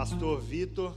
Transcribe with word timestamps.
Pastor 0.00 0.40
Vitor. 0.40 0.94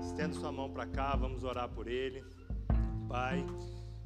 Estenda 0.00 0.32
sua 0.32 0.50
mão 0.50 0.70
para 0.70 0.86
cá, 0.86 1.14
vamos 1.14 1.44
orar 1.44 1.68
por 1.68 1.86
ele. 1.86 2.24
Pai, 3.06 3.44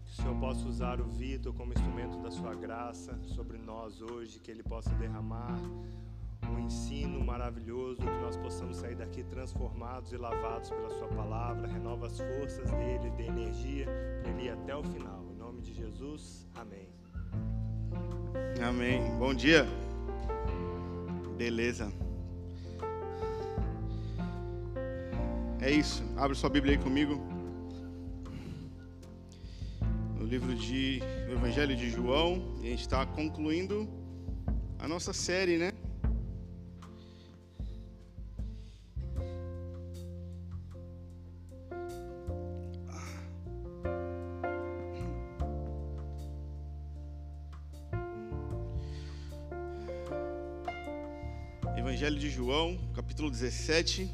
que 0.05 0.11
o 0.11 0.15
Senhor 0.17 0.41
possa 0.41 0.67
usar 0.67 1.01
o 1.01 1.05
Vitor 1.05 1.55
como 1.55 1.73
instrumento 1.73 2.19
da 2.19 2.33
sua 2.33 2.53
graça 2.57 3.17
sobre 3.27 3.59
nós 3.59 4.01
hoje, 4.03 4.41
que 4.41 4.51
ele 4.51 4.65
possa 4.65 4.91
derramar 4.97 5.57
um 6.51 6.59
ensino 6.59 7.25
maravilhoso, 7.25 7.99
que 7.99 8.21
nós 8.21 8.37
possamos 8.37 8.79
sair 8.79 8.97
daqui 8.97 9.23
transformados 9.23 10.11
e 10.13 10.17
lavados 10.17 10.71
pela 10.71 10.91
Sua 10.91 11.07
palavra, 11.07 11.69
renova 11.69 12.07
as 12.07 12.19
forças 12.19 12.69
dele, 12.73 13.09
dê 13.11 13.27
energia 13.27 13.87
para 14.21 14.33
ele 14.33 14.47
ir 14.47 14.51
até 14.51 14.75
o 14.75 14.83
final. 14.83 15.16
De 15.67 15.75
Jesus, 15.75 16.47
amém. 16.55 16.89
Amém. 18.65 19.01
Bom 19.19 19.35
dia. 19.35 19.67
Beleza. 21.37 21.93
É 25.61 25.69
isso. 25.69 26.05
Abre 26.17 26.37
sua 26.37 26.49
Bíblia 26.49 26.77
aí 26.77 26.79
comigo. 26.81 27.21
No 30.17 30.25
livro 30.25 30.55
de 30.55 31.01
Evangelho 31.29 31.75
de 31.75 31.91
João, 31.91 32.55
e 32.63 32.69
a 32.69 32.71
gente 32.71 32.83
está 32.83 33.05
concluindo 33.05 33.89
a 34.79 34.87
nossa 34.87 35.13
série, 35.13 35.59
né? 35.59 35.73
Capítulo 53.17 53.31
17. 53.31 54.11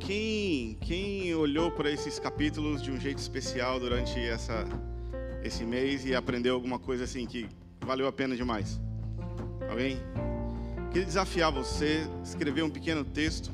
Quem, 0.00 0.78
quem 0.80 1.34
olhou 1.34 1.70
para 1.70 1.90
esses 1.90 2.18
capítulos 2.18 2.82
de 2.82 2.90
um 2.90 2.98
jeito 2.98 3.18
especial 3.18 3.78
durante 3.78 4.18
essa, 4.18 4.64
esse 5.44 5.64
mês 5.64 6.06
e 6.06 6.14
aprendeu 6.14 6.54
alguma 6.54 6.78
coisa 6.78 7.04
assim 7.04 7.26
que 7.26 7.46
valeu 7.84 8.06
a 8.06 8.12
pena 8.12 8.34
demais? 8.34 8.80
Alguém? 9.68 9.98
Queria 10.90 11.04
desafiar 11.04 11.52
você 11.52 12.06
escrever 12.24 12.62
um 12.62 12.70
pequeno 12.70 13.04
texto 13.04 13.52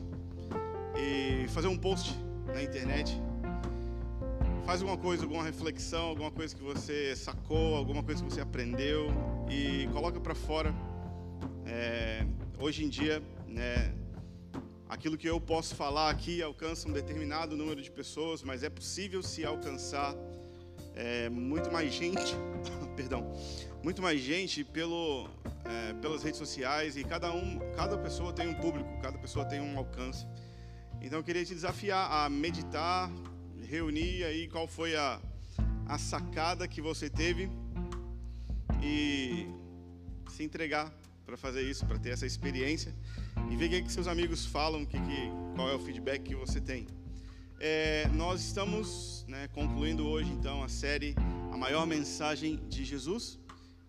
e 0.97 1.49
fazer 1.49 1.67
um 1.67 1.77
post 1.77 2.17
na 2.55 2.63
internet 2.63 3.21
faz 4.69 4.83
alguma 4.83 4.99
coisa, 4.99 5.23
alguma 5.23 5.43
reflexão, 5.43 6.09
alguma 6.09 6.31
coisa 6.31 6.55
que 6.55 6.63
você 6.63 7.17
sacou, 7.17 7.75
alguma 7.75 8.03
coisa 8.03 8.23
que 8.23 8.31
você 8.31 8.43
aprendeu 8.43 9.07
e 9.51 9.89
coloca 9.95 10.21
para 10.21 10.35
fora. 10.35 10.75
É, 11.65 12.27
hoje 12.61 12.85
em 12.85 12.89
dia, 12.91 13.23
né, 13.47 13.95
aquilo 14.87 15.17
que 15.17 15.27
eu 15.27 15.41
posso 15.41 15.75
falar 15.75 16.11
aqui 16.11 16.43
alcança 16.43 16.87
um 16.87 16.93
determinado 16.93 17.57
número 17.57 17.81
de 17.81 17.91
pessoas, 17.91 18.43
mas 18.43 18.63
é 18.63 18.69
possível 18.69 19.23
se 19.23 19.43
alcançar 19.43 20.15
é, 20.95 21.31
muito 21.31 21.73
mais 21.73 21.91
gente, 21.91 22.35
perdão, 22.95 23.33
muito 23.83 24.03
mais 24.03 24.21
gente 24.21 24.65
pelo, 24.65 25.31
é, 25.65 25.95
pelas 25.95 26.23
redes 26.23 26.39
sociais 26.39 26.95
e 26.95 27.05
cada 27.05 27.33
um, 27.33 27.59
cada 27.75 27.97
pessoa 27.97 28.35
tem 28.35 28.47
um 28.47 28.55
público, 28.55 29.01
cada 29.01 29.17
pessoa 29.17 29.47
tem 29.47 29.63
um 29.63 29.79
alcance. 29.79 30.27
Então 31.01 31.21
eu 31.21 31.25
queria 31.25 31.43
te 31.43 31.55
desafiar 31.55 32.13
a 32.13 32.29
meditar, 32.29 33.11
reunir 33.69 34.25
aí 34.25 34.49
qual 34.49 34.67
foi 34.67 34.97
a, 34.97 35.21
a 35.87 35.99
sacada 35.99 36.67
que 36.67 36.81
você 36.81 37.11
teve 37.11 37.51
e 38.83 39.47
se 40.31 40.43
entregar 40.43 40.91
para 41.27 41.37
fazer 41.37 41.61
isso, 41.61 41.85
para 41.85 41.99
ter 41.99 42.11
essa 42.11 42.25
experiência 42.25 42.95
e 43.51 43.57
ver 43.57 43.67
o 43.67 43.69
que, 43.69 43.83
que 43.83 43.93
seus 43.93 44.09
amigos 44.09 44.47
falam, 44.47 44.87
que, 44.87 44.99
que, 44.99 45.31
qual 45.55 45.69
é 45.69 45.75
o 45.75 45.79
feedback 45.79 46.23
que 46.23 46.35
você 46.35 46.59
tem. 46.61 46.87
É, 47.61 48.09
nós 48.15 48.41
estamos 48.41 49.27
né, 49.29 49.49
concluindo 49.49 50.07
hoje 50.07 50.31
então 50.31 50.63
a 50.63 50.69
série 50.69 51.15
A 51.53 51.57
Maior 51.57 51.87
Mensagem 51.87 52.57
de 52.69 52.85
Jesus 52.87 53.39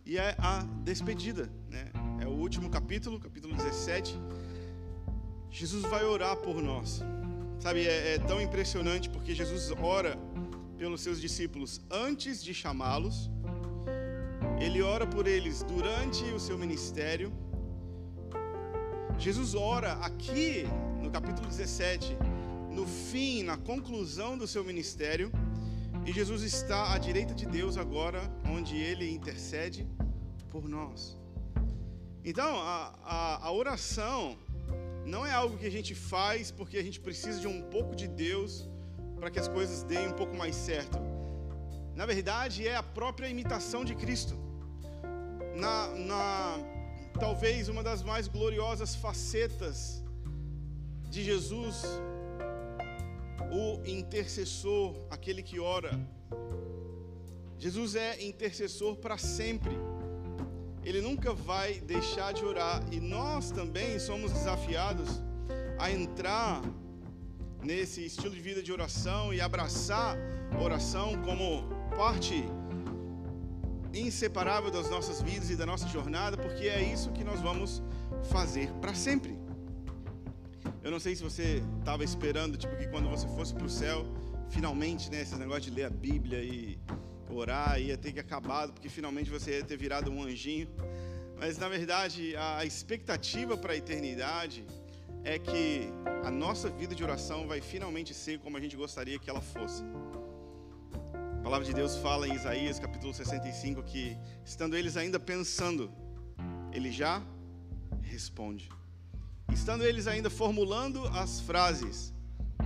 e 0.06 0.18
é 0.18 0.36
a 0.40 0.64
despedida, 0.84 1.50
né? 1.70 1.90
é 2.20 2.28
o 2.28 2.32
último 2.32 2.70
capítulo, 2.70 3.18
capítulo 3.18 3.56
17. 3.56 4.14
Jesus 5.50 5.84
vai 5.84 6.04
orar 6.04 6.36
por 6.36 6.62
nós. 6.62 7.02
Sabe, 7.60 7.86
é, 7.86 8.16
é 8.16 8.20
tão 8.20 8.42
impressionante 8.42 9.10
porque 9.10 9.36
Jesus 9.36 9.72
ora 9.82 10.18
pelos 10.78 11.02
seus 11.02 11.20
discípulos 11.20 11.82
antes 11.92 12.42
de 12.42 12.54
chamá-los, 12.54 13.30
ele 14.62 14.82
ora 14.82 15.06
por 15.06 15.28
eles 15.28 15.62
durante 15.64 16.24
o 16.32 16.40
seu 16.40 16.58
ministério. 16.58 17.34
Jesus 19.18 19.56
ora 19.56 19.94
aqui 19.94 20.64
no 21.02 21.12
capítulo 21.12 21.46
17, 21.48 22.18
no 22.72 22.88
fim, 22.88 23.44
na 23.44 23.58
conclusão 23.58 24.38
do 24.38 24.48
seu 24.48 24.64
ministério, 24.64 25.30
e 26.06 26.14
Jesus 26.14 26.44
está 26.44 26.94
à 26.94 26.98
direita 26.98 27.34
de 27.34 27.46
Deus 27.46 27.76
agora, 27.76 28.22
onde 28.50 28.78
ele 28.78 29.12
intercede 29.12 29.86
por 30.50 30.68
nós. 30.70 31.18
Então, 32.24 32.58
a, 32.62 32.96
a, 33.04 33.48
a 33.48 33.52
oração 33.52 34.38
não 35.10 35.26
é 35.26 35.32
algo 35.32 35.58
que 35.58 35.66
a 35.66 35.76
gente 35.78 35.94
faz 35.96 36.52
porque 36.52 36.78
a 36.78 36.84
gente 36.88 37.00
precisa 37.00 37.40
de 37.44 37.48
um 37.48 37.62
pouco 37.76 37.96
de 38.02 38.08
Deus 38.08 38.52
para 39.20 39.30
que 39.32 39.40
as 39.44 39.48
coisas 39.48 39.82
deem 39.92 40.08
um 40.08 40.18
pouco 40.22 40.36
mais 40.36 40.56
certo. 40.56 40.98
Na 41.96 42.06
verdade, 42.06 42.68
é 42.68 42.76
a 42.76 42.84
própria 42.84 43.28
imitação 43.28 43.84
de 43.84 43.96
Cristo. 43.96 44.36
Na, 45.64 45.88
na 46.10 46.58
talvez 47.20 47.68
uma 47.68 47.84
das 47.84 48.02
mais 48.04 48.28
gloriosas 48.28 48.94
facetas 48.96 50.04
de 51.10 51.24
Jesus, 51.24 51.84
o 53.52 53.66
intercessor, 53.86 54.96
aquele 55.10 55.42
que 55.42 55.60
ora. 55.60 55.92
Jesus 57.58 57.96
é 57.96 58.24
intercessor 58.24 58.96
para 58.96 59.18
sempre 59.18 59.76
ele 60.90 61.02
nunca 61.02 61.34
vai 61.34 61.80
deixar 61.82 62.34
de 62.34 62.44
orar. 62.44 62.84
E 62.92 63.00
nós 63.00 63.52
também 63.52 64.00
somos 64.00 64.32
desafiados 64.32 65.22
a 65.78 65.92
entrar 65.92 66.62
nesse 67.64 68.06
estilo 68.06 68.34
de 68.34 68.42
vida 68.42 68.64
de 68.64 68.72
oração 68.72 69.34
e 69.34 69.40
abraçar 69.40 70.18
a 70.52 70.62
oração 70.62 71.22
como 71.22 71.64
parte 71.96 72.44
inseparável 73.94 74.72
das 74.72 74.90
nossas 74.90 75.22
vidas 75.22 75.50
e 75.50 75.56
da 75.56 75.66
nossa 75.66 75.88
jornada, 75.88 76.38
porque 76.38 76.66
é 76.66 76.82
isso 76.82 77.12
que 77.12 77.24
nós 77.24 77.40
vamos 77.40 77.84
fazer 78.32 78.72
para 78.82 78.94
sempre. 78.94 79.38
Eu 80.84 80.92
não 80.92 81.00
sei 81.00 81.16
se 81.16 81.22
você 81.22 81.64
estava 81.80 82.04
esperando, 82.04 82.58
tipo, 82.58 82.76
que 82.78 82.88
quando 82.88 83.10
você 83.10 83.28
fosse 83.28 83.54
para 83.54 83.66
o 83.66 83.70
céu, 83.70 84.06
finalmente, 84.50 85.12
né, 85.12 85.22
esse 85.22 85.36
negócio 85.36 85.64
de 85.64 85.72
ler 85.72 85.86
a 85.86 85.90
Bíblia 85.90 86.42
e 86.42 86.80
orar, 87.30 87.80
ia 87.80 87.98
ter 87.98 88.12
que 88.12 88.20
acabado, 88.20 88.74
porque 88.74 88.90
finalmente 88.90 89.30
você 89.30 89.58
ia 89.58 89.64
ter 89.64 89.78
virado 89.78 90.12
um 90.12 90.24
anjinho. 90.24 90.68
Mas 91.38 91.58
na 91.58 91.70
verdade, 91.70 92.36
a 92.36 92.66
expectativa 92.66 93.56
para 93.58 93.74
a 93.74 93.76
eternidade 93.76 94.66
é 95.24 95.38
que 95.38 95.90
a 96.24 96.32
nossa 96.32 96.70
vida 96.70 96.96
de 96.96 97.04
oração 97.04 97.48
vai 97.48 97.62
finalmente 97.62 98.14
ser 98.14 98.40
como 98.40 98.58
a 98.58 98.62
gente 98.62 98.76
gostaria 98.76 99.20
que 99.20 99.30
ela 99.30 99.42
fosse. 99.42 99.84
A 101.40 101.42
palavra 101.42 101.66
de 101.66 101.74
Deus 101.74 101.96
fala 101.98 102.28
em 102.28 102.34
Isaías 102.34 102.80
capítulo 102.80 103.14
65 103.14 103.84
que, 103.84 104.18
estando 104.46 104.76
eles 104.76 104.98
ainda 104.98 105.20
pensando, 105.20 105.92
ele 106.74 106.92
já 106.92 107.24
responde. 108.02 108.70
Estando 109.52 109.84
eles 109.84 110.06
ainda 110.08 110.30
formulando 110.30 111.06
as 111.08 111.40
frases, 111.40 112.14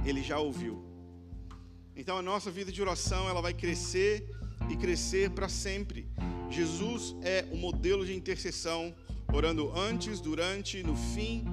ele 0.06 0.21
já 0.21 0.39
ouviu. 0.39 0.83
Então 1.95 2.18
a 2.18 2.21
nossa 2.21 2.50
vida 2.50 2.71
de 2.71 2.81
oração 2.81 3.30
ela 3.30 3.42
vai 3.42 3.54
crescer 3.54 4.27
e 4.69 4.75
crescer 4.75 5.30
para 5.31 5.50
sempre. 5.50 6.07
Jesus 6.50 7.15
é 7.21 7.45
o 7.51 7.57
modelo 7.57 8.06
de 8.06 8.15
intercessão, 8.15 8.94
orando 9.33 9.71
antes, 9.75 10.19
durante, 10.19 10.83
no 10.83 10.95
fim 10.95 11.45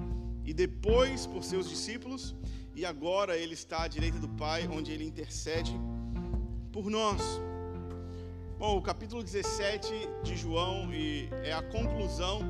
e 0.44 0.52
depois 0.52 1.26
por 1.26 1.42
seus 1.42 1.68
discípulos, 1.68 2.34
e 2.74 2.84
agora 2.84 3.36
ele 3.36 3.54
está 3.54 3.82
à 3.82 3.88
direita 3.88 4.18
do 4.18 4.28
Pai, 4.28 4.68
onde 4.68 4.92
ele 4.92 5.04
intercede 5.04 5.72
por 6.72 6.90
nós. 6.90 7.22
Bom, 8.58 8.76
o 8.76 8.82
capítulo 8.82 9.22
17 9.22 9.90
de 10.22 10.36
João 10.36 10.90
é 11.44 11.52
a 11.52 11.62
conclusão 11.62 12.40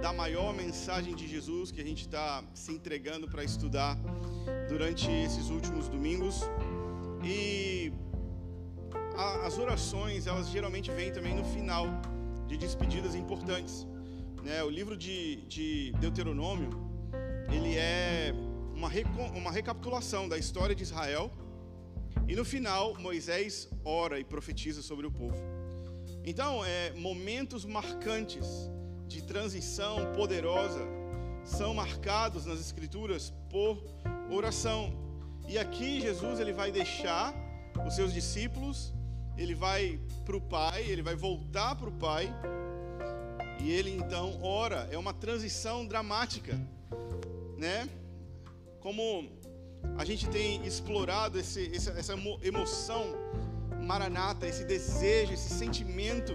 da 0.00 0.12
maior 0.12 0.54
mensagem 0.54 1.14
de 1.14 1.28
Jesus 1.28 1.70
que 1.70 1.80
a 1.80 1.84
gente 1.84 2.02
está 2.02 2.42
se 2.54 2.72
entregando 2.72 3.28
para 3.28 3.44
estudar 3.44 3.98
durante 4.68 5.10
esses 5.10 5.50
últimos 5.50 5.88
domingos. 5.88 6.40
E 7.22 7.92
as 9.46 9.58
orações, 9.58 10.26
elas 10.26 10.48
geralmente 10.48 10.90
vêm 10.90 11.12
também 11.12 11.34
no 11.34 11.44
final 11.44 11.86
de 12.46 12.56
despedidas 12.56 13.14
importantes. 13.14 13.86
Né? 14.42 14.62
O 14.62 14.70
livro 14.70 14.96
de, 14.96 15.36
de 15.46 15.92
Deuteronômio, 16.00 16.70
ele 17.52 17.76
é 17.76 18.32
uma, 18.74 18.88
uma 19.36 19.50
recapitulação 19.50 20.28
da 20.28 20.38
história 20.38 20.74
de 20.74 20.82
Israel. 20.82 21.30
E 22.26 22.34
no 22.34 22.44
final, 22.44 22.94
Moisés 22.98 23.68
ora 23.84 24.18
e 24.18 24.24
profetiza 24.24 24.82
sobre 24.82 25.06
o 25.06 25.10
povo. 25.10 25.36
Então, 26.24 26.64
é, 26.64 26.92
momentos 26.92 27.64
marcantes 27.64 28.46
de 29.06 29.22
transição 29.22 30.12
poderosa 30.12 30.86
são 31.44 31.74
marcados 31.74 32.46
nas 32.46 32.60
Escrituras 32.60 33.32
por 33.50 33.82
oração. 34.30 34.92
E 35.48 35.58
aqui 35.58 36.00
Jesus 36.00 36.38
ele 36.38 36.52
vai 36.52 36.70
deixar 36.70 37.34
os 37.86 37.94
seus 37.94 38.12
discípulos, 38.12 38.94
ele 39.40 39.54
vai 39.54 39.98
para 40.24 40.36
o 40.36 40.40
Pai, 40.40 40.82
ele 40.82 41.02
vai 41.02 41.16
voltar 41.16 41.74
para 41.74 41.88
o 41.88 41.92
Pai, 41.92 42.30
e 43.58 43.70
ele 43.70 43.90
então 43.90 44.38
ora. 44.42 44.86
É 44.90 44.98
uma 44.98 45.14
transição 45.14 45.86
dramática, 45.86 46.60
né? 47.56 47.88
Como 48.80 49.30
a 49.96 50.04
gente 50.04 50.28
tem 50.28 50.64
explorado 50.66 51.38
esse, 51.38 51.74
essa, 51.74 52.14
emoção 52.42 53.14
maranata, 53.82 54.46
esse 54.46 54.64
desejo, 54.64 55.32
esse 55.32 55.54
sentimento 55.54 56.34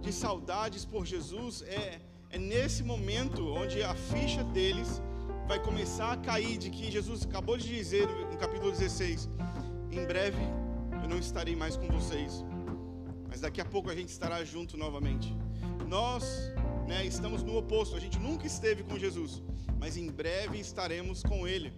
de 0.00 0.12
saudades 0.12 0.84
por 0.84 1.04
Jesus, 1.04 1.62
é, 1.62 2.00
é 2.30 2.38
nesse 2.38 2.84
momento 2.84 3.48
onde 3.48 3.82
a 3.82 3.96
ficha 3.96 4.44
deles 4.44 5.02
vai 5.48 5.60
começar 5.60 6.12
a 6.12 6.16
cair 6.16 6.56
de 6.56 6.70
que 6.70 6.88
Jesus 6.88 7.24
acabou 7.24 7.56
de 7.56 7.66
dizer 7.66 8.06
no 8.06 8.36
capítulo 8.36 8.70
16: 8.70 9.28
em 9.90 10.04
breve 10.06 10.67
eu 11.08 11.14
não 11.14 11.18
estarei 11.18 11.56
mais 11.56 11.74
com 11.74 11.88
vocês, 11.88 12.44
mas 13.30 13.40
daqui 13.40 13.62
a 13.62 13.64
pouco 13.64 13.88
a 13.90 13.94
gente 13.94 14.10
estará 14.10 14.44
junto 14.44 14.76
novamente. 14.76 15.34
Nós 15.86 16.22
né, 16.86 17.02
estamos 17.06 17.42
no 17.42 17.56
oposto, 17.56 17.96
a 17.96 18.00
gente 18.00 18.18
nunca 18.18 18.46
esteve 18.46 18.82
com 18.82 18.98
Jesus, 18.98 19.42
mas 19.78 19.96
em 19.96 20.10
breve 20.10 20.60
estaremos 20.60 21.22
com 21.22 21.48
Ele. 21.48 21.72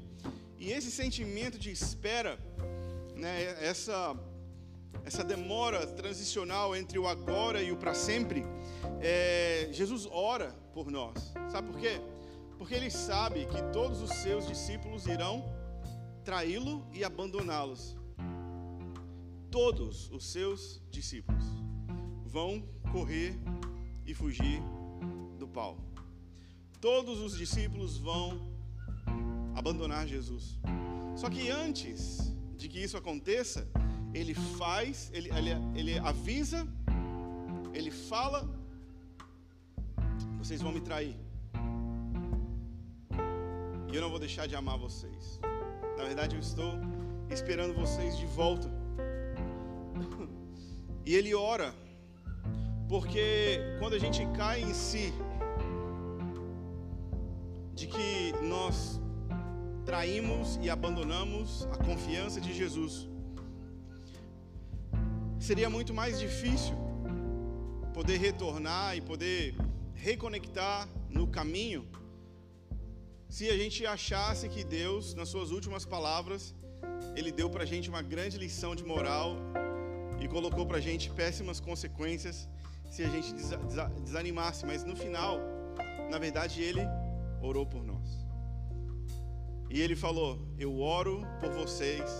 E 0.58 0.72
esse 0.72 0.90
sentimento 0.90 1.60
de 1.60 1.70
espera, 1.70 2.40
né, 3.14 3.56
essa, 3.64 4.16
essa 5.04 5.22
demora 5.22 5.86
transicional 5.86 6.74
entre 6.74 6.98
o 6.98 7.06
agora 7.06 7.62
e 7.62 7.70
o 7.70 7.76
para 7.76 7.94
sempre, 7.94 8.44
é, 9.00 9.68
Jesus 9.70 10.08
ora 10.10 10.50
por 10.74 10.90
nós. 10.90 11.32
Sabe 11.52 11.70
por 11.70 11.78
quê? 11.78 12.00
Porque 12.58 12.74
Ele 12.74 12.90
sabe 12.90 13.46
que 13.46 13.62
todos 13.72 14.02
os 14.02 14.10
seus 14.10 14.44
discípulos 14.48 15.06
irão 15.06 15.44
traí-lo 16.24 16.84
e 16.92 17.04
abandoná-los. 17.04 17.99
Todos 19.50 20.10
os 20.10 20.24
seus 20.26 20.80
discípulos 20.90 21.44
vão 22.24 22.62
correr 22.92 23.36
e 24.06 24.14
fugir 24.14 24.62
do 25.38 25.48
pau. 25.48 25.76
Todos 26.80 27.18
os 27.20 27.36
discípulos 27.36 27.98
vão 27.98 28.40
abandonar 29.54 30.06
Jesus. 30.06 30.58
Só 31.16 31.28
que 31.28 31.50
antes 31.50 32.32
de 32.56 32.68
que 32.68 32.78
isso 32.78 32.96
aconteça, 32.96 33.68
ele 34.14 34.34
faz, 34.34 35.10
ele, 35.12 35.30
ele, 35.30 35.50
ele 35.74 35.98
avisa, 35.98 36.66
ele 37.74 37.90
fala: 37.90 38.48
vocês 40.38 40.62
vão 40.62 40.72
me 40.72 40.80
trair. 40.80 41.16
E 43.90 43.96
eu 43.96 44.00
não 44.00 44.10
vou 44.10 44.20
deixar 44.20 44.46
de 44.46 44.54
amar 44.54 44.78
vocês. 44.78 45.40
Na 45.98 46.04
verdade, 46.04 46.36
eu 46.36 46.40
estou 46.40 46.74
esperando 47.28 47.74
vocês 47.74 48.16
de 48.16 48.26
volta. 48.26 48.69
E 51.10 51.14
ele 51.16 51.34
ora, 51.34 51.74
porque 52.88 53.58
quando 53.80 53.94
a 53.94 53.98
gente 53.98 54.20
cai 54.36 54.58
em 54.62 54.72
si, 54.72 55.06
de 57.74 57.88
que 57.88 58.32
nós 58.54 59.00
traímos 59.84 60.56
e 60.62 60.70
abandonamos 60.70 61.66
a 61.72 61.76
confiança 61.88 62.40
de 62.40 62.52
Jesus, 62.60 63.08
seria 65.48 65.68
muito 65.68 65.92
mais 65.92 66.20
difícil 66.20 66.76
poder 67.92 68.18
retornar 68.18 68.96
e 68.96 69.00
poder 69.00 69.56
reconectar 70.08 70.88
no 71.08 71.26
caminho 71.26 71.82
se 73.28 73.48
a 73.48 73.56
gente 73.62 73.84
achasse 73.84 74.48
que 74.48 74.62
Deus, 74.62 75.12
nas 75.14 75.28
suas 75.28 75.50
últimas 75.50 75.84
palavras, 75.84 76.54
Ele 77.16 77.32
deu 77.32 77.50
para 77.50 77.64
a 77.64 77.70
gente 77.72 77.88
uma 77.94 78.00
grande 78.14 78.38
lição 78.38 78.76
de 78.76 78.84
moral 78.84 79.34
e 80.20 80.28
colocou 80.28 80.66
para 80.66 80.78
a 80.78 80.80
gente 80.80 81.10
péssimas 81.10 81.60
consequências 81.60 82.48
se 82.90 83.02
a 83.02 83.08
gente 83.08 83.32
desanimasse, 84.04 84.66
mas 84.66 84.84
no 84.84 84.96
final, 84.96 85.38
na 86.10 86.18
verdade, 86.18 86.62
Ele 86.62 86.82
orou 87.40 87.64
por 87.64 87.82
nós. 87.84 88.20
E 89.70 89.80
ele 89.80 89.94
falou: 89.94 90.38
Eu 90.58 90.80
oro 90.80 91.22
por 91.38 91.50
vocês, 91.52 92.10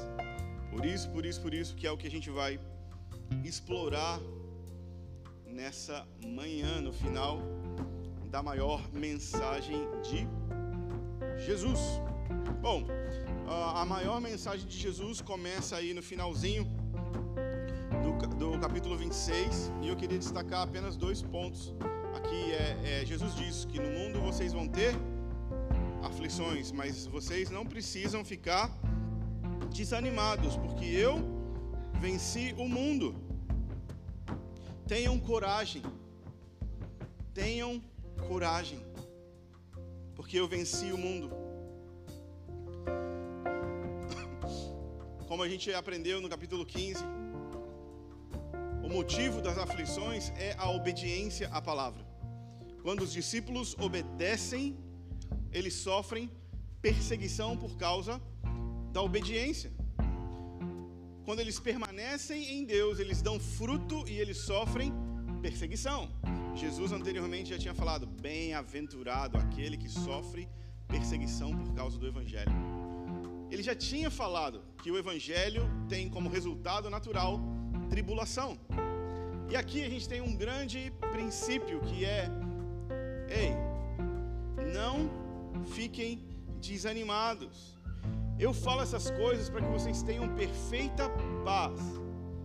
por 0.71 0.87
isso, 0.87 1.11
por 1.11 1.27
isso, 1.27 1.41
por 1.41 1.53
isso, 1.53 1.75
que 1.75 1.87
é 1.87 1.91
o 1.91 1.97
que 1.97 2.07
a 2.07 2.11
gente 2.11 2.31
vai 2.31 2.61
explorar 3.45 4.21
nessa 5.45 6.07
manhã, 6.25 6.81
no 6.81 6.93
final 6.93 7.41
da 8.31 8.41
maior 8.41 8.81
mensagem 8.93 9.81
de 10.03 10.29
Jesus. 11.45 11.81
Bom, 12.63 12.87
a 13.49 13.85
maior 13.85 14.21
mensagem 14.21 14.67
de 14.69 14.79
Jesus 14.79 15.21
começa 15.21 15.75
aí 15.77 15.93
no 15.93 16.03
finalzinho 16.03 16.65
do, 18.41 18.59
capítulo 18.59 18.97
26, 18.97 19.71
e 19.83 19.89
eu 19.89 19.95
queria 19.95 20.19
destacar 20.19 20.63
apenas 20.63 20.97
dois 20.97 21.21
pontos. 21.21 21.75
Aqui 22.15 22.53
é, 22.53 23.03
é 23.03 23.05
Jesus 23.05 23.35
diz 23.35 23.67
que 23.67 23.79
no 23.79 23.91
mundo 23.91 24.19
vocês 24.19 24.55
vão 24.55 24.67
ter 24.67 24.95
aflições, 26.03 26.73
mas 26.73 27.07
vocês 27.07 27.51
não 27.51 27.67
precisam 27.67 28.25
ficar 28.25 28.71
desanimados, 29.75 30.57
porque 30.57 30.87
eu 30.87 31.17
venci 32.01 32.55
o 32.57 32.67
mundo. 32.67 33.15
Tenham 34.89 35.21
coragem. 35.21 35.83
Tenham 37.35 37.79
coragem. 38.27 38.81
Porque 40.15 40.41
eu 40.41 40.49
venci 40.49 40.91
o 40.93 40.97
mundo. 40.97 41.31
Como 45.29 45.43
a 45.43 45.49
gente 45.49 45.71
aprendeu 45.75 46.23
no 46.23 46.29
capítulo 46.29 46.65
15, 46.65 47.05
o 47.05 47.20
motivo 48.91 49.41
das 49.41 49.57
aflições 49.57 50.31
é 50.37 50.55
a 50.59 50.69
obediência 50.71 51.49
à 51.49 51.63
palavra. 51.63 52.05
Quando 52.83 53.03
os 53.03 53.13
discípulos 53.13 53.77
obedecem 53.79 54.77
eles 55.53 55.75
sofrem 55.75 56.31
perseguição 56.81 57.57
por 57.57 57.77
causa 57.77 58.21
da 58.93 59.03
obediência. 59.03 59.73
Quando 61.25 61.41
eles 61.41 61.59
permanecem 61.61 62.59
em 62.59 62.65
Deus, 62.65 62.99
eles 62.99 63.21
dão 63.23 63.39
fruto 63.39 64.09
e 64.09 64.19
eles 64.19 64.39
sofrem 64.39 64.93
perseguição. 65.43 66.09
Jesus 66.55 66.93
anteriormente 66.93 67.51
já 67.51 67.59
tinha 67.59 67.75
falado: 67.75 68.07
bem-aventurado 68.07 69.37
aquele 69.39 69.77
que 69.77 69.89
sofre 69.89 70.49
perseguição 70.89 71.57
por 71.57 71.73
causa 71.75 71.99
do 71.99 72.07
Evangelho. 72.07 72.53
Ele 73.51 73.63
já 73.63 73.75
tinha 73.75 74.11
falado 74.11 74.63
que 74.83 74.91
o 74.91 74.99
Evangelho 74.99 75.69
tem 75.89 76.09
como 76.09 76.29
resultado 76.29 76.89
natural 76.89 77.41
tribulação. 77.89 78.59
E 79.51 79.57
aqui 79.57 79.83
a 79.83 79.91
gente 79.91 80.09
tem 80.09 80.21
um 80.21 80.35
grande 80.37 80.93
princípio 81.13 81.81
que 81.81 82.05
é: 82.05 82.31
ei, 83.29 83.53
não 84.73 85.11
fiquem 85.67 86.25
desanimados. 86.61 87.77
Eu 88.39 88.55
falo 88.55 88.81
essas 88.81 89.11
coisas 89.11 89.51
para 89.51 89.61
que 89.61 89.73
vocês 89.73 90.05
tenham 90.05 90.29
perfeita 90.37 91.11
paz 91.45 91.81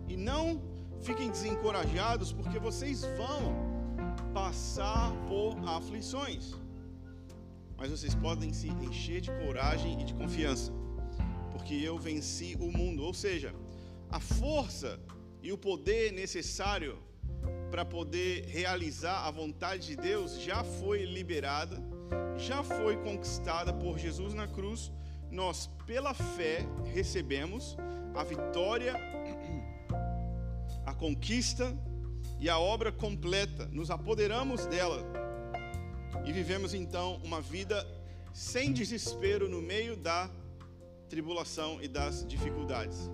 e 0.08 0.16
não 0.16 0.60
fiquem 1.00 1.30
desencorajados, 1.30 2.32
porque 2.32 2.58
vocês 2.58 3.02
vão 3.16 3.54
passar 4.34 5.12
por 5.28 5.56
aflições. 5.76 6.54
Mas 7.78 7.90
vocês 7.90 8.16
podem 8.16 8.52
se 8.52 8.68
encher 8.68 9.20
de 9.20 9.30
coragem 9.30 10.00
e 10.00 10.04
de 10.04 10.12
confiança, 10.12 10.72
porque 11.52 11.74
eu 11.74 11.96
venci 11.98 12.56
o 12.58 12.68
mundo. 12.70 13.04
Ou 13.04 13.14
seja, 13.14 13.54
a 14.10 14.18
força 14.18 14.98
e 15.42 15.52
o 15.52 15.58
poder 15.58 16.12
necessário 16.12 16.98
para 17.70 17.84
poder 17.84 18.46
realizar 18.46 19.26
a 19.26 19.30
vontade 19.30 19.88
de 19.88 19.96
Deus 19.96 20.40
já 20.40 20.62
foi 20.64 21.04
liberada 21.04 21.82
já 22.38 22.62
foi 22.62 22.96
conquistada 22.98 23.72
por 23.72 23.98
Jesus 23.98 24.34
na 24.34 24.46
cruz, 24.46 24.92
nós, 25.30 25.70
pela 25.86 26.14
fé, 26.14 26.66
recebemos 26.92 27.76
a 28.14 28.22
vitória, 28.22 28.94
a 30.84 30.94
conquista 30.94 31.76
e 32.38 32.48
a 32.48 32.58
obra 32.58 32.92
completa, 32.92 33.66
nos 33.66 33.90
apoderamos 33.90 34.66
dela 34.66 35.02
e 36.24 36.32
vivemos 36.32 36.74
então 36.74 37.20
uma 37.24 37.40
vida 37.40 37.86
sem 38.32 38.72
desespero 38.72 39.48
no 39.48 39.62
meio 39.62 39.96
da 39.96 40.30
tribulação 41.08 41.82
e 41.82 41.88
das 41.88 42.26
dificuldades. 42.26 43.08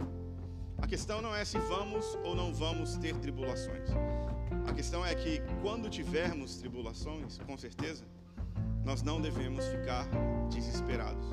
A 0.82 0.86
questão 0.86 1.22
não 1.22 1.34
é 1.34 1.44
se 1.44 1.58
vamos 1.58 2.04
ou 2.24 2.34
não 2.34 2.52
vamos 2.52 2.98
ter 2.98 3.16
tribulações. 3.16 3.88
A 4.66 4.74
questão 4.74 5.06
é 5.06 5.14
que 5.14 5.40
quando 5.62 5.88
tivermos 5.88 6.56
tribulações, 6.56 7.38
com 7.46 7.56
certeza, 7.56 8.04
nós 8.84 9.00
não 9.00 9.20
devemos 9.20 9.64
ficar 9.68 10.06
desesperados. 10.50 11.26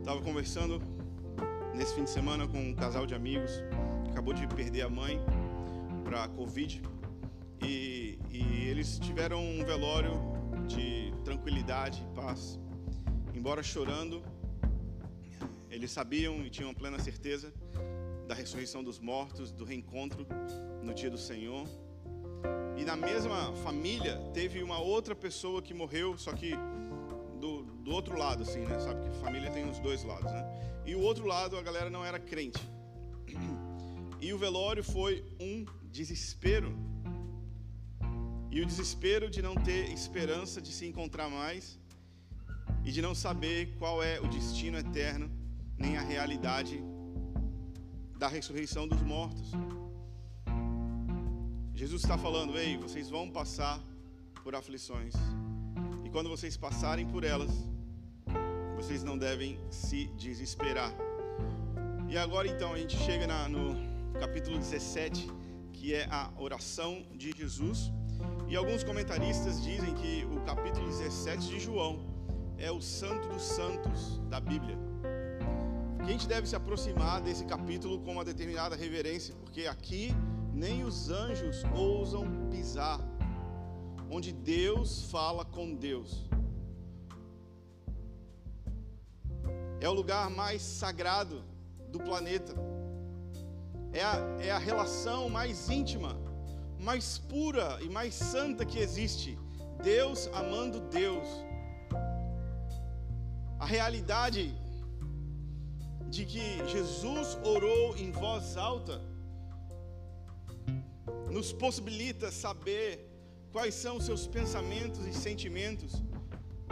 Estava 0.00 0.20
conversando 0.20 0.82
nesse 1.74 1.94
fim 1.94 2.04
de 2.04 2.10
semana 2.10 2.46
com 2.46 2.58
um 2.58 2.74
casal 2.74 3.06
de 3.06 3.14
amigos 3.14 3.62
acabou 4.10 4.34
de 4.34 4.48
perder 4.48 4.82
a 4.82 4.90
mãe 4.90 5.20
para 6.02 6.24
a 6.24 6.28
Covid 6.28 6.82
e, 7.62 8.18
e 8.30 8.64
eles 8.68 8.98
tiveram 8.98 9.40
um 9.40 9.64
velório 9.64 10.12
de 10.66 11.14
tranquilidade 11.24 12.04
e 12.04 12.14
paz. 12.16 12.58
Embora 13.32 13.62
chorando, 13.62 14.20
eles 15.70 15.92
sabiam 15.92 16.44
e 16.44 16.50
tinham 16.50 16.74
plena 16.74 16.98
certeza 16.98 17.54
da 18.28 18.34
ressurreição 18.34 18.84
dos 18.84 18.98
mortos, 18.98 19.50
do 19.50 19.64
reencontro 19.64 20.26
no 20.82 20.92
dia 20.92 21.10
do 21.10 21.16
Senhor. 21.16 21.66
E 22.76 22.84
na 22.84 22.94
mesma 22.94 23.54
família 23.64 24.18
teve 24.34 24.62
uma 24.62 24.78
outra 24.78 25.14
pessoa 25.16 25.62
que 25.62 25.72
morreu, 25.72 26.16
só 26.18 26.32
que 26.34 26.52
do, 27.40 27.62
do 27.62 27.90
outro 27.90 28.18
lado, 28.18 28.42
assim, 28.42 28.60
né? 28.60 28.78
Sabe 28.78 29.08
que 29.08 29.18
família 29.18 29.50
tem 29.50 29.68
os 29.68 29.78
dois 29.80 30.04
lados, 30.04 30.30
né? 30.30 30.44
E 30.84 30.94
o 30.94 31.00
outro 31.00 31.26
lado 31.26 31.56
a 31.56 31.62
galera 31.62 31.88
não 31.88 32.04
era 32.04 32.20
crente. 32.20 32.60
E 34.20 34.32
o 34.32 34.38
velório 34.38 34.82
foi 34.82 35.24
um 35.38 35.64
desespero. 35.92 36.76
E 38.50 38.60
o 38.60 38.66
desespero 38.66 39.30
de 39.30 39.40
não 39.40 39.54
ter 39.54 39.92
esperança 39.92 40.60
de 40.60 40.72
se 40.72 40.84
encontrar 40.86 41.30
mais 41.30 41.78
e 42.84 42.90
de 42.90 43.00
não 43.00 43.14
saber 43.14 43.76
qual 43.78 44.02
é 44.02 44.18
o 44.18 44.26
destino 44.26 44.76
eterno 44.76 45.30
nem 45.78 45.96
a 45.96 46.00
realidade 46.00 46.82
da 48.18 48.26
ressurreição 48.26 48.88
dos 48.88 49.00
mortos. 49.00 49.52
Jesus 51.72 52.02
está 52.02 52.18
falando: 52.18 52.58
ei, 52.58 52.76
vocês 52.76 53.08
vão 53.08 53.30
passar 53.30 53.80
por 54.42 54.54
aflições, 54.54 55.14
e 56.04 56.10
quando 56.10 56.28
vocês 56.28 56.56
passarem 56.56 57.06
por 57.06 57.22
elas, 57.22 57.50
vocês 58.76 59.04
não 59.04 59.16
devem 59.16 59.58
se 59.70 60.08
desesperar. 60.16 60.92
E 62.08 62.18
agora 62.18 62.48
então 62.48 62.72
a 62.72 62.78
gente 62.78 62.96
chega 62.96 63.26
na, 63.26 63.48
no 63.48 63.76
capítulo 64.18 64.58
17, 64.58 65.28
que 65.72 65.94
é 65.94 66.06
a 66.10 66.32
oração 66.38 67.06
de 67.14 67.30
Jesus. 67.30 67.92
E 68.48 68.56
alguns 68.56 68.82
comentaristas 68.82 69.62
dizem 69.62 69.94
que 69.94 70.24
o 70.24 70.40
capítulo 70.40 70.86
17 70.86 71.48
de 71.48 71.60
João 71.60 72.04
é 72.56 72.72
o 72.72 72.80
santo 72.80 73.28
dos 73.28 73.42
santos 73.42 74.18
da 74.28 74.40
Bíblia. 74.40 74.87
Que 75.98 76.10
a 76.10 76.12
gente 76.12 76.28
deve 76.28 76.46
se 76.46 76.56
aproximar 76.56 77.20
desse 77.20 77.44
capítulo 77.44 78.00
com 78.00 78.12
uma 78.12 78.24
determinada 78.24 78.76
reverência, 78.76 79.34
porque 79.36 79.66
aqui 79.66 80.14
nem 80.52 80.84
os 80.84 81.10
anjos 81.10 81.62
ousam 81.74 82.48
pisar, 82.50 83.00
onde 84.10 84.32
Deus 84.32 85.10
fala 85.10 85.44
com 85.44 85.74
Deus. 85.74 86.28
É 89.80 89.88
o 89.88 89.92
lugar 89.92 90.28
mais 90.28 90.62
sagrado 90.62 91.44
do 91.92 92.00
planeta. 92.00 92.54
É 93.92 94.02
a, 94.02 94.16
é 94.40 94.50
a 94.50 94.58
relação 94.58 95.28
mais 95.28 95.70
íntima, 95.70 96.16
mais 96.80 97.18
pura 97.18 97.78
e 97.80 97.88
mais 97.88 98.14
santa 98.14 98.64
que 98.64 98.78
existe. 98.78 99.38
Deus 99.82 100.28
amando 100.32 100.80
Deus. 100.80 101.26
A 103.58 103.66
realidade 103.66 104.54
de 106.08 106.24
que 106.24 106.66
Jesus 106.66 107.38
orou 107.44 107.96
em 107.96 108.10
voz 108.10 108.56
alta 108.56 109.00
nos 111.30 111.52
possibilita 111.52 112.30
saber 112.30 113.06
quais 113.52 113.74
são 113.74 113.96
os 113.96 114.04
seus 114.04 114.26
pensamentos 114.26 115.06
e 115.06 115.12
sentimentos, 115.12 116.02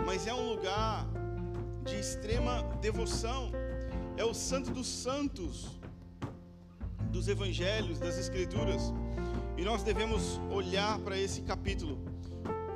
mas 0.05 0.27
é 0.27 0.35
um 0.35 0.49
lugar 0.51 1.07
de 1.85 1.97
extrema 1.97 2.63
devoção, 2.81 3.53
é 4.17 4.25
o 4.25 4.33
santo 4.33 4.71
dos 4.71 4.87
santos 4.87 5.79
dos 7.11 7.29
evangelhos, 7.29 7.99
das 7.99 8.19
escrituras, 8.19 8.93
e 9.57 9.63
nós 9.63 9.83
devemos 9.83 10.41
olhar 10.51 10.99
para 11.01 11.19
esse 11.19 11.43
capítulo 11.43 11.99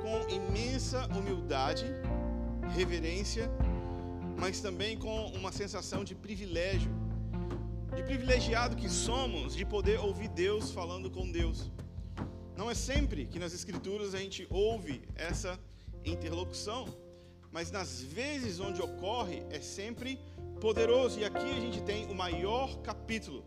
com 0.01 0.33
imensa 0.33 1.07
humildade, 1.15 1.85
reverência, 2.75 3.51
mas 4.41 4.59
também 4.59 4.97
com 4.97 5.27
uma 5.27 5.51
sensação 5.51 6.03
de 6.03 6.15
privilégio 6.15 6.91
de 7.95 8.01
privilegiado 8.01 8.75
que 8.75 8.89
somos 8.89 9.55
de 9.55 9.63
poder 9.63 9.99
ouvir 9.99 10.29
Deus 10.29 10.71
falando 10.71 11.11
com 11.11 11.29
Deus. 11.29 11.69
Não 12.57 12.71
é 12.71 12.73
sempre 12.73 13.27
que 13.27 13.37
nas 13.37 13.53
Escrituras 13.53 14.15
a 14.15 14.17
gente 14.17 14.47
ouve 14.49 15.03
essa 15.13 15.59
interlocução, 16.03 16.87
mas 17.51 17.69
nas 17.69 18.01
vezes 18.01 18.59
onde 18.59 18.81
ocorre 18.81 19.43
é 19.51 19.59
sempre 19.59 20.19
poderoso. 20.59 21.19
E 21.19 21.25
aqui 21.25 21.51
a 21.51 21.59
gente 21.59 21.79
tem 21.83 22.05
o 22.09 22.15
maior 22.15 22.81
capítulo, 22.81 23.45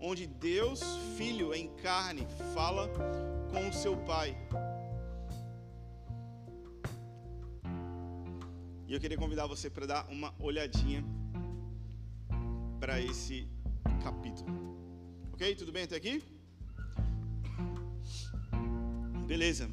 onde 0.00 0.24
Deus, 0.24 0.80
Filho 1.16 1.52
em 1.52 1.68
carne, 1.76 2.28
fala 2.54 2.88
com 3.50 3.68
o 3.68 3.72
seu 3.72 3.96
Pai. 3.96 4.36
E 8.88 8.94
eu 8.94 8.98
queria 8.98 9.18
convidar 9.18 9.46
você 9.46 9.68
para 9.68 9.84
dar 9.84 10.08
uma 10.08 10.34
olhadinha 10.40 11.04
para 12.80 12.98
esse 12.98 13.46
capítulo. 14.02 14.48
Ok? 15.34 15.54
Tudo 15.56 15.70
bem 15.70 15.82
até 15.82 15.96
aqui? 15.96 16.22
Beleza. 19.26 19.68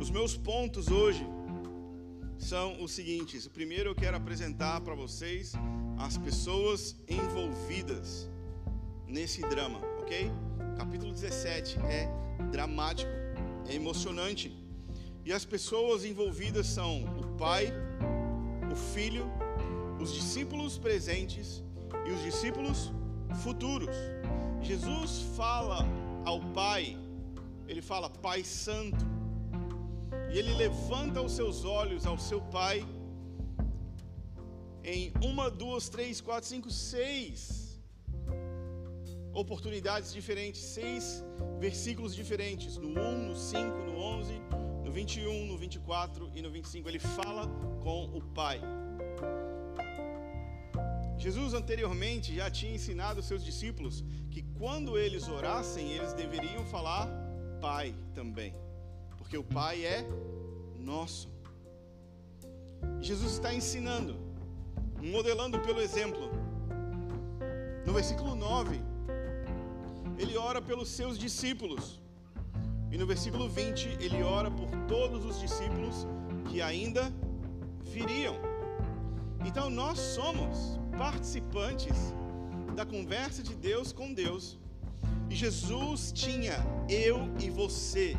Os 0.00 0.08
meus 0.08 0.36
pontos 0.36 0.86
hoje 0.86 1.26
são 2.38 2.80
os 2.80 2.92
seguintes. 2.92 3.46
O 3.46 3.50
primeiro 3.50 3.90
eu 3.90 3.94
quero 3.96 4.16
apresentar 4.16 4.80
para 4.82 4.94
vocês 4.94 5.52
as 5.98 6.16
pessoas 6.16 6.94
envolvidas 7.08 8.30
nesse 9.08 9.42
drama, 9.42 9.80
ok? 10.00 10.30
Capítulo 10.76 11.12
17 11.12 11.78
é 11.80 12.08
dramático, 12.52 13.21
é 13.68 13.74
emocionante. 13.74 14.56
E 15.24 15.32
as 15.32 15.44
pessoas 15.44 16.04
envolvidas 16.04 16.66
são 16.66 17.04
o 17.04 17.36
pai, 17.36 17.72
o 18.72 18.76
Filho, 18.76 19.24
os 20.00 20.12
discípulos 20.12 20.78
presentes 20.78 21.62
e 22.06 22.10
os 22.10 22.22
discípulos 22.22 22.90
futuros. 23.42 23.96
Jesus 24.60 25.22
fala 25.36 25.86
ao 26.24 26.40
Pai, 26.52 26.96
ele 27.68 27.82
fala 27.82 28.10
Pai 28.10 28.42
Santo, 28.42 29.04
e 30.32 30.38
ele 30.38 30.54
levanta 30.54 31.20
os 31.20 31.32
seus 31.32 31.64
olhos 31.64 32.06
ao 32.06 32.18
seu 32.18 32.40
Pai 32.40 32.86
em 34.84 35.12
uma, 35.22 35.48
duas, 35.48 35.88
três, 35.88 36.20
quatro, 36.20 36.48
cinco, 36.48 36.70
seis 36.70 37.61
oportunidades 39.32 40.12
diferentes, 40.12 40.60
seis 40.60 41.24
versículos 41.58 42.14
diferentes, 42.14 42.76
no 42.76 42.88
1, 42.88 43.28
no 43.28 43.36
5, 43.36 43.78
no 43.78 43.98
11, 43.98 44.42
no 44.84 44.92
21, 44.92 45.46
no 45.46 45.56
24 45.56 46.30
e 46.34 46.42
no 46.42 46.50
25, 46.50 46.88
ele 46.88 46.98
fala 46.98 47.46
com 47.82 48.04
o 48.16 48.20
Pai. 48.20 48.60
Jesus 51.16 51.54
anteriormente 51.54 52.34
já 52.34 52.50
tinha 52.50 52.74
ensinado 52.74 53.20
os 53.20 53.26
seus 53.26 53.44
discípulos 53.44 54.04
que 54.30 54.42
quando 54.58 54.98
eles 54.98 55.28
orassem, 55.28 55.92
eles 55.92 56.12
deveriam 56.12 56.64
falar 56.66 57.08
Pai 57.60 57.94
também, 58.12 58.54
porque 59.16 59.38
o 59.38 59.44
Pai 59.44 59.84
é 59.84 60.04
nosso. 60.78 61.30
Jesus 63.00 63.34
está 63.34 63.54
ensinando, 63.54 64.16
modelando 65.00 65.60
pelo 65.60 65.80
exemplo. 65.80 66.28
No 67.86 67.92
versículo 67.92 68.34
9, 68.34 68.91
ele 70.22 70.36
ora 70.36 70.62
pelos 70.62 70.88
seus 70.88 71.18
discípulos. 71.18 72.00
E 72.92 72.96
no 72.96 73.06
versículo 73.06 73.48
20, 73.48 73.88
ele 74.04 74.22
ora 74.22 74.50
por 74.50 74.70
todos 74.86 75.24
os 75.24 75.40
discípulos 75.40 76.06
que 76.48 76.62
ainda 76.62 77.12
viriam. 77.82 78.36
Então 79.44 79.68
nós 79.68 79.98
somos 79.98 80.78
participantes 80.96 81.96
da 82.76 82.84
conversa 82.86 83.42
de 83.42 83.54
Deus 83.54 83.92
com 83.92 84.14
Deus. 84.14 84.58
E 85.28 85.34
Jesus 85.34 86.12
tinha 86.12 86.56
eu 86.88 87.18
e 87.40 87.50
você 87.50 88.16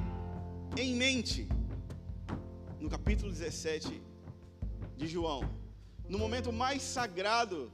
em 0.77 0.93
mente 0.95 1.47
no 2.79 2.89
capítulo 2.89 3.31
17 3.31 4.01
de 4.97 5.07
João, 5.07 5.41
no 6.09 6.17
momento 6.17 6.51
mais 6.51 6.81
sagrado, 6.81 7.71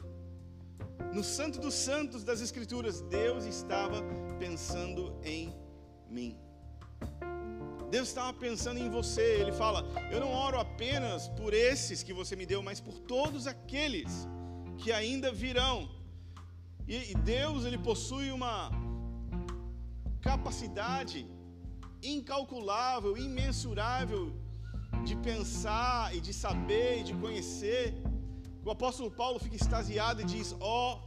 no 1.14 1.24
Santo 1.24 1.60
dos 1.60 1.74
Santos 1.74 2.24
das 2.24 2.42
Escrituras, 2.42 3.02
Deus 3.02 3.46
estava 3.46 4.04
pensando 4.38 5.16
em 5.24 5.54
mim. 6.10 6.38
Deus 7.90 8.10
estava 8.10 8.32
pensando 8.34 8.80
em 8.80 8.90
você. 8.90 9.40
Ele 9.42 9.52
fala: 9.52 9.84
Eu 10.12 10.20
não 10.20 10.32
oro 10.32 10.60
apenas 10.60 11.28
por 11.30 11.54
esses 11.54 12.04
que 12.04 12.14
você 12.14 12.36
me 12.36 12.46
deu, 12.46 12.62
mas 12.62 12.80
por 12.80 13.00
todos 13.00 13.48
aqueles 13.48 14.28
que 14.78 14.92
ainda 14.92 15.32
virão. 15.32 15.90
E 16.88 17.14
Deus 17.16 17.66
ele 17.66 17.78
possui 17.78 18.32
uma 18.32 18.72
capacidade 20.22 21.26
incalculável, 22.02 23.18
imensurável 23.18 24.34
de 25.04 25.16
pensar 25.16 26.16
e 26.16 26.20
de 26.20 26.34
saber 26.34 27.02
e 27.02 27.04
de 27.04 27.14
conhecer. 27.14 27.94
O 28.70 28.72
apóstolo 28.72 29.10
Paulo 29.10 29.40
fica 29.40 29.56
extasiado 29.56 30.22
e 30.22 30.26
diz: 30.26 30.56
ó, 30.60 30.96
oh, 30.96 31.00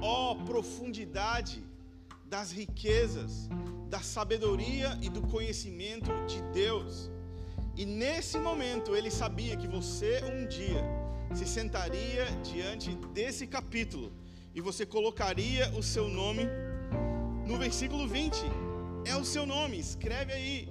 ó 0.00 0.30
oh, 0.30 0.36
profundidade 0.44 1.60
das 2.24 2.52
riquezas, 2.52 3.48
da 3.88 3.98
sabedoria 3.98 4.96
e 5.02 5.08
do 5.08 5.22
conhecimento 5.22 6.12
de 6.28 6.40
Deus. 6.52 7.10
E 7.74 7.84
nesse 7.84 8.38
momento 8.38 8.94
ele 8.94 9.10
sabia 9.10 9.56
que 9.56 9.66
você 9.66 10.22
um 10.32 10.46
dia 10.46 10.80
se 11.34 11.44
sentaria 11.44 12.24
diante 12.52 12.94
desse 13.12 13.44
capítulo 13.44 14.12
e 14.54 14.60
você 14.60 14.86
colocaria 14.86 15.68
o 15.76 15.82
seu 15.82 16.08
nome 16.08 16.44
no 17.48 17.58
versículo 17.58 18.06
20. 18.06 18.44
É 19.06 19.16
o 19.16 19.24
seu 19.24 19.44
nome, 19.44 19.76
escreve 19.80 20.32
aí. 20.32 20.68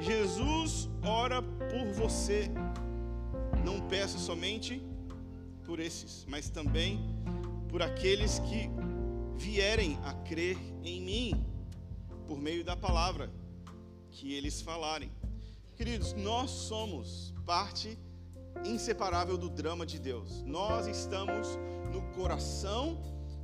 Jesus 0.00 0.88
ora 1.04 1.42
por 1.42 1.92
você. 1.92 2.50
Não 3.66 3.80
peço 3.80 4.16
somente 4.16 4.80
por 5.64 5.80
esses, 5.80 6.24
mas 6.28 6.48
também 6.48 7.00
por 7.68 7.82
aqueles 7.82 8.38
que 8.38 8.70
vierem 9.36 9.98
a 10.04 10.12
crer 10.12 10.56
em 10.84 11.00
mim 11.00 11.44
por 12.28 12.38
meio 12.38 12.62
da 12.62 12.76
palavra 12.76 13.28
que 14.12 14.32
eles 14.32 14.60
falarem. 14.62 15.10
Queridos, 15.74 16.12
nós 16.12 16.48
somos 16.48 17.34
parte 17.44 17.98
inseparável 18.64 19.36
do 19.36 19.50
drama 19.50 19.84
de 19.84 19.98
Deus. 19.98 20.44
Nós 20.44 20.86
estamos 20.86 21.48
no 21.92 22.02
coração, 22.14 23.02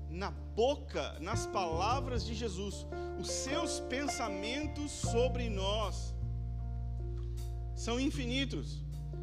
na 0.09 0.31
boca, 0.31 1.19
nas 1.19 1.47
palavras 1.47 2.25
de 2.25 2.33
Jesus. 2.33 2.87
Os 3.19 3.29
seus 3.29 3.81
pensamentos 3.81 4.93
sobre 4.93 5.51
nós 5.51 6.15
são 7.75 7.99
infinitos, 7.99 8.82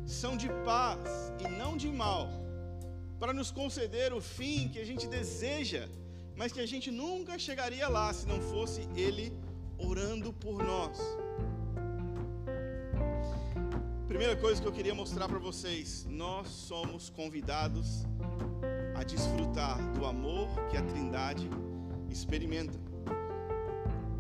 são 0.09 0.35
de 0.35 0.49
paz 0.65 1.31
e 1.39 1.47
não 1.47 1.77
de 1.77 1.87
mal, 1.87 2.29
para 3.19 3.31
nos 3.31 3.51
conceder 3.51 4.11
o 4.11 4.19
fim 4.19 4.67
que 4.69 4.79
a 4.79 4.85
gente 4.85 5.07
deseja, 5.07 5.87
mas 6.35 6.51
que 6.51 6.59
a 6.59 6.65
gente 6.65 6.89
nunca 6.89 7.37
chegaria 7.37 7.87
lá 7.87 8.11
se 8.11 8.27
não 8.27 8.41
fosse 8.41 8.87
Ele 8.95 9.31
orando 9.77 10.33
por 10.33 10.63
nós. 10.63 10.97
Primeira 14.07 14.35
coisa 14.35 14.59
que 14.59 14.67
eu 14.67 14.71
queria 14.71 14.95
mostrar 14.95 15.27
para 15.27 15.37
vocês: 15.37 16.05
nós 16.09 16.47
somos 16.49 17.09
convidados 17.11 18.03
a 18.95 19.03
desfrutar 19.03 19.77
do 19.93 20.05
amor 20.05 20.49
que 20.69 20.77
a 20.77 20.81
Trindade 20.81 21.47
experimenta. 22.09 22.79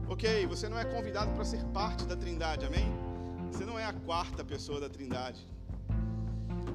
Ok, 0.07 0.45
você 0.45 0.69
não 0.69 0.77
é 0.77 0.85
convidado 0.85 1.31
para 1.33 1.43
ser 1.43 1.63
parte 1.65 2.05
da 2.05 2.15
Trindade, 2.15 2.65
amém? 2.65 2.85
Você 3.51 3.65
não 3.65 3.79
é 3.79 3.85
a 3.85 3.93
quarta 3.93 4.43
pessoa 4.43 4.79
da 4.79 4.87
Trindade. 4.87 5.47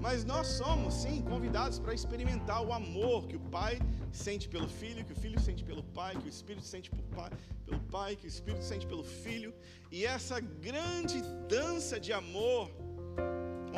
Mas 0.04 0.23
nós 0.23 0.49
somos, 0.49 0.92
sim, 0.92 1.23
convidados 1.23 1.78
para 1.78 1.94
experimentar 1.94 2.62
o 2.62 2.75
amor 2.75 3.26
que 3.26 3.37
o 3.37 3.40
Pai 3.40 3.78
sente 4.12 4.46
pelo 4.46 4.68
Filho, 4.68 5.02
que 5.02 5.14
o 5.14 5.16
Filho 5.16 5.40
sente 5.40 5.64
pelo 5.64 5.82
Pai, 5.82 6.14
que 6.14 6.26
o 6.26 6.28
Espírito 6.28 6.66
sente 6.66 6.90
pelo 6.90 7.04
Pai, 7.04 7.30
pelo 7.64 7.80
Pai, 7.84 8.14
que 8.14 8.26
o 8.26 8.28
Espírito 8.28 8.62
sente 8.62 8.87
pelo 8.87 9.02
Filho. 9.02 9.54
E 9.90 10.04
essa 10.04 10.38
grande 10.40 11.23
dança 11.49 11.99
de 11.99 12.12
amor 12.12 12.70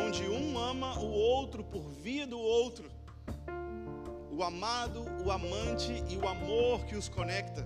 onde 0.04 0.24
um 0.28 0.58
ama 0.58 0.98
o 0.98 1.08
outro 1.08 1.62
por 1.62 1.88
via 1.90 2.26
do 2.26 2.40
outro. 2.40 2.90
O 4.28 4.42
amado, 4.42 5.04
o 5.24 5.30
amante 5.30 5.92
e 6.08 6.16
o 6.16 6.26
amor 6.26 6.86
que 6.86 6.96
os 6.96 7.08
conecta. 7.08 7.64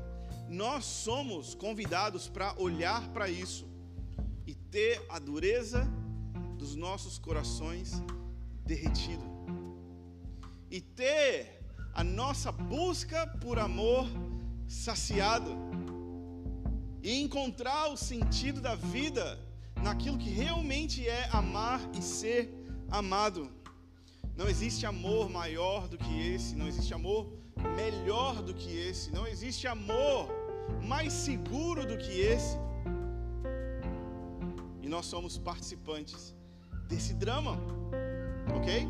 Nós 0.51 0.85
somos 0.85 1.55
convidados 1.55 2.29
para 2.29 2.55
olhar 2.59 3.09
para 3.09 3.27
isso 3.31 3.67
e 4.47 4.55
ter 4.55 5.03
a 5.09 5.19
dureza 5.19 5.89
dos 6.59 6.77
nossos 6.77 7.19
corações 7.19 8.03
derretido. 8.71 9.25
E 10.71 10.81
ter 10.81 11.33
a 11.93 12.05
nossa 12.05 12.51
busca 12.53 13.27
por 13.43 13.59
amor 13.59 14.07
saciado. 14.85 15.53
E 17.03 17.21
encontrar 17.25 17.89
o 17.89 17.97
sentido 17.97 18.61
da 18.61 18.75
vida 18.97 19.25
naquilo 19.83 20.19
que 20.25 20.31
realmente 20.43 20.99
é 21.19 21.23
amar 21.43 21.81
e 21.99 22.03
ser 22.03 22.41
amado. 23.01 23.43
Não 24.37 24.49
existe 24.49 24.87
amor 24.87 25.29
maior 25.41 25.89
do 25.89 25.99
que 25.99 26.15
esse, 26.35 26.55
não 26.61 26.69
existe 26.69 26.93
amor 26.95 27.23
melhor 27.81 28.35
do 28.43 28.55
que 28.55 28.71
esse, 28.89 29.11
não 29.11 29.27
existe 29.27 29.67
amor 29.67 30.29
mais 30.93 31.13
seguro 31.13 31.85
do 31.91 31.97
que 31.99 32.13
esse. 32.35 32.57
E 34.85 34.89
nós 34.89 35.07
somos 35.07 35.37
participantes 35.51 36.35
desse 36.89 37.13
drama, 37.15 37.55
ok? 38.57 38.87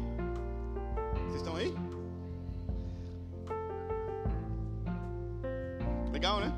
Vocês 1.26 1.36
estão 1.36 1.56
aí? 1.56 1.74
Legal, 6.12 6.40
né? 6.40 6.56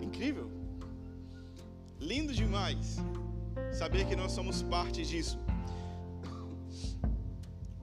Incrível. 0.00 0.50
Lindo 2.00 2.32
demais 2.32 2.96
saber 3.72 4.06
que 4.06 4.16
nós 4.16 4.32
somos 4.32 4.62
parte 4.62 5.04
disso. 5.04 5.38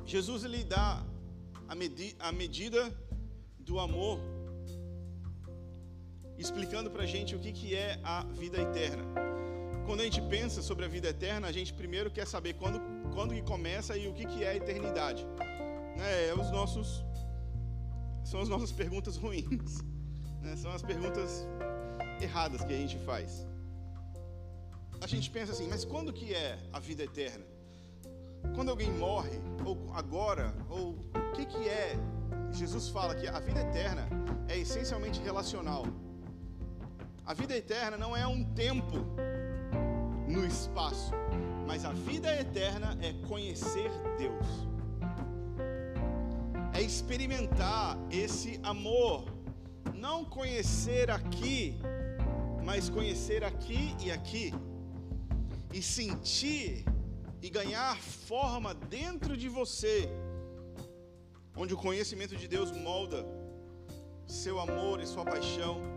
Jesus 0.06 0.44
lhe 0.44 0.64
dá 0.64 1.04
a, 1.68 1.76
medi 1.76 2.16
a 2.20 2.32
medida 2.32 2.94
do 3.60 3.80
amor, 3.80 4.20
explicando 6.38 6.92
para 6.92 7.04
a 7.04 7.06
gente 7.06 7.36
o 7.36 7.40
que, 7.40 7.52
que 7.52 7.76
é 7.76 8.00
a 8.04 8.24
vida 8.26 8.62
eterna. 8.62 9.04
Quando 9.86 10.02
a 10.02 10.04
gente 10.04 10.22
pensa 10.22 10.62
sobre 10.62 10.86
a 10.86 10.88
vida 10.88 11.10
eterna, 11.10 11.48
a 11.48 11.52
gente 11.52 11.74
primeiro 11.74 12.12
quer 12.12 12.26
saber 12.26 12.54
quando, 12.54 12.80
quando 13.16 13.34
que 13.34 13.42
começa 13.42 13.98
e 13.98 14.08
o 14.08 14.14
que, 14.14 14.26
que 14.26 14.44
é 14.44 14.50
a 14.50 14.56
eternidade. 14.56 15.26
Né? 15.98 16.28
É 16.30 16.34
os 16.34 16.52
nossos, 16.52 17.04
são 18.24 18.40
as 18.42 18.50
nossas 18.50 18.72
perguntas 18.72 19.18
ruins. 19.24 19.82
Né? 20.44 20.56
São 20.56 20.72
as 20.72 20.84
perguntas 20.84 21.48
erradas 22.22 22.64
que 22.64 22.74
a 22.74 22.78
gente 22.78 23.00
faz 23.00 23.48
a 25.06 25.08
gente 25.08 25.30
pensa 25.30 25.52
assim, 25.52 25.68
mas 25.68 25.86
quando 25.86 26.12
que 26.12 26.34
é 26.34 26.58
a 26.74 26.80
vida 26.80 27.04
eterna? 27.04 27.46
Quando 28.56 28.70
alguém 28.70 28.92
morre, 28.92 29.40
ou 29.64 29.92
agora, 29.94 30.52
ou 30.68 30.94
o 30.94 31.32
que 31.34 31.46
que 31.46 31.70
é? 31.70 31.96
Jesus 32.52 32.90
fala 32.90 33.14
que 33.14 33.28
a 33.28 33.40
vida 33.40 33.62
eterna 33.62 34.08
é 34.48 34.58
essencialmente 34.58 35.22
relacional. 35.22 35.86
A 37.24 37.36
vida 37.36 37.56
eterna 37.56 37.98
não 37.98 38.18
é 38.18 38.26
um 38.26 38.44
tempo 38.54 38.98
no 40.28 40.44
espaço, 40.44 41.12
mas 41.66 41.86
a 41.86 41.92
vida 41.92 42.34
eterna 42.40 42.98
é 43.02 43.14
conhecer 43.28 43.90
Deus. 44.18 44.48
É 46.74 46.82
experimentar 46.82 47.98
esse 48.12 48.60
amor, 48.64 49.26
não 49.94 50.26
conhecer 50.26 51.10
aqui, 51.10 51.80
mas 52.64 52.90
conhecer 52.90 53.44
aqui 53.44 53.96
e 54.04 54.12
aqui 54.12 54.54
e 55.74 55.82
sentir 55.82 56.86
e 57.42 57.50
ganhar 57.50 57.98
forma 58.00 58.74
dentro 58.74 59.38
de 59.38 59.48
você, 59.48 60.10
onde 61.56 61.74
o 61.74 61.78
conhecimento 61.78 62.36
de 62.36 62.48
Deus 62.48 62.72
molda 62.72 63.26
seu 64.28 64.60
amor 64.60 65.00
e 65.00 65.06
sua 65.06 65.24
paixão. 65.24 65.95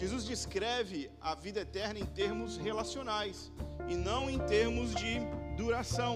Jesus 0.00 0.24
descreve 0.24 1.10
a 1.20 1.34
vida 1.34 1.60
eterna 1.60 1.98
em 2.00 2.06
termos 2.06 2.56
relacionais 2.56 3.52
e 3.86 3.94
não 3.94 4.30
em 4.30 4.38
termos 4.38 4.94
de 4.94 5.18
duração. 5.58 6.14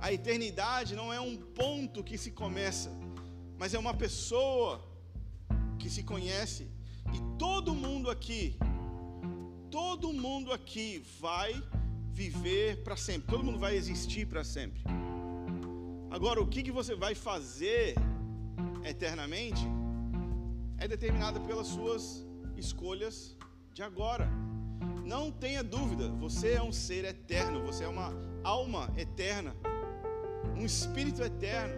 A 0.00 0.10
eternidade 0.10 0.94
não 1.00 1.12
é 1.12 1.20
um 1.20 1.36
ponto 1.36 2.02
que 2.02 2.16
se 2.16 2.30
começa, 2.30 2.90
mas 3.58 3.74
é 3.74 3.78
uma 3.78 3.92
pessoa 3.92 4.82
que 5.78 5.90
se 5.90 6.02
conhece 6.02 6.70
e 7.14 7.20
todo 7.38 7.74
mundo 7.74 8.10
aqui, 8.10 8.58
todo 9.70 10.14
mundo 10.14 10.50
aqui 10.50 11.04
vai 11.20 11.62
viver 12.14 12.82
para 12.84 12.96
sempre. 12.96 13.28
Todo 13.28 13.44
mundo 13.44 13.58
vai 13.58 13.76
existir 13.76 14.26
para 14.26 14.44
sempre. 14.44 14.82
Agora, 16.10 16.40
o 16.40 16.46
que, 16.46 16.62
que 16.62 16.72
você 16.72 16.94
vai 16.94 17.14
fazer 17.14 17.96
eternamente 18.82 19.60
é 20.78 20.88
determinado 20.88 21.38
pelas 21.42 21.66
suas 21.66 22.25
escolhas 22.56 23.36
de 23.72 23.82
agora. 23.82 24.28
Não 25.04 25.30
tenha 25.30 25.62
dúvida, 25.62 26.08
você 26.08 26.52
é 26.52 26.62
um 26.62 26.72
ser 26.72 27.04
eterno, 27.04 27.62
você 27.62 27.84
é 27.84 27.88
uma 27.88 28.12
alma 28.42 28.92
eterna, 28.96 29.54
um 30.56 30.64
espírito 30.64 31.22
eterno. 31.22 31.74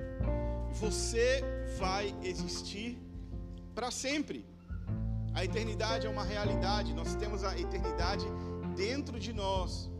Você 0.73 1.43
vai 1.79 2.15
existir 2.23 2.99
para 3.75 3.91
sempre. 3.91 4.47
A 5.35 5.45
eternidade 5.45 6.07
é 6.07 6.11
uma 6.11 6.25
realidade, 6.25 6.95
nós 6.95 7.15
temos 7.15 7.45
a 7.45 7.59
eternidade 7.59 8.25
dentro 8.77 9.19
de 9.19 9.33
nós. 9.33 9.91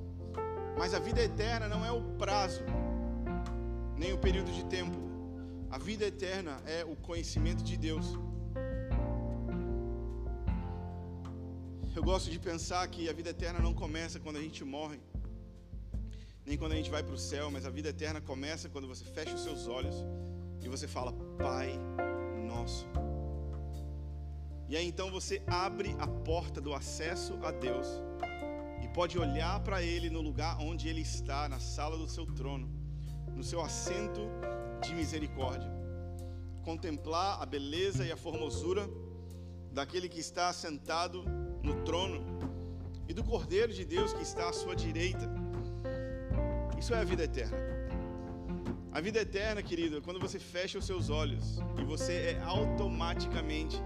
Mas 0.79 0.95
a 0.95 0.99
vida 0.99 1.21
eterna 1.23 1.69
não 1.69 1.85
é 1.85 1.91
o 1.91 2.03
prazo, 2.17 2.63
nem 3.97 4.13
o 4.13 4.19
período 4.19 4.51
de 4.53 4.65
tempo. 4.65 4.97
A 5.71 5.79
vida 5.79 6.07
eterna 6.07 6.63
é 6.65 6.85
o 6.85 6.97
conhecimento 6.97 7.63
de 7.63 7.77
Deus. 7.77 8.07
Eu 11.99 12.05
gosto 12.05 12.31
de 12.31 12.39
pensar 12.39 12.87
que 12.87 13.09
a 13.09 13.13
vida 13.13 13.31
eterna 13.31 13.59
não 13.59 13.75
começa 13.75 14.21
quando 14.21 14.37
a 14.37 14.41
gente 14.41 14.65
morre, 14.65 15.01
nem 16.47 16.57
quando 16.57 16.71
a 16.75 16.77
gente 16.77 16.93
vai 16.93 17.03
para 17.03 17.13
o 17.13 17.19
céu, 17.19 17.51
mas 17.51 17.67
a 17.67 17.71
vida 17.71 17.89
eterna 17.89 18.21
começa 18.21 18.69
quando 18.69 18.87
você 18.87 19.05
fecha 19.05 19.35
os 19.35 19.43
seus 19.43 19.67
olhos 19.67 19.97
e 20.63 20.69
você 20.69 20.87
fala, 20.87 21.13
Pai 21.37 21.73
nosso. 22.47 22.87
E 24.69 24.77
aí 24.77 24.87
então 24.87 25.11
você 25.11 25.43
abre 25.45 25.97
a 25.99 26.07
porta 26.07 26.61
do 26.61 26.73
acesso 26.73 27.37
a 27.43 27.51
Deus 27.51 27.89
e 28.81 28.87
pode 28.99 29.19
olhar 29.19 29.59
para 29.65 29.83
Ele 29.83 30.09
no 30.09 30.21
lugar 30.21 30.57
onde 30.61 30.87
Ele 30.89 31.01
está, 31.01 31.49
na 31.49 31.59
sala 31.59 31.99
do 31.99 32.09
seu 32.09 32.27
trono, 32.27 32.71
no 33.35 33.43
seu 33.43 33.61
assento 33.61 34.21
de 34.85 34.95
misericórdia. 34.95 35.69
Contemplar 36.63 37.43
a 37.43 37.45
beleza 37.45 38.07
e 38.07 38.13
a 38.13 38.17
formosura 38.17 38.89
daquele 39.73 40.09
que 40.09 40.21
está 40.21 40.53
sentado 40.53 41.25
no 41.69 41.83
trono 41.83 42.25
e 43.07 43.13
do 43.13 43.23
Cordeiro 43.23 43.73
de 43.73 43.85
Deus 43.85 44.15
que 44.15 44.23
está 44.23 44.49
à 44.49 44.53
sua 44.53 44.75
direita. 44.75 45.29
Isso 46.79 46.95
é 46.95 46.99
a 46.99 47.05
vida 47.05 47.25
eterna. 47.25 47.59
A 48.91 49.01
vida 49.01 49.21
eterna, 49.21 49.63
querido, 49.63 49.99
é 49.99 50.01
quando 50.01 50.19
você 50.19 50.39
fecha 50.39 50.79
os 50.79 50.87
seus 50.87 51.11
olhos 51.11 51.59
e 51.79 51.85
você 51.85 52.13
é 52.33 52.43
automaticamente 52.43 53.77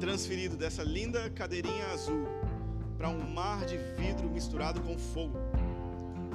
transferido 0.00 0.56
dessa 0.56 0.82
linda 0.82 1.28
cadeirinha 1.28 1.88
azul 1.92 2.26
para 2.96 3.10
um 3.10 3.28
mar 3.28 3.66
de 3.66 3.76
vidro 3.76 4.30
misturado 4.30 4.80
com 4.80 4.96
fogo, 4.96 5.38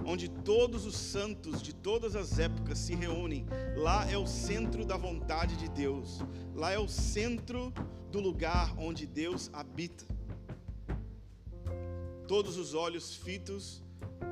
onde 0.06 0.30
todos 0.30 0.86
os 0.86 0.96
santos 0.96 1.62
de 1.64 1.74
todas 1.74 2.16
as 2.16 2.38
épocas 2.38 2.78
se 2.78 2.94
reúnem. 2.94 3.46
Lá 3.76 4.10
é 4.10 4.18
o 4.18 4.28
centro 4.28 4.86
da 4.86 4.98
vontade 4.98 5.56
de 5.58 5.68
Deus, 5.70 6.22
lá 6.54 6.72
é 6.72 6.78
o 6.78 6.88
centro 6.88 7.74
do 8.12 8.20
lugar 8.20 8.76
onde 8.78 9.08
Deus 9.08 9.50
habita. 9.52 10.06
Todos 12.28 12.58
os 12.58 12.74
olhos 12.74 13.16
fitos 13.16 13.82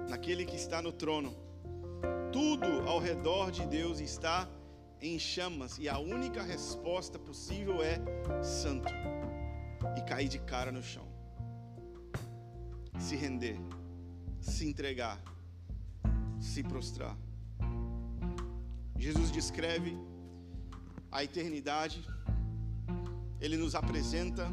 naquele 0.10 0.46
que 0.46 0.56
está 0.56 0.82
no 0.82 0.92
trono. 0.92 1.36
Tudo 2.32 2.66
ao 2.88 3.00
redor 3.00 3.52
de 3.52 3.66
Deus 3.66 4.00
está 4.00 4.50
em 5.02 5.18
chamas 5.20 5.78
e 5.78 5.90
a 5.90 5.98
única 6.00 6.42
resposta 6.42 7.20
possível 7.20 7.82
é 7.84 8.00
santo 8.44 8.94
e 9.98 10.02
cair 10.02 10.28
de 10.28 10.40
cara 10.40 10.72
no 10.72 10.82
chão 10.82 11.12
se 13.02 13.16
render, 13.16 13.58
se 14.40 14.66
entregar, 14.68 15.22
se 16.40 16.64
prostrar. 16.64 17.18
Jesus 18.98 19.32
descreve 19.32 19.98
a 21.12 21.24
eternidade, 21.24 22.08
ele 23.40 23.58
nos 23.58 23.74
apresenta 23.74 24.48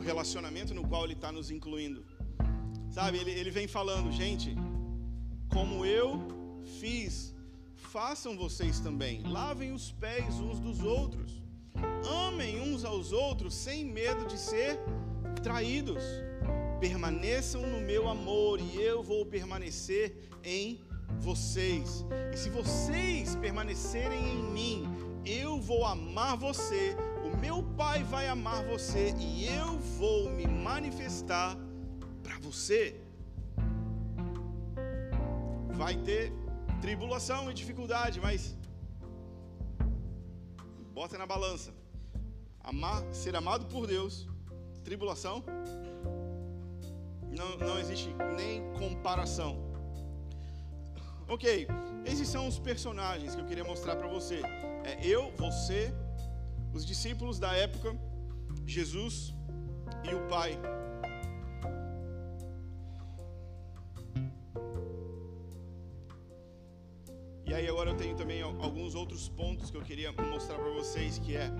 relacionamento 0.00 0.74
no 0.74 0.86
qual 0.86 1.04
ele 1.04 1.14
está 1.14 1.30
nos 1.30 1.50
incluindo. 1.50 2.04
Sabe, 2.90 3.18
ele, 3.18 3.30
ele 3.30 3.50
vem 3.50 3.68
falando, 3.68 4.10
gente, 4.10 4.54
como 5.52 5.84
eu 5.84 6.26
fiz, 6.80 7.34
façam 7.76 8.36
vocês 8.36 8.80
também, 8.80 9.22
lavem 9.22 9.72
os 9.72 9.92
pés 9.92 10.40
uns 10.40 10.58
dos 10.58 10.80
outros, 10.80 11.42
amem 12.28 12.60
uns 12.60 12.84
aos 12.84 13.12
outros 13.12 13.54
sem 13.54 13.84
medo 13.84 14.26
de 14.26 14.38
ser 14.38 14.78
traídos 15.42 16.02
permaneçam 16.80 17.60
no 17.66 17.78
meu 17.78 18.08
amor 18.08 18.58
e 18.58 18.80
eu 18.80 19.02
vou 19.02 19.26
permanecer 19.26 20.16
em 20.42 20.80
vocês. 21.18 22.06
E 22.32 22.36
se 22.36 22.48
vocês 22.48 23.36
permanecerem 23.36 24.18
em 24.18 24.42
mim, 24.42 24.88
eu 25.24 25.60
vou 25.60 25.84
amar 25.84 26.38
você, 26.38 26.96
meu 27.40 27.62
Pai 27.80 28.02
vai 28.02 28.28
amar 28.28 28.64
você 28.64 29.14
e 29.18 29.46
eu 29.46 29.78
vou 29.98 30.30
me 30.30 30.46
manifestar 30.46 31.56
para 32.22 32.38
você. 32.38 33.00
Vai 35.82 35.96
ter 35.96 36.32
tribulação 36.80 37.50
e 37.50 37.54
dificuldade, 37.54 38.20
mas 38.20 38.56
bota 40.92 41.16
na 41.16 41.26
balança. 41.26 41.72
Amar, 42.62 43.02
ser 43.12 43.34
amado 43.34 43.64
por 43.66 43.86
Deus, 43.86 44.28
tribulação 44.84 45.42
não, 47.30 47.56
não 47.56 47.78
existe 47.78 48.14
nem 48.36 48.62
comparação. 48.74 49.58
Ok, 51.28 51.68
esses 52.04 52.28
são 52.28 52.48
os 52.48 52.58
personagens 52.58 53.34
que 53.34 53.40
eu 53.40 53.46
queria 53.46 53.64
mostrar 53.64 53.96
para 53.96 54.08
você. 54.08 54.42
É 54.84 54.98
eu, 55.06 55.32
você, 55.36 55.94
os 56.72 56.86
discípulos 56.86 57.38
da 57.38 57.52
época, 57.52 57.96
Jesus 58.66 59.34
e 60.04 60.14
o 60.14 60.26
Pai. 60.28 60.58
E 67.46 67.54
aí 67.54 67.68
agora 67.68 67.90
eu 67.90 67.96
tenho 67.96 68.16
também 68.16 68.42
alguns 68.42 68.94
outros 68.94 69.28
pontos 69.28 69.70
que 69.70 69.76
eu 69.76 69.82
queria 69.82 70.12
mostrar 70.12 70.56
para 70.56 70.70
vocês, 70.70 71.18
que 71.18 71.36
é, 71.36 71.50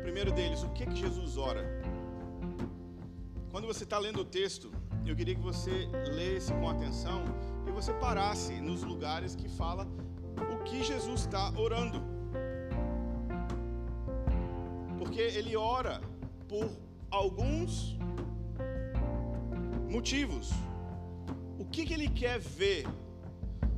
o 0.00 0.02
primeiro 0.02 0.32
deles, 0.32 0.64
o 0.64 0.70
que 0.70 0.84
que 0.84 0.96
Jesus 0.96 1.36
ora? 1.36 1.62
Quando 3.52 3.66
você 3.66 3.84
está 3.84 3.98
lendo 3.98 4.22
o 4.22 4.24
texto, 4.24 4.72
eu 5.06 5.14
queria 5.14 5.34
que 5.34 5.40
você 5.40 5.86
lesse 6.12 6.52
com 6.54 6.68
atenção 6.68 7.24
e 7.68 7.70
você 7.70 7.92
parasse 7.92 8.60
nos 8.60 8.82
lugares 8.82 9.36
que 9.36 9.48
fala 9.48 9.86
o 10.52 10.64
que 10.64 10.82
Jesus 10.82 11.20
está 11.20 11.52
orando. 11.56 12.11
Porque 15.12 15.38
ele 15.38 15.54
ora 15.54 16.00
por 16.48 16.70
alguns 17.10 17.98
motivos. 19.90 20.48
O 21.58 21.66
que, 21.66 21.84
que 21.84 21.92
ele 21.92 22.08
quer 22.08 22.38
ver? 22.38 22.86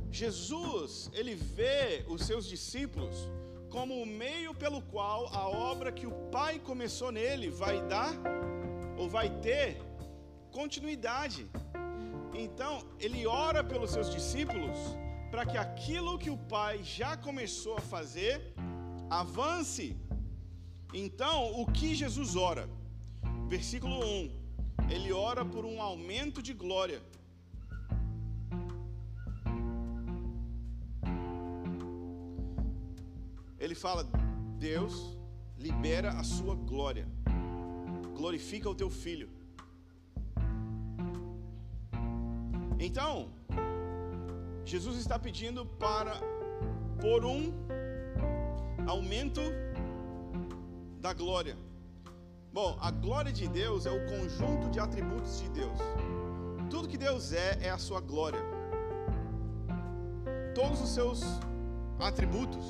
Jesus, 0.09 1.11
ele 1.13 1.35
vê 1.35 2.05
os 2.07 2.21
seus 2.25 2.45
discípulos 2.47 3.29
como 3.69 4.01
o 4.01 4.05
meio 4.05 4.53
pelo 4.53 4.81
qual 4.81 5.27
a 5.27 5.45
obra 5.49 5.91
que 5.91 6.07
o 6.07 6.13
Pai 6.31 6.57
começou 6.57 7.11
nele 7.11 7.49
vai 7.49 7.85
dar 7.85 8.13
ou 8.97 9.09
vai 9.09 9.29
ter 9.41 9.81
continuidade. 10.53 11.45
Então, 12.33 12.81
ele 12.97 13.27
ora 13.27 13.61
pelos 13.61 13.91
seus 13.91 14.09
discípulos 14.09 14.77
para 15.29 15.45
que 15.45 15.57
aquilo 15.57 16.17
que 16.17 16.29
o 16.29 16.37
Pai 16.37 16.81
já 16.81 17.17
começou 17.17 17.75
a 17.75 17.81
fazer 17.81 18.53
avance. 19.09 20.04
Então, 20.97 21.51
o 21.61 21.65
que 21.69 21.93
Jesus 21.93 22.37
ora? 22.37 22.69
Versículo 23.49 23.97
1. 23.99 24.31
Ele 24.89 25.11
ora 25.11 25.43
por 25.43 25.65
um 25.65 25.81
aumento 25.81 26.41
de 26.41 26.53
glória. 26.53 27.01
Ele 33.59 33.75
fala: 33.75 34.07
Deus 34.57 35.17
libera 35.57 36.11
a 36.11 36.23
sua 36.23 36.55
glória, 36.55 37.05
glorifica 38.15 38.69
o 38.69 38.75
teu 38.75 38.89
filho. 38.89 39.29
Então, 42.79 43.33
Jesus 44.63 44.97
está 44.97 45.19
pedindo 45.19 45.65
para 45.65 46.13
por 47.01 47.25
um 47.25 47.51
aumento 48.87 49.41
da 51.05 51.13
glória. 51.13 51.55
Bom, 52.51 52.69
a 52.81 52.89
glória 52.89 53.31
de 53.39 53.47
Deus 53.47 53.85
é 53.85 53.91
o 53.91 54.01
conjunto 54.13 54.65
de 54.73 54.79
atributos 54.85 55.33
de 55.41 55.49
Deus. 55.49 55.79
Tudo 56.71 56.89
que 56.91 56.97
Deus 56.97 57.31
é 57.31 57.49
é 57.67 57.69
a 57.69 57.77
sua 57.77 58.01
glória. 58.11 58.41
Todos 60.59 60.81
os 60.85 60.89
seus 60.97 61.19
atributos 62.09 62.65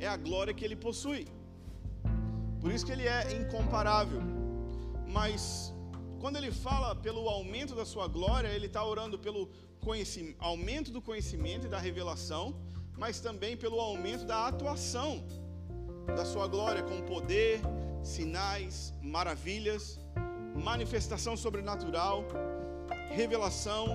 é 0.00 0.08
a 0.08 0.16
glória 0.16 0.52
que 0.52 0.64
ele 0.64 0.74
possui. 0.86 1.22
Por 2.60 2.72
isso 2.72 2.84
que 2.84 2.94
ele 2.96 3.06
é 3.06 3.20
incomparável. 3.40 4.22
Mas 5.18 5.72
quando 6.22 6.36
ele 6.40 6.50
fala 6.50 6.96
pelo 6.96 7.28
aumento 7.28 7.76
da 7.80 7.86
sua 7.92 8.08
glória, 8.08 8.48
ele 8.48 8.66
está 8.66 8.84
orando 8.84 9.16
pelo 9.26 9.42
aumento 10.40 10.90
do 10.90 11.00
conhecimento 11.00 11.66
e 11.66 11.74
da 11.74 11.78
revelação, 11.78 12.56
mas 13.02 13.20
também 13.20 13.56
pelo 13.56 13.78
aumento 13.78 14.24
da 14.32 14.48
atuação 14.48 15.12
da 16.16 16.24
sua 16.24 16.46
glória, 16.46 16.82
com 16.82 17.00
poder, 17.02 17.60
sinais, 18.02 18.94
maravilhas, 19.02 20.00
manifestação 20.54 21.36
sobrenatural, 21.36 22.24
revelação 23.10 23.88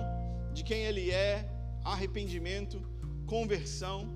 de 0.52 0.62
quem 0.62 0.84
ele 0.84 1.10
é, 1.10 1.48
arrependimento, 1.84 2.80
conversão. 3.26 4.08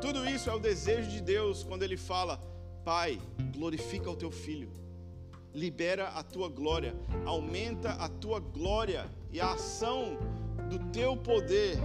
Tudo 0.00 0.28
isso 0.28 0.50
é 0.50 0.54
o 0.54 0.58
desejo 0.58 1.10
de 1.10 1.20
Deus 1.20 1.62
quando 1.62 1.82
ele 1.82 1.96
fala: 1.96 2.38
Pai, 2.84 3.20
glorifica 3.52 4.10
o 4.10 4.16
teu 4.16 4.30
filho 4.30 4.84
libera 5.54 6.08
a 6.08 6.22
tua 6.22 6.48
glória, 6.48 6.94
aumenta 7.24 7.90
a 7.90 8.08
tua 8.08 8.40
glória 8.40 9.06
e 9.30 9.40
a 9.40 9.52
ação 9.52 10.18
do 10.68 10.78
teu 10.90 11.16
poder. 11.16 11.78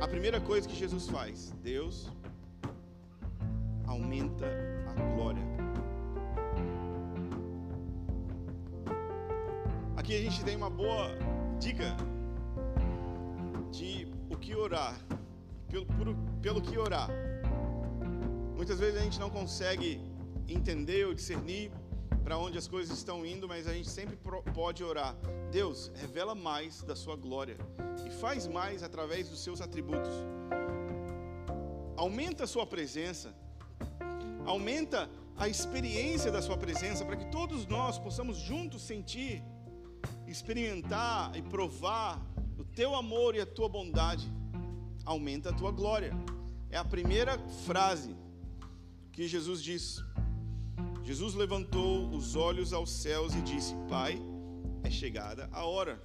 A 0.00 0.06
primeira 0.06 0.40
coisa 0.40 0.68
que 0.68 0.76
Jesus 0.76 1.08
faz, 1.08 1.50
Deus 1.62 2.10
aumenta 3.86 4.46
a 4.86 5.14
glória. 5.14 5.52
aqui 10.12 10.16
a 10.16 10.20
gente 10.20 10.44
tem 10.44 10.56
uma 10.56 10.68
boa 10.68 11.16
dica 11.58 11.96
de 13.70 14.06
o 14.28 14.36
que 14.36 14.54
orar, 14.54 14.94
pelo, 15.68 15.86
por, 15.86 16.14
pelo 16.42 16.60
que 16.60 16.76
orar. 16.76 17.08
Muitas 18.54 18.78
vezes 18.78 19.00
a 19.00 19.04
gente 19.04 19.18
não 19.18 19.30
consegue 19.30 20.00
entender 20.46 21.06
ou 21.06 21.14
discernir 21.14 21.72
para 22.22 22.36
onde 22.36 22.58
as 22.58 22.68
coisas 22.68 22.98
estão 22.98 23.24
indo, 23.24 23.48
mas 23.48 23.66
a 23.66 23.72
gente 23.72 23.88
sempre 23.88 24.18
pode 24.52 24.84
orar. 24.84 25.16
Deus, 25.50 25.90
revela 25.94 26.34
mais 26.34 26.82
da 26.82 26.94
sua 26.94 27.16
glória 27.16 27.56
e 28.06 28.10
faz 28.10 28.46
mais 28.46 28.82
através 28.82 29.30
dos 29.30 29.42
seus 29.42 29.62
atributos. 29.62 30.12
Aumenta 31.96 32.44
a 32.44 32.46
sua 32.46 32.66
presença, 32.66 33.34
aumenta 34.46 35.08
a 35.36 35.48
experiência 35.48 36.30
da 36.30 36.42
sua 36.42 36.56
presença 36.56 37.04
para 37.04 37.16
que 37.16 37.30
todos 37.30 37.66
nós 37.66 37.98
possamos 37.98 38.36
juntos 38.36 38.82
sentir, 38.82 39.42
experimentar 40.26 41.36
e 41.36 41.42
provar 41.42 42.20
o 42.58 42.64
teu 42.64 42.94
amor 42.94 43.34
e 43.34 43.40
a 43.40 43.46
tua 43.46 43.68
bondade. 43.68 44.30
Aumenta 45.04 45.50
a 45.50 45.52
tua 45.52 45.72
glória. 45.72 46.12
É 46.70 46.76
a 46.76 46.84
primeira 46.84 47.38
frase 47.66 48.16
que 49.12 49.26
Jesus 49.26 49.62
diz. 49.62 50.02
Jesus 51.02 51.34
levantou 51.34 52.08
os 52.10 52.36
olhos 52.36 52.72
aos 52.72 52.90
céus 52.90 53.34
e 53.34 53.42
disse: 53.42 53.74
Pai, 53.88 54.20
é 54.82 54.90
chegada 54.90 55.48
a 55.52 55.64
hora. 55.64 56.00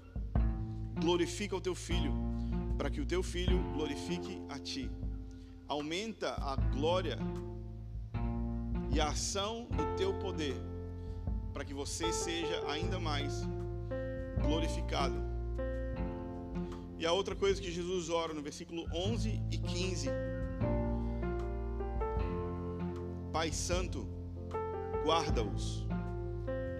Glorifica 0.99 1.55
o 1.55 1.61
teu 1.61 1.75
filho, 1.75 2.11
para 2.75 2.89
que 2.89 2.99
o 2.99 3.05
teu 3.05 3.21
filho 3.21 3.61
glorifique 3.73 4.41
a 4.49 4.57
ti. 4.57 4.89
Aumenta 5.67 6.33
a 6.33 6.55
glória 6.55 7.19
e 8.91 8.99
a 8.99 9.09
ação 9.09 9.67
do 9.71 9.95
teu 9.95 10.13
poder, 10.13 10.55
para 11.53 11.65
que 11.65 11.73
você 11.73 12.11
seja 12.11 12.63
ainda 12.67 12.99
mais 12.99 13.43
glorificado. 14.41 15.15
E 16.99 17.05
a 17.05 17.11
outra 17.11 17.35
coisa 17.35 17.61
que 17.61 17.71
Jesus 17.71 18.09
ora 18.09 18.33
no 18.33 18.41
versículo 18.41 18.85
11 18.93 19.41
e 19.51 19.57
15: 19.57 20.09
Pai 23.31 23.51
Santo, 23.51 24.07
guarda-os. 25.05 25.85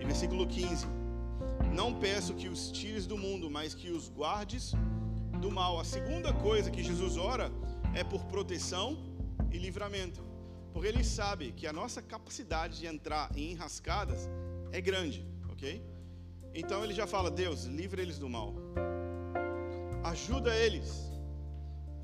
E 0.02 0.06
versículo 0.06 0.48
15: 0.48 0.88
Não 1.74 1.94
peço 1.94 2.34
que 2.34 2.48
os 2.48 2.72
tires 2.72 3.06
do 3.06 3.18
mundo, 3.18 3.50
mas 3.50 3.76
que 3.76 3.92
os 3.92 4.10
guardes 4.10 4.74
do 5.40 5.52
mal. 5.52 5.80
A 5.80 5.84
segunda 5.84 6.34
coisa 6.34 6.72
que 6.72 6.84
Jesus 6.84 7.16
ora 7.16 7.52
é 7.94 8.04
por 8.04 8.26
proteção 8.26 8.98
e 9.52 9.58
livramento. 9.58 10.27
Porque 10.78 10.90
ele 10.90 11.04
sabe 11.04 11.54
que 11.54 11.66
a 11.66 11.74
nossa 11.74 12.04
capacidade 12.04 12.78
de 12.78 12.86
entrar 12.86 13.32
em 13.36 13.54
enrascadas 13.54 14.30
é 14.72 14.80
grande, 14.80 15.26
ok? 15.50 15.84
Então 16.54 16.84
ele 16.84 16.94
já 16.94 17.08
fala: 17.08 17.32
Deus, 17.32 17.64
livra 17.64 18.00
eles 18.00 18.20
do 18.20 18.30
mal. 18.30 18.54
Ajuda 20.04 20.56
eles. 20.56 21.12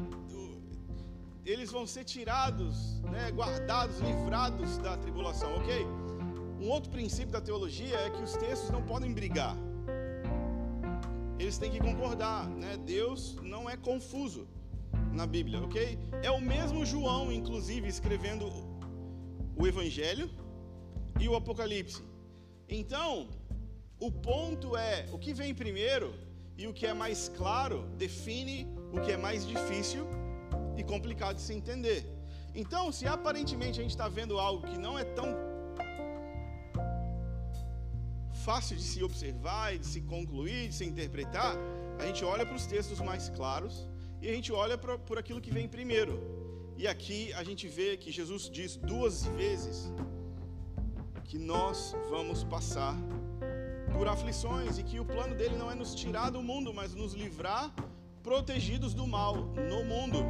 eles 1.45 1.71
vão 1.73 1.85
ser 1.87 2.05
tirados, 2.05 3.01
né, 3.03 3.31
guardados, 3.33 3.99
livrados 3.99 4.79
da 4.79 4.97
tribulação, 4.97 5.53
ok? 5.57 5.87
Um 6.61 6.71
outro 6.71 6.91
princípio 6.91 7.31
da 7.31 7.41
teologia 7.41 7.97
é 7.97 8.11
que 8.11 8.23
os 8.23 8.33
textos 8.33 8.71
não 8.71 8.83
podem 8.83 9.13
brigar. 9.13 9.57
Eles 11.39 11.57
têm 11.57 11.71
que 11.71 11.79
concordar, 11.79 12.49
né? 12.49 12.77
Deus 12.77 13.37
não 13.43 13.71
é 13.71 13.77
confuso 13.77 14.49
na 15.13 15.25
Bíblia, 15.25 15.61
ok? 15.63 15.97
É 16.23 16.31
o 16.31 16.41
mesmo 16.41 16.85
João, 16.85 17.31
inclusive, 17.31 17.87
escrevendo 17.89 18.51
o 19.57 19.67
Evangelho 19.67 20.29
e 21.21 21.29
o 21.29 21.37
Apocalipse. 21.37 22.03
Então, 22.69 23.29
o 24.01 24.11
ponto 24.11 24.77
é 24.77 25.07
o 25.13 25.19
que 25.19 25.33
vem 25.33 25.55
primeiro 25.55 26.13
e 26.57 26.67
o 26.67 26.73
que 26.73 26.87
é 26.87 26.93
mais 26.93 27.29
claro 27.29 27.89
define 27.97 28.67
o 28.93 29.01
que 29.01 29.13
é 29.13 29.17
mais 29.17 29.47
difícil 29.47 30.07
e 30.77 30.83
complicado 30.83 31.37
de 31.37 31.43
se 31.43 31.55
entender. 31.55 32.05
Então, 32.53 32.91
se 32.91 33.07
aparentemente 33.07 33.79
a 33.79 33.83
gente 33.83 33.93
está 33.93 34.09
vendo 34.09 34.41
algo 34.41 34.67
que 34.67 34.77
não 34.77 34.99
é 34.99 35.05
tão 35.05 35.48
fácil 38.49 38.77
de 38.81 38.87
se 38.93 39.01
observar 39.09 39.75
e 39.75 39.79
de 39.83 39.87
se 39.95 40.01
concluir, 40.13 40.69
de 40.71 40.75
se 40.79 40.85
interpretar, 40.91 41.55
a 42.01 42.05
gente 42.07 42.25
olha 42.25 42.45
para 42.47 42.57
os 42.61 42.65
textos 42.75 42.99
mais 43.09 43.25
claros 43.39 43.75
e 44.23 44.25
a 44.31 44.33
gente 44.37 44.51
olha 44.65 44.77
para, 44.83 44.95
por 45.09 45.17
aquilo 45.23 45.41
que 45.47 45.53
vem 45.57 45.67
primeiro. 45.69 46.15
E 46.83 46.87
aqui 46.93 47.21
a 47.41 47.43
gente 47.49 47.69
vê 47.69 47.89
que 48.03 48.11
Jesus 48.19 48.49
diz 48.59 48.75
duas 48.93 49.27
vezes 49.41 49.93
que 51.29 51.39
nós 51.53 51.95
vamos 52.09 52.43
passar 52.55 52.95
por 53.93 54.09
aflições 54.09 54.79
e 54.79 54.83
que 54.83 54.99
o 54.99 55.05
plano 55.05 55.35
dele 55.41 55.57
não 55.63 55.71
é 55.71 55.75
nos 55.75 55.95
tirar 55.95 56.31
do 56.31 56.43
mundo, 56.51 56.73
mas 56.73 56.95
nos 56.95 57.13
livrar 57.13 57.67
protegidos 58.23 58.95
do 58.95 59.07
mal 59.07 59.35
no 59.73 59.81
mundo. 59.93 60.21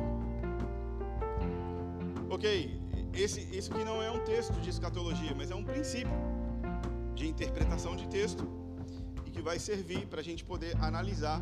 Ok, 2.28 2.48
esse, 3.14 3.42
isso 3.56 3.72
aqui 3.72 3.84
não 3.84 4.02
é 4.02 4.10
um 4.10 4.24
texto 4.24 4.58
de 4.64 4.70
escatologia, 4.70 5.32
mas 5.36 5.52
é 5.52 5.54
um 5.54 5.66
princípio 5.72 6.37
de 7.18 7.26
interpretação 7.26 7.96
de 7.96 8.06
texto 8.06 8.46
e 9.26 9.30
que 9.30 9.42
vai 9.42 9.58
servir 9.58 10.06
para 10.06 10.20
a 10.20 10.24
gente 10.24 10.44
poder 10.44 10.76
analisar 10.76 11.40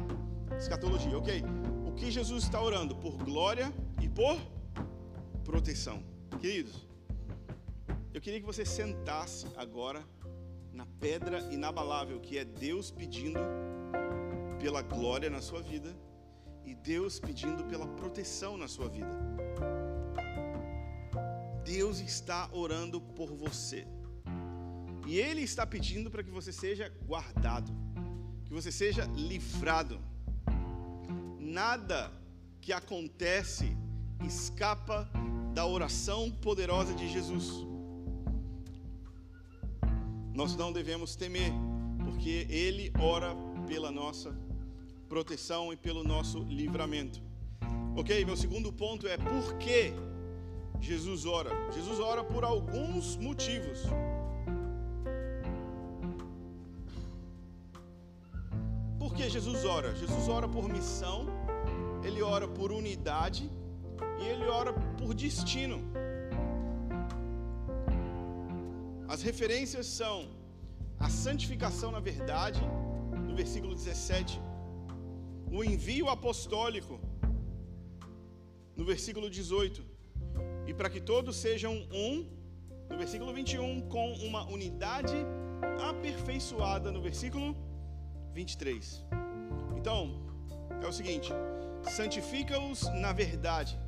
escatologia. 0.58 1.16
Ok, 1.18 1.42
o 1.86 1.92
que 1.92 2.10
Jesus 2.10 2.44
está 2.44 2.60
orando? 2.62 2.96
Por 2.96 3.14
glória 3.22 3.70
e 4.00 4.08
por 4.08 4.38
proteção. 5.44 6.02
Queridos, 6.40 6.86
eu 8.14 8.20
queria 8.22 8.40
que 8.40 8.46
você 8.46 8.64
sentasse 8.64 9.46
agora 9.54 10.02
na 10.72 10.86
pedra 10.98 11.40
inabalável, 11.52 12.20
que 12.20 12.38
é 12.38 12.44
Deus 12.44 12.90
pedindo 12.90 13.38
pela 14.58 14.80
glória 14.80 15.28
na 15.28 15.42
sua 15.42 15.60
vida 15.60 15.94
e 16.64 16.74
Deus 16.74 17.20
pedindo 17.20 17.64
pela 17.64 17.86
proteção 17.86 18.56
na 18.56 18.66
sua 18.66 18.88
vida. 18.88 19.14
Deus 21.62 22.00
está 22.00 22.48
orando 22.52 22.98
por 22.98 23.30
você. 23.34 23.86
E 25.06 25.18
Ele 25.18 25.42
está 25.42 25.66
pedindo 25.66 26.10
para 26.10 26.22
que 26.22 26.30
você 26.30 26.52
seja 26.52 26.92
guardado, 27.06 27.72
que 28.44 28.52
você 28.52 28.72
seja 28.72 29.04
livrado. 29.14 30.00
Nada 31.38 32.12
que 32.60 32.72
acontece 32.72 33.76
escapa 34.26 35.08
da 35.54 35.64
oração 35.64 36.30
poderosa 36.30 36.92
de 36.94 37.08
Jesus. 37.08 37.66
nós 40.36 40.54
não 40.54 40.70
devemos 40.70 41.16
temer, 41.16 41.50
porque 42.04 42.46
Ele 42.50 42.92
ora 43.00 43.34
pela 43.66 43.90
nossa 43.90 44.36
proteção 45.08 45.72
e 45.72 45.76
pelo 45.76 46.04
nosso 46.04 46.40
livramento. 46.44 47.22
Ok? 47.96 48.22
Meu 48.24 48.36
segundo 48.36 48.70
ponto 48.70 49.08
é 49.08 49.16
por 49.16 49.56
que 49.56 49.94
Jesus 50.78 51.24
ora. 51.24 51.50
Jesus 51.72 51.98
ora 51.98 52.22
por 52.22 52.44
alguns 52.44 53.16
motivos. 53.16 53.80
Que 59.16 59.30
Jesus 59.30 59.64
ora? 59.64 59.94
Jesus 59.96 60.28
ora 60.28 60.46
por 60.46 60.68
missão, 60.68 61.26
ele 62.06 62.20
ora 62.20 62.46
por 62.46 62.70
unidade 62.70 63.50
e 64.20 64.24
ele 64.32 64.44
ora 64.44 64.72
por 64.98 65.14
destino. 65.14 65.78
As 69.08 69.22
referências 69.22 69.86
são 69.86 70.28
a 70.98 71.08
santificação 71.08 71.90
na 71.90 72.00
verdade, 72.00 72.60
no 73.26 73.34
versículo 73.34 73.74
17, 73.74 74.38
o 75.50 75.64
envio 75.64 76.08
apostólico, 76.10 77.00
no 78.76 78.84
versículo 78.84 79.30
18, 79.30 79.82
e 80.66 80.74
para 80.74 80.90
que 80.90 81.00
todos 81.00 81.36
sejam 81.36 81.72
um, 81.90 82.26
no 82.90 82.98
versículo 82.98 83.32
21, 83.32 83.88
com 83.88 84.12
uma 84.28 84.44
unidade 84.56 85.16
aperfeiçoada, 85.90 86.92
no 86.92 87.00
versículo 87.00 87.56
23. 88.36 89.02
Então, 89.78 90.00
é 90.82 90.86
o 90.86 90.92
seguinte: 90.92 91.32
santifica-os 91.98 92.82
na 93.04 93.12
verdade. 93.12 93.78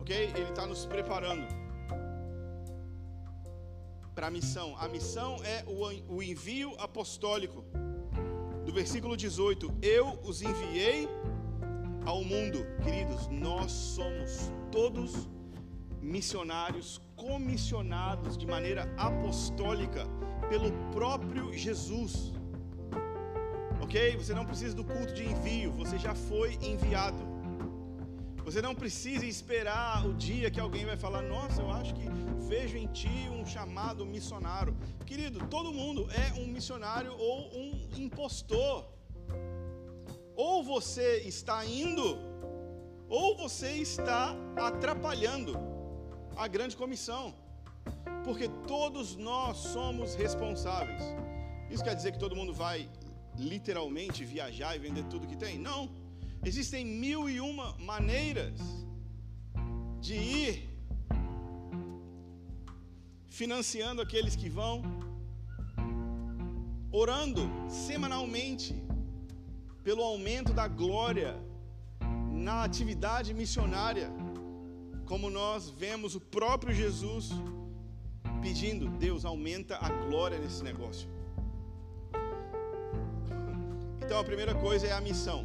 Ok? 0.00 0.16
Ele 0.16 0.48
está 0.48 0.66
nos 0.66 0.86
preparando 0.86 1.46
para 4.14 4.28
a 4.28 4.30
missão. 4.30 4.74
A 4.78 4.88
missão 4.88 5.36
é 5.44 5.62
o, 5.66 6.22
envio 6.22 6.74
apostólico. 6.78 7.64
Do 8.64 8.72
versículo 8.72 9.14
18: 9.14 9.74
Eu 9.82 10.18
os 10.22 10.40
enviei 10.40 11.06
ao 12.06 12.24
mundo. 12.24 12.64
Queridos, 12.82 13.28
nós 13.28 13.70
somos 13.70 14.50
todos 14.72 15.28
missionários 16.00 16.98
comissionados 17.14 18.38
de 18.38 18.46
maneira 18.46 18.90
apostólica 18.96 20.06
pelo 20.50 20.70
próprio 20.92 21.44
Jesus. 21.56 22.12
Ok? 23.80 24.16
Você 24.16 24.34
não 24.34 24.44
precisa 24.44 24.74
do 24.74 24.84
culto 24.84 25.12
de 25.14 25.24
envio, 25.32 25.70
você 25.72 25.96
já 26.06 26.14
foi 26.14 26.58
enviado. 26.60 27.22
Você 28.44 28.60
não 28.60 28.74
precisa 28.74 29.24
esperar 29.24 30.04
o 30.08 30.12
dia 30.12 30.50
que 30.50 30.58
alguém 30.58 30.84
vai 30.84 30.96
falar: 30.96 31.22
Nossa, 31.22 31.62
eu 31.62 31.70
acho 31.70 31.94
que 31.94 32.06
vejo 32.48 32.76
em 32.76 32.88
ti 32.88 33.28
um 33.30 33.46
chamado 33.46 34.04
missionário. 34.04 34.76
Querido, 35.06 35.38
todo 35.46 35.72
mundo 35.72 36.08
é 36.24 36.40
um 36.40 36.46
missionário 36.48 37.12
ou 37.16 37.36
um 37.62 37.88
impostor. 37.96 38.86
Ou 40.34 40.64
você 40.64 41.18
está 41.34 41.64
indo, 41.64 42.18
ou 43.08 43.36
você 43.36 43.70
está 43.74 44.34
atrapalhando 44.56 45.52
a 46.36 46.48
grande 46.48 46.76
comissão. 46.76 47.34
Porque 48.24 48.48
todos 48.66 49.16
nós 49.16 49.56
somos 49.56 50.14
responsáveis. 50.14 51.02
Isso 51.70 51.84
quer 51.84 51.94
dizer 51.94 52.12
que 52.12 52.18
todo 52.18 52.36
mundo 52.36 52.52
vai 52.52 52.88
literalmente 53.36 54.24
viajar 54.24 54.74
e 54.76 54.78
vender 54.78 55.04
tudo 55.04 55.26
que 55.26 55.36
tem? 55.36 55.58
Não. 55.58 55.88
Existem 56.44 56.84
mil 56.84 57.28
e 57.28 57.40
uma 57.40 57.76
maneiras 57.78 58.58
de 60.00 60.14
ir 60.14 60.70
financiando 63.28 64.02
aqueles 64.02 64.34
que 64.34 64.48
vão, 64.48 64.82
orando 66.90 67.42
semanalmente 67.68 68.74
pelo 69.84 70.02
aumento 70.02 70.52
da 70.52 70.66
glória 70.66 71.38
na 72.30 72.64
atividade 72.64 73.32
missionária, 73.32 74.10
como 75.06 75.30
nós 75.30 75.70
vemos 75.70 76.14
o 76.14 76.20
próprio 76.20 76.74
Jesus 76.74 77.30
pedindo: 78.40 78.88
Deus, 79.06 79.24
aumenta 79.24 79.76
a 79.76 79.88
glória 80.06 80.38
nesse 80.38 80.62
negócio. 80.62 81.08
Então 84.02 84.18
a 84.18 84.24
primeira 84.24 84.54
coisa 84.54 84.86
é 84.86 84.92
a 84.92 85.00
missão 85.00 85.40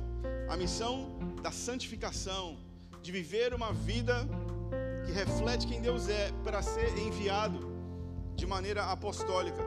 a 0.48 0.56
missão 0.56 0.94
da 1.42 1.52
santificação, 1.52 2.58
de 3.02 3.12
viver 3.12 3.54
uma 3.54 3.72
vida 3.74 4.16
que 5.06 5.12
reflete 5.12 5.68
quem 5.68 5.82
Deus 5.82 6.08
é, 6.10 6.32
para 6.44 6.62
ser 6.62 6.98
enviado 6.98 7.60
de 8.36 8.46
maneira 8.46 8.84
apostólica. 8.86 9.64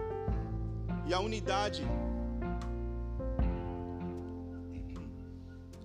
E 1.07 1.14
a 1.14 1.21
unidade, 1.21 1.83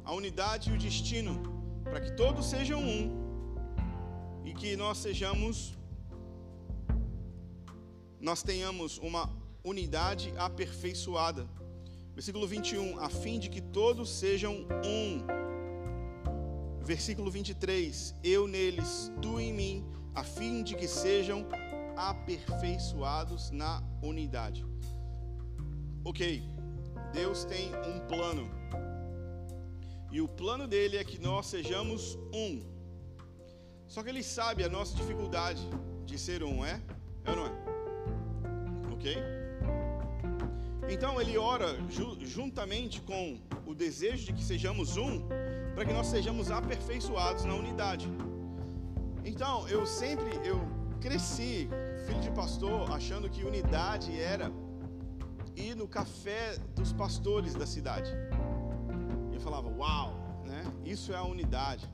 a 0.03 0.13
unidade 0.13 0.69
e 0.69 0.73
o 0.73 0.77
destino, 0.77 1.33
para 1.83 2.01
que 2.01 2.11
todos 2.11 2.45
sejam 2.45 2.79
um 2.81 3.03
e 4.45 4.53
que 4.53 4.75
nós 4.75 4.97
sejamos, 4.97 5.73
nós 8.23 8.41
tenhamos 8.41 8.97
uma 8.99 9.29
unidade 9.65 10.33
aperfeiçoada. 10.37 11.45
Versículo 12.13 12.47
21, 12.47 12.97
a 12.99 13.09
fim 13.09 13.37
de 13.37 13.49
que 13.49 13.59
todos 13.59 14.09
sejam 14.09 14.65
um. 14.85 15.25
Versículo 16.81 17.29
23, 17.29 18.15
eu 18.23 18.47
neles, 18.47 19.11
tu 19.21 19.41
em 19.41 19.51
mim, 19.51 19.85
a 20.15 20.23
fim 20.23 20.63
de 20.63 20.73
que 20.73 20.87
sejam 20.87 21.45
aperfeiçoados 21.97 23.51
na 23.51 23.83
unidade. 24.01 24.65
Ok, 26.05 26.43
Deus 27.11 27.43
tem 27.43 27.71
um 27.75 27.99
plano. 28.07 28.49
E 30.09 30.21
o 30.21 30.29
plano 30.29 30.65
dele 30.65 30.95
é 30.95 31.03
que 31.03 31.19
nós 31.19 31.47
sejamos 31.47 32.17
um. 32.33 32.61
Só 33.85 34.01
que 34.01 34.07
ele 34.07 34.23
sabe 34.23 34.63
a 34.63 34.69
nossa 34.69 34.95
dificuldade 34.95 35.61
de 36.05 36.17
ser 36.17 36.41
um, 36.41 36.63
é? 36.63 36.81
É 37.25 37.31
ou 37.31 37.35
não 37.35 37.47
é? 37.47 37.72
Ok? 39.03 39.17
Então 40.89 41.19
ele 41.19 41.37
ora 41.37 41.77
juntamente 42.21 43.01
com 43.01 43.37
o 43.65 43.75
desejo 43.75 44.27
de 44.27 44.31
que 44.31 44.41
sejamos 44.41 44.95
um, 44.95 45.27
para 45.75 45.83
que 45.83 45.91
nós 45.91 46.07
sejamos 46.07 46.49
aperfeiçoados 46.49 47.43
na 47.43 47.53
unidade. 47.53 48.07
Então 49.25 49.67
eu 49.67 49.85
sempre 49.85 50.31
eu 50.47 50.57
cresci 51.01 51.67
filho 52.05 52.21
de 52.21 52.31
pastor 52.31 52.89
achando 52.93 53.29
que 53.29 53.43
unidade 53.43 54.17
era 54.17 54.49
ir 55.53 55.75
no 55.75 55.85
café 55.85 56.57
dos 56.73 56.93
pastores 56.93 57.53
da 57.53 57.65
cidade. 57.65 58.09
Eu 59.33 59.41
falava, 59.41 59.67
uau, 59.67 60.13
né? 60.45 60.63
Isso 60.85 61.11
é 61.11 61.17
a 61.17 61.23
unidade. 61.23 61.91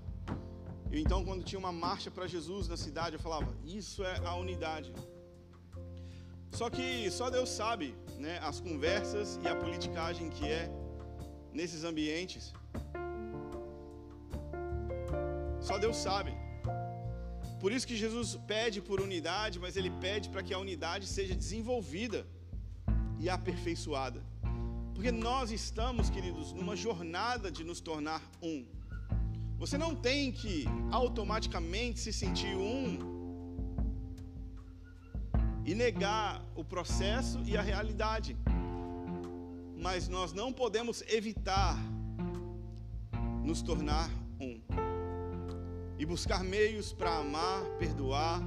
Então 0.92 1.26
quando 1.26 1.44
tinha 1.44 1.58
uma 1.58 1.72
marcha 1.72 2.12
para 2.12 2.28
Jesus 2.28 2.68
na 2.68 2.78
cidade, 2.78 3.16
eu 3.16 3.20
falava, 3.20 3.52
isso 3.66 4.04
é 4.04 4.16
a 4.24 4.36
unidade. 4.36 4.94
Só 6.52 6.70
que 6.70 7.10
só 7.12 7.30
Deus 7.30 7.50
sabe 7.50 7.96
né, 8.18 8.40
as 8.40 8.60
conversas 8.60 9.40
e 9.44 9.48
a 9.48 9.56
politicagem 9.56 10.30
que 10.30 10.46
é 10.46 10.70
nesses 11.54 11.84
ambientes. 11.84 12.54
Só 15.62 15.78
Deus 15.78 15.98
sabe. 15.98 16.32
Por 17.60 17.72
isso 17.72 17.86
que 17.86 17.96
Jesus 17.96 18.38
pede 18.48 18.82
por 18.82 19.02
unidade, 19.02 19.60
mas 19.60 19.76
ele 19.76 19.92
pede 19.92 20.30
para 20.30 20.42
que 20.42 20.54
a 20.54 20.60
unidade 20.60 21.06
seja 21.06 21.36
desenvolvida 21.36 22.26
e 23.20 23.30
aperfeiçoada. 23.30 24.24
Porque 24.94 25.12
nós 25.12 25.52
estamos, 25.52 26.10
queridos, 26.10 26.54
numa 26.54 26.76
jornada 26.76 27.52
de 27.52 27.64
nos 27.64 27.82
tornar 27.82 28.22
um. 28.42 28.66
Você 29.58 29.78
não 29.78 29.94
tem 29.94 30.32
que 30.32 30.66
automaticamente 30.92 32.00
se 32.00 32.14
sentir 32.14 32.56
um 32.56 33.19
e 35.66 35.76
negar 35.76 36.44
o 36.56 36.64
processo 36.64 37.42
e 37.46 37.58
a 37.58 37.62
realidade. 37.62 38.38
Mas 39.78 40.08
nós 40.08 40.34
não 40.34 40.52
podemos 40.52 41.04
evitar 41.08 41.78
nos 43.44 43.62
tornar 43.62 44.10
um 44.40 44.62
e 45.98 46.06
buscar 46.06 46.44
meios 46.44 46.94
para 46.94 47.18
amar, 47.18 47.64
perdoar 47.78 48.42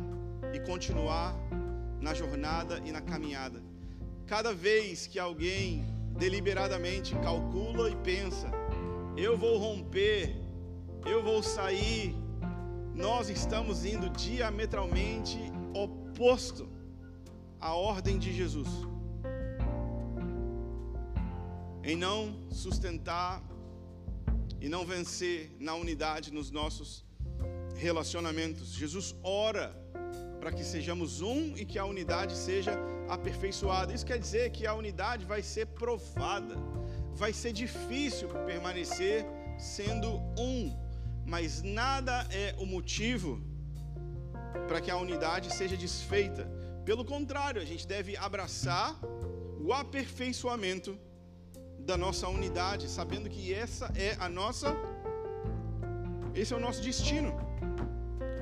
e 0.55 0.61
continuar 0.61 1.35
na 2.01 2.15
jornada 2.15 2.81
e 2.85 2.91
na 2.91 3.01
caminhada. 3.01 3.63
Cada 4.27 4.55
vez 4.55 5.07
que 5.07 5.19
alguém 5.19 5.85
deliberadamente 6.19 7.15
calcula 7.17 7.91
e 7.91 7.97
pensa, 7.97 8.51
eu 9.17 9.37
vou 9.37 9.59
romper, 9.59 10.35
eu 11.05 11.23
vou 11.23 11.43
sair, 11.43 12.15
nós 12.95 13.29
estamos 13.29 13.85
indo 13.85 14.09
diametralmente 14.11 15.39
oposto 15.75 16.72
a 17.63 17.75
ordem 17.75 18.19
de 18.19 18.33
Jesus 18.33 18.69
em 21.85 21.97
não 21.97 22.19
sustentar 22.51 23.43
e 24.61 24.69
não 24.69 24.85
vencer 24.85 25.57
na 25.59 25.75
unidade 25.75 26.33
nos 26.33 26.51
nossos 26.51 27.05
relacionamentos. 27.77 28.73
Jesus 28.73 29.15
ora 29.23 29.67
para 30.41 30.53
que 30.53 30.65
sejamos 30.65 31.21
um 31.21 31.57
e 31.57 31.65
que 31.65 31.79
a 31.79 31.85
unidade 31.85 32.37
seja 32.37 32.73
aperfeiçoada. 33.09 33.93
Isso 33.93 34.07
quer 34.07 34.19
dizer 34.19 34.51
que 34.51 34.67
a 34.67 34.75
unidade 34.75 35.25
vai 35.25 35.43
ser 35.43 35.67
provada, 35.67 36.57
vai 37.15 37.33
ser 37.33 37.53
difícil 37.53 38.29
permanecer 38.47 39.25
sendo 39.57 40.09
um, 40.37 40.77
mas 41.25 41.63
nada 41.63 42.27
é 42.31 42.55
o 42.59 42.67
motivo 42.67 43.41
para 44.67 44.81
que 44.81 44.91
a 44.91 44.97
unidade 44.97 45.53
seja 45.53 45.77
desfeita. 45.77 46.62
Pelo 46.85 47.05
contrário, 47.05 47.63
a 47.63 47.65
gente 47.65 47.87
deve 47.87 48.17
abraçar 48.17 48.99
o 49.61 49.73
aperfeiçoamento 49.73 50.99
da 51.79 51.97
nossa 51.97 52.29
unidade, 52.29 52.89
sabendo 52.89 53.29
que 53.29 53.55
essa 53.55 53.87
é 53.95 54.17
a 54.19 54.29
nossa 54.29 54.77
esse 56.35 56.53
é 56.55 56.57
o 56.57 56.61
nosso 56.61 56.83
destino. 56.83 57.31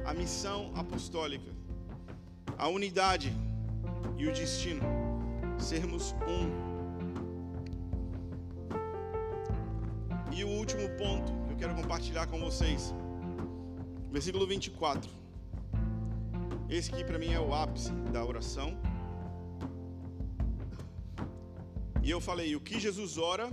A 0.05 0.14
missão 0.14 0.72
apostólica, 0.74 1.51
a 2.57 2.68
unidade 2.68 3.32
e 4.16 4.26
o 4.26 4.32
destino, 4.32 4.82
sermos 5.59 6.14
um. 6.26 6.70
E 10.32 10.45
o 10.45 10.49
último 10.49 10.88
ponto 10.91 11.32
que 11.47 11.53
eu 11.53 11.57
quero 11.57 11.74
compartilhar 11.74 12.26
com 12.26 12.41
vocês, 12.41 12.95
versículo 14.11 14.47
24. 14.47 15.20
Esse 16.71 16.95
aqui 16.95 17.03
para 17.03 17.18
mim 17.18 17.33
é 17.33 17.41
o 17.41 17.53
ápice 17.53 17.91
da 18.12 18.25
oração. 18.25 18.79
E 22.01 22.09
eu 22.09 22.21
falei 22.21 22.55
o 22.55 22.61
que 22.61 22.79
Jesus 22.79 23.18
ora, 23.18 23.51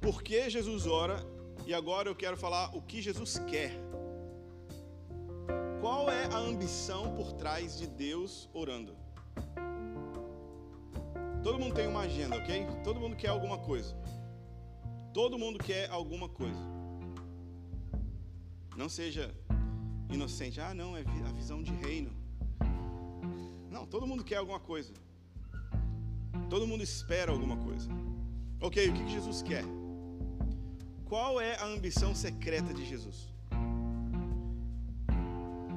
por 0.00 0.24
que 0.24 0.50
Jesus 0.50 0.84
ora, 0.88 1.24
e 1.64 1.72
agora 1.72 2.08
eu 2.08 2.16
quero 2.16 2.36
falar 2.36 2.76
o 2.76 2.82
que 2.82 3.00
Jesus 3.00 3.38
quer. 3.46 3.72
Qual 5.80 6.10
é 6.10 6.24
a 6.24 6.36
ambição 6.36 7.14
por 7.14 7.32
trás 7.34 7.78
de 7.78 7.86
Deus 7.86 8.50
orando? 8.52 8.96
Todo 11.44 11.60
mundo 11.60 11.76
tem 11.76 11.86
uma 11.86 12.00
agenda, 12.00 12.36
ok? 12.36 12.66
Todo 12.82 12.98
mundo 12.98 13.14
quer 13.14 13.28
alguma 13.28 13.58
coisa. 13.58 13.96
Todo 15.14 15.38
mundo 15.38 15.60
quer 15.60 15.88
alguma 15.90 16.28
coisa. 16.28 16.60
Não 18.76 18.88
seja 18.88 19.32
inocente. 20.10 20.60
Ah, 20.60 20.74
não, 20.74 20.96
é 20.96 21.02
a 21.02 21.32
visão 21.32 21.62
de 21.62 21.72
reino. 21.72 22.21
Não, 23.72 23.86
todo 23.86 24.06
mundo 24.06 24.22
quer 24.22 24.36
alguma 24.36 24.60
coisa. 24.60 24.92
Todo 26.50 26.66
mundo 26.66 26.82
espera 26.82 27.32
alguma 27.32 27.56
coisa. 27.56 27.88
Ok, 28.60 28.86
o 28.90 28.92
que 28.92 29.08
Jesus 29.08 29.40
quer? 29.40 29.64
Qual 31.06 31.40
é 31.40 31.56
a 31.56 31.64
ambição 31.64 32.14
secreta 32.14 32.74
de 32.74 32.84
Jesus? 32.84 33.32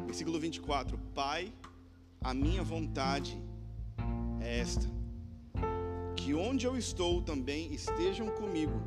Versículo 0.06 0.38
24: 0.41 0.98
Pai, 1.14 1.54
a 2.22 2.34
minha 2.34 2.62
vontade 2.64 3.41
é 4.41 4.60
esta: 4.60 4.88
que 6.18 6.34
onde 6.34 6.66
eu 6.68 6.78
estou 6.78 7.22
também 7.22 7.74
estejam 7.74 8.28
comigo 8.32 8.78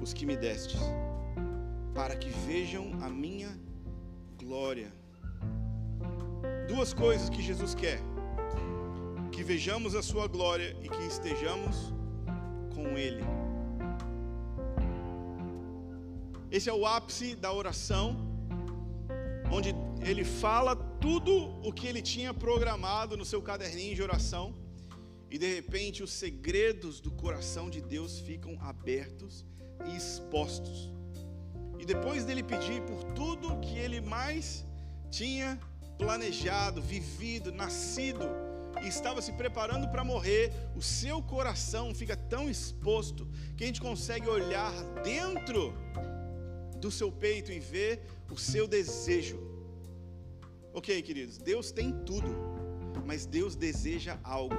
os 0.00 0.14
que 0.14 0.24
me 0.24 0.38
destes, 0.38 0.80
para 1.94 2.16
que 2.16 2.30
vejam 2.30 2.92
a 3.02 3.10
minha 3.10 3.50
glória. 4.38 4.90
Duas 6.66 6.94
coisas 6.94 7.28
que 7.28 7.42
Jesus 7.42 7.74
quer 7.74 8.00
que 9.28 9.42
vejamos 9.42 9.94
a 9.94 10.02
Sua 10.02 10.26
glória 10.26 10.76
e 10.82 10.88
que 10.88 11.02
estejamos 11.06 11.92
com 12.74 12.96
Ele. 12.96 13.22
Esse 16.50 16.70
é 16.70 16.72
o 16.72 16.86
ápice 16.86 17.34
da 17.34 17.52
oração, 17.52 18.16
onde 19.52 19.74
ele 20.00 20.24
fala 20.24 20.74
tudo 20.74 21.32
o 21.62 21.72
que 21.72 21.86
ele 21.86 22.00
tinha 22.00 22.32
programado 22.32 23.16
no 23.18 23.24
seu 23.24 23.42
caderninho 23.42 23.94
de 23.94 24.02
oração, 24.02 24.54
e 25.30 25.36
de 25.36 25.54
repente 25.54 26.02
os 26.02 26.10
segredos 26.10 27.00
do 27.00 27.10
coração 27.10 27.68
de 27.68 27.82
Deus 27.82 28.18
ficam 28.20 28.56
abertos 28.62 29.44
e 29.86 29.94
expostos. 29.94 30.90
E 31.78 31.84
depois 31.84 32.24
dele 32.24 32.42
pedir 32.42 32.80
por 32.82 33.04
tudo 33.12 33.60
que 33.60 33.76
ele 33.78 34.00
mais 34.00 34.64
tinha 35.10 35.60
planejado, 35.98 36.80
vivido, 36.80 37.52
nascido, 37.52 38.24
e 38.82 38.88
estava 38.88 39.20
se 39.20 39.32
preparando 39.32 39.88
para 39.88 40.04
morrer, 40.04 40.52
o 40.76 40.82
seu 40.82 41.22
coração 41.22 41.94
fica 41.94 42.16
tão 42.16 42.48
exposto 42.48 43.28
que 43.56 43.64
a 43.64 43.66
gente 43.66 43.80
consegue 43.80 44.28
olhar 44.28 44.72
dentro 45.02 45.74
do 46.80 46.90
seu 46.90 47.10
peito 47.10 47.50
e 47.50 47.58
ver 47.58 48.02
o 48.30 48.36
seu 48.36 48.66
desejo. 48.68 49.38
Ok, 50.72 51.02
queridos, 51.02 51.38
Deus 51.38 51.72
tem 51.72 51.92
tudo, 52.04 52.28
mas 53.04 53.26
Deus 53.26 53.56
deseja 53.56 54.18
algo. 54.22 54.56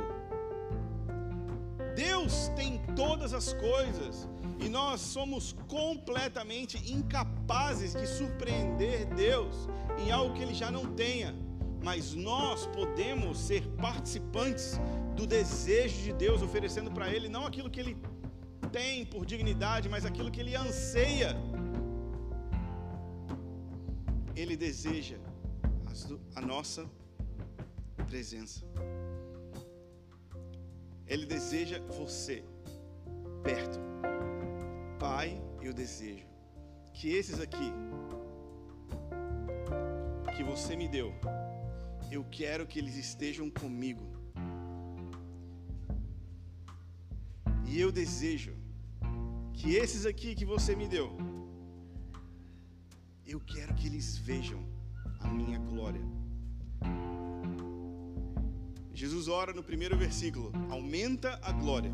Deus 1.95 2.49
tem 2.55 2.82
todas 2.95 3.34
as 3.34 3.53
coisas 3.53 4.28
e 4.59 4.70
nós 4.70 5.01
somos 5.01 5.53
completamente 5.67 6.78
incapazes 6.91 7.93
de 7.93 8.05
surpreender 8.05 9.05
Deus 9.15 9.67
em 9.97 10.11
algo 10.11 10.34
que 10.34 10.41
Ele 10.41 10.53
já 10.53 10.72
não 10.72 10.93
tenha 10.93 11.36
mas 11.84 12.13
nós 12.13 12.65
podemos 12.67 13.38
ser 13.38 13.65
participantes 13.77 14.80
do 15.15 15.25
desejo 15.25 16.01
de 16.03 16.13
Deus, 16.13 16.41
oferecendo 16.41 16.91
para 16.91 17.13
Ele 17.13 17.30
não 17.30 17.45
aquilo 17.45 17.69
que 17.69 17.80
Ele 17.80 17.97
tem 18.71 19.05
por 19.05 19.25
dignidade, 19.25 19.89
mas 19.89 20.05
aquilo 20.05 20.32
que 20.32 20.39
Ele 20.39 20.55
anseia. 20.55 21.36
Ele 24.36 24.55
deseja 24.55 25.17
a 26.36 26.41
nossa 26.41 26.89
presença. 28.07 28.65
Ele 31.07 31.25
deseja 31.25 31.80
você 31.88 32.43
perto. 33.43 33.80
Pai, 34.99 35.41
eu 35.61 35.73
desejo 35.73 36.25
que 36.93 37.09
esses 37.09 37.39
aqui 37.39 37.71
que 40.36 40.43
você 40.43 40.75
me 40.75 40.88
deu 40.88 41.13
eu 42.12 42.24
quero 42.39 42.66
que 42.66 42.80
eles 42.80 42.95
estejam 42.95 43.49
comigo. 43.49 44.05
E 47.68 47.80
eu 47.80 47.91
desejo 47.91 48.53
que 49.53 49.76
esses 49.76 50.05
aqui 50.05 50.34
que 50.34 50.45
você 50.45 50.76
me 50.76 50.88
deu, 50.88 51.07
eu 53.26 53.39
quero 53.39 53.76
que 53.76 53.86
eles 53.86 54.18
vejam 54.18 54.62
a 55.20 55.28
minha 55.28 55.60
glória. 55.60 56.01
Jesus 58.93 59.28
ora 59.28 59.53
no 59.53 59.64
primeiro 59.64 59.95
versículo: 59.95 60.51
aumenta 60.70 61.39
a 61.43 61.51
glória. 61.51 61.91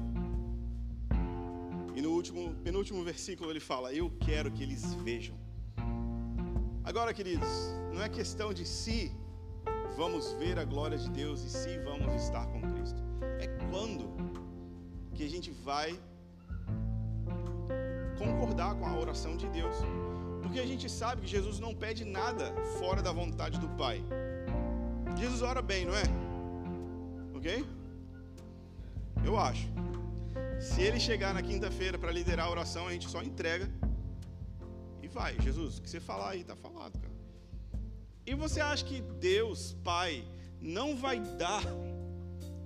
E 1.95 2.01
no 2.01 2.11
último, 2.11 2.55
penúltimo 2.63 3.03
versículo 3.03 3.51
ele 3.51 3.59
fala: 3.59 3.93
Eu 3.93 4.09
quero 4.27 4.51
que 4.51 4.63
eles 4.63 4.93
vejam. 4.95 5.35
Agora, 6.83 7.13
queridos, 7.13 7.49
não 7.93 8.01
é 8.01 8.07
questão 8.07 8.53
de 8.53 8.65
se 8.65 9.11
vamos 9.95 10.33
ver 10.33 10.59
a 10.59 10.65
glória 10.65 10.97
de 10.97 11.09
Deus 11.09 11.41
e 11.41 11.49
se 11.49 11.77
vamos 11.79 12.13
estar 12.21 12.45
com 12.47 12.61
Cristo. 12.73 13.01
É 13.39 13.47
quando 13.69 14.03
que 15.13 15.23
a 15.23 15.29
gente 15.29 15.51
vai 15.51 15.97
concordar 18.17 18.75
com 18.75 18.85
a 18.85 18.97
oração 18.99 19.37
de 19.37 19.47
Deus. 19.49 19.75
Porque 20.41 20.59
a 20.59 20.65
gente 20.65 20.89
sabe 20.89 21.21
que 21.21 21.27
Jesus 21.27 21.59
não 21.59 21.73
pede 21.73 22.03
nada 22.03 22.53
fora 22.79 23.01
da 23.01 23.11
vontade 23.11 23.59
do 23.59 23.69
Pai. 23.69 24.03
Jesus 25.17 25.41
ora 25.41 25.61
bem, 25.61 25.85
não 25.85 25.95
é? 25.95 26.03
Ok? 27.35 27.65
Eu 29.23 29.37
acho. 29.37 29.67
Se 30.59 30.81
ele 30.81 30.99
chegar 30.99 31.33
na 31.33 31.41
quinta-feira 31.41 31.97
para 31.97 32.11
liderar 32.11 32.47
a 32.47 32.51
oração, 32.51 32.87
a 32.87 32.91
gente 32.91 33.07
só 33.09 33.21
entrega 33.21 33.69
e 35.01 35.07
vai. 35.07 35.39
Jesus, 35.39 35.77
o 35.77 35.81
que 35.81 35.89
você 35.89 35.99
falar 35.99 36.31
aí 36.31 36.41
está 36.41 36.55
falado, 36.55 36.99
cara. 36.99 37.04
E 38.27 38.33
você 38.33 38.59
acha 38.59 38.83
que 38.83 39.01
Deus, 39.01 39.73
Pai, 39.83 40.27
não 40.59 40.97
vai 40.97 41.19
dar 41.19 41.61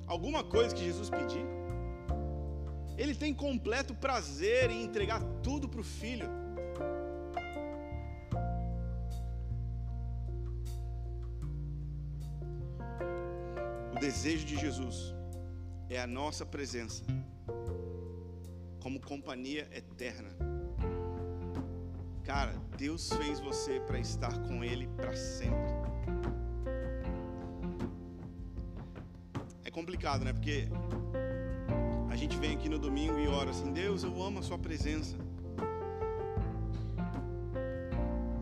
alguma 0.08 0.44
coisa 0.44 0.74
que 0.74 0.84
Jesus 0.84 1.10
pedir? 1.10 1.46
Ele 2.98 3.14
tem 3.14 3.34
completo 3.34 3.94
prazer 3.94 4.70
em 4.70 4.84
entregar 4.84 5.22
tudo 5.44 5.68
para 5.68 5.82
o 5.82 5.84
Filho. 5.84 6.30
O 13.96 14.00
desejo 14.00 14.46
de 14.46 14.58
Jesus 14.58 15.14
é 15.90 16.00
a 16.00 16.08
nossa 16.08 16.46
presença 16.46 17.04
como 18.80 19.00
companhia 19.02 19.68
eterna. 19.74 20.59
Cara, 22.30 22.54
Deus 22.78 23.12
fez 23.14 23.40
você 23.40 23.80
para 23.80 23.98
estar 23.98 24.32
com 24.44 24.64
Ele 24.64 24.86
para 24.96 25.16
sempre. 25.16 25.74
É 29.66 29.72
complicado, 29.72 30.24
né? 30.24 30.32
Porque 30.32 30.68
a 32.08 32.16
gente 32.16 32.38
vem 32.38 32.54
aqui 32.56 32.70
no 32.70 32.78
domingo 32.78 33.18
e 33.18 33.28
ora 33.28 33.50
assim: 33.50 33.74
Deus, 33.74 34.04
eu 34.04 34.22
amo 34.22 34.38
a 34.38 34.44
Sua 34.44 34.60
presença. 34.60 35.18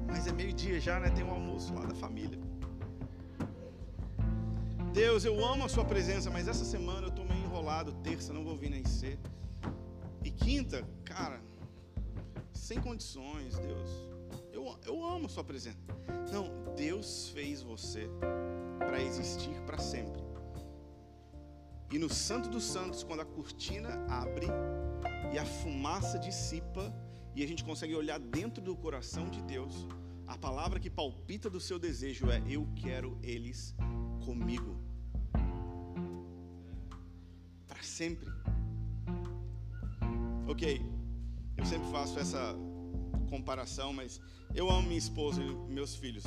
Mas 0.06 0.28
é 0.28 0.34
meio-dia 0.34 0.82
já, 0.82 1.00
né? 1.00 1.10
Tem 1.10 1.24
um 1.24 1.32
almoço 1.32 1.74
lá 1.74 1.86
da 1.86 1.96
família. 1.96 2.38
Deus, 4.92 5.24
eu 5.24 5.46
amo 5.46 5.64
a 5.64 5.70
Sua 5.70 5.86
presença, 5.86 6.30
mas 6.30 6.50
essa 6.50 6.66
semana 6.66 7.04
eu 7.04 7.10
estou 7.10 7.24
meio 7.24 7.42
enrolado. 7.46 7.94
Terça, 8.04 8.34
não 8.34 8.44
vou 8.44 8.58
vir 8.58 8.70
nem 8.70 8.84
ser. 8.84 9.18
E 10.26 10.30
quinta, 10.30 10.86
cara, 11.06 11.42
sem 12.68 12.82
condições, 12.82 13.57
Deus. 13.59 13.89
Eu, 14.51 14.78
eu 14.86 15.05
amo 15.05 15.30
Sua 15.30 15.43
presença. 15.43 15.78
Não, 16.34 16.76
Deus 16.76 17.30
fez 17.30 17.61
você 17.61 18.09
para 18.78 19.01
existir 19.01 19.55
para 19.65 19.78
sempre. 19.78 20.22
E 21.89 21.97
no 21.97 22.09
Santo 22.09 22.49
dos 22.49 22.65
Santos, 22.65 23.03
quando 23.03 23.22
a 23.22 23.26
cortina 23.26 24.05
abre 24.09 24.47
e 25.34 25.39
a 25.39 25.45
fumaça 25.45 26.20
dissipa, 26.20 26.93
e 27.34 27.41
a 27.41 27.47
gente 27.47 27.63
consegue 27.63 27.95
olhar 27.95 28.20
dentro 28.20 28.61
do 28.61 28.76
coração 28.76 29.30
de 29.30 29.41
Deus, 29.43 29.88
a 30.26 30.38
palavra 30.38 30.78
que 30.78 30.89
palpita 30.89 31.49
do 31.49 31.61
seu 31.61 31.80
desejo 31.80 32.30
é: 32.30 32.43
Eu 32.49 32.68
quero 32.76 33.18
eles 33.24 33.74
comigo. 34.26 34.76
Para 37.65 37.82
sempre. 37.82 38.28
Ok, 40.49 40.82
eu 41.58 41.66
sempre 41.66 41.89
faço 41.91 42.20
essa 42.20 42.55
comparação, 43.30 43.91
mas 43.91 44.22
eu 44.53 44.70
amo 44.70 44.84
minha 44.84 44.97
esposa 44.97 45.41
e 45.41 45.55
meus 45.72 45.95
filhos. 45.95 46.24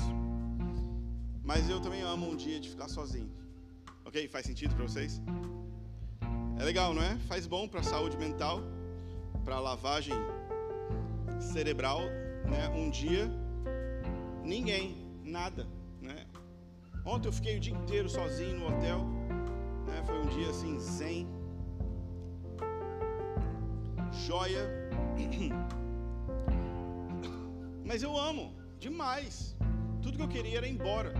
Mas 1.43 1.69
eu 1.69 1.81
também 1.81 2.03
amo 2.03 2.29
um 2.29 2.37
dia 2.37 2.61
de 2.61 2.69
ficar 2.69 2.89
sozinho. 2.89 3.31
Ok? 4.05 4.29
Faz 4.29 4.47
sentido 4.47 4.75
para 4.75 4.85
vocês? 4.85 5.21
É 6.59 6.65
legal, 6.65 6.93
não 6.93 7.03
é? 7.03 7.17
Faz 7.21 7.47
bom 7.47 7.67
para 7.67 7.81
a 7.81 7.83
saúde 7.83 8.17
mental, 8.17 8.61
para 9.45 9.57
a 9.57 9.61
lavagem 9.61 10.15
cerebral, 11.41 12.01
né? 12.45 12.69
Um 12.75 12.91
dia 12.91 13.31
ninguém, 14.45 14.97
nada, 15.25 15.67
né? 16.01 16.27
Ontem 17.05 17.29
eu 17.29 17.33
fiquei 17.33 17.57
o 17.57 17.61
dia 17.61 17.73
inteiro 17.73 18.09
sozinho 18.09 18.59
no 18.59 18.67
hotel, 18.69 19.01
né? 19.87 20.03
Foi 20.05 20.19
um 20.19 20.27
dia 20.27 20.51
assim 20.51 20.79
zen, 20.79 21.27
joia. 24.27 24.80
Mas 27.85 28.03
eu 28.03 28.17
amo 28.17 28.55
demais. 28.79 29.57
Tudo 30.03 30.17
que 30.17 30.23
eu 30.23 30.29
queria 30.29 30.59
era 30.59 30.67
ir 30.67 30.73
embora. 30.73 31.13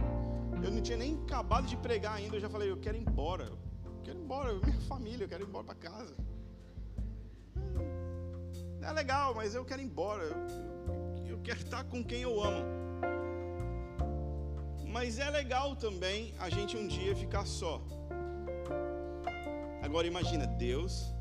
Eu 0.63 0.71
não 0.71 0.81
tinha 0.81 0.99
nem 0.99 1.21
acabado 1.23 1.67
de 1.67 1.77
pregar 1.77 2.17
ainda, 2.17 2.37
eu 2.37 2.41
já 2.41 2.49
falei, 2.49 2.71
eu 2.71 2.79
quero 2.79 2.97
ir 2.97 3.01
embora. 3.01 3.45
Eu 3.45 4.01
quero 4.03 4.19
ir 4.19 4.23
embora, 4.23 4.55
minha 4.55 4.81
família, 4.83 5.25
eu 5.25 5.29
quero 5.29 5.45
ir 5.45 5.49
embora 5.49 5.65
para 5.65 5.75
casa. 5.75 6.15
É 8.83 8.93
legal, 8.93 9.35
mas 9.35 9.55
eu 9.55 9.65
quero 9.65 9.83
ir 9.83 9.87
embora. 9.87 10.25
Eu, 10.25 11.27
eu 11.27 11.39
quero 11.43 11.61
estar 11.61 11.85
com 11.85 12.03
quem 12.03 12.23
eu 12.23 12.43
amo. 12.43 12.65
Mas 14.87 15.19
é 15.19 15.31
legal 15.31 15.77
também 15.77 16.35
a 16.39 16.51
gente 16.51 16.77
um 16.77 16.87
dia 16.87 17.15
ficar 17.15 17.47
só. 17.47 17.81
Agora 19.83 20.07
imagina, 20.07 20.47
Deus 20.47 21.15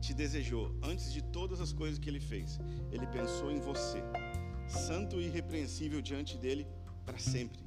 te 0.00 0.14
desejou 0.14 0.74
antes 0.82 1.12
de 1.12 1.22
todas 1.22 1.60
as 1.60 1.72
coisas 1.72 1.98
que 1.98 2.08
ele 2.08 2.20
fez. 2.20 2.58
Ele 2.90 3.06
pensou 3.06 3.50
em 3.50 3.60
você, 3.60 4.02
santo 4.66 5.20
e 5.20 5.26
irrepreensível 5.26 6.00
diante 6.00 6.36
dele 6.36 6.66
para 7.04 7.18
sempre. 7.18 7.60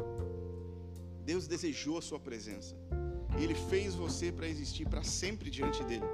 Deus 1.26 1.48
desejou 1.48 1.98
a 1.98 2.02
sua 2.02 2.20
presença. 2.20 2.76
E 3.40 3.44
ele 3.44 3.56
fez 3.56 3.96
você 3.96 4.32
para 4.32 4.48
existir 4.48 4.88
para 4.88 5.04
sempre 5.04 5.50
diante 5.50 5.84
dele. 5.84 6.06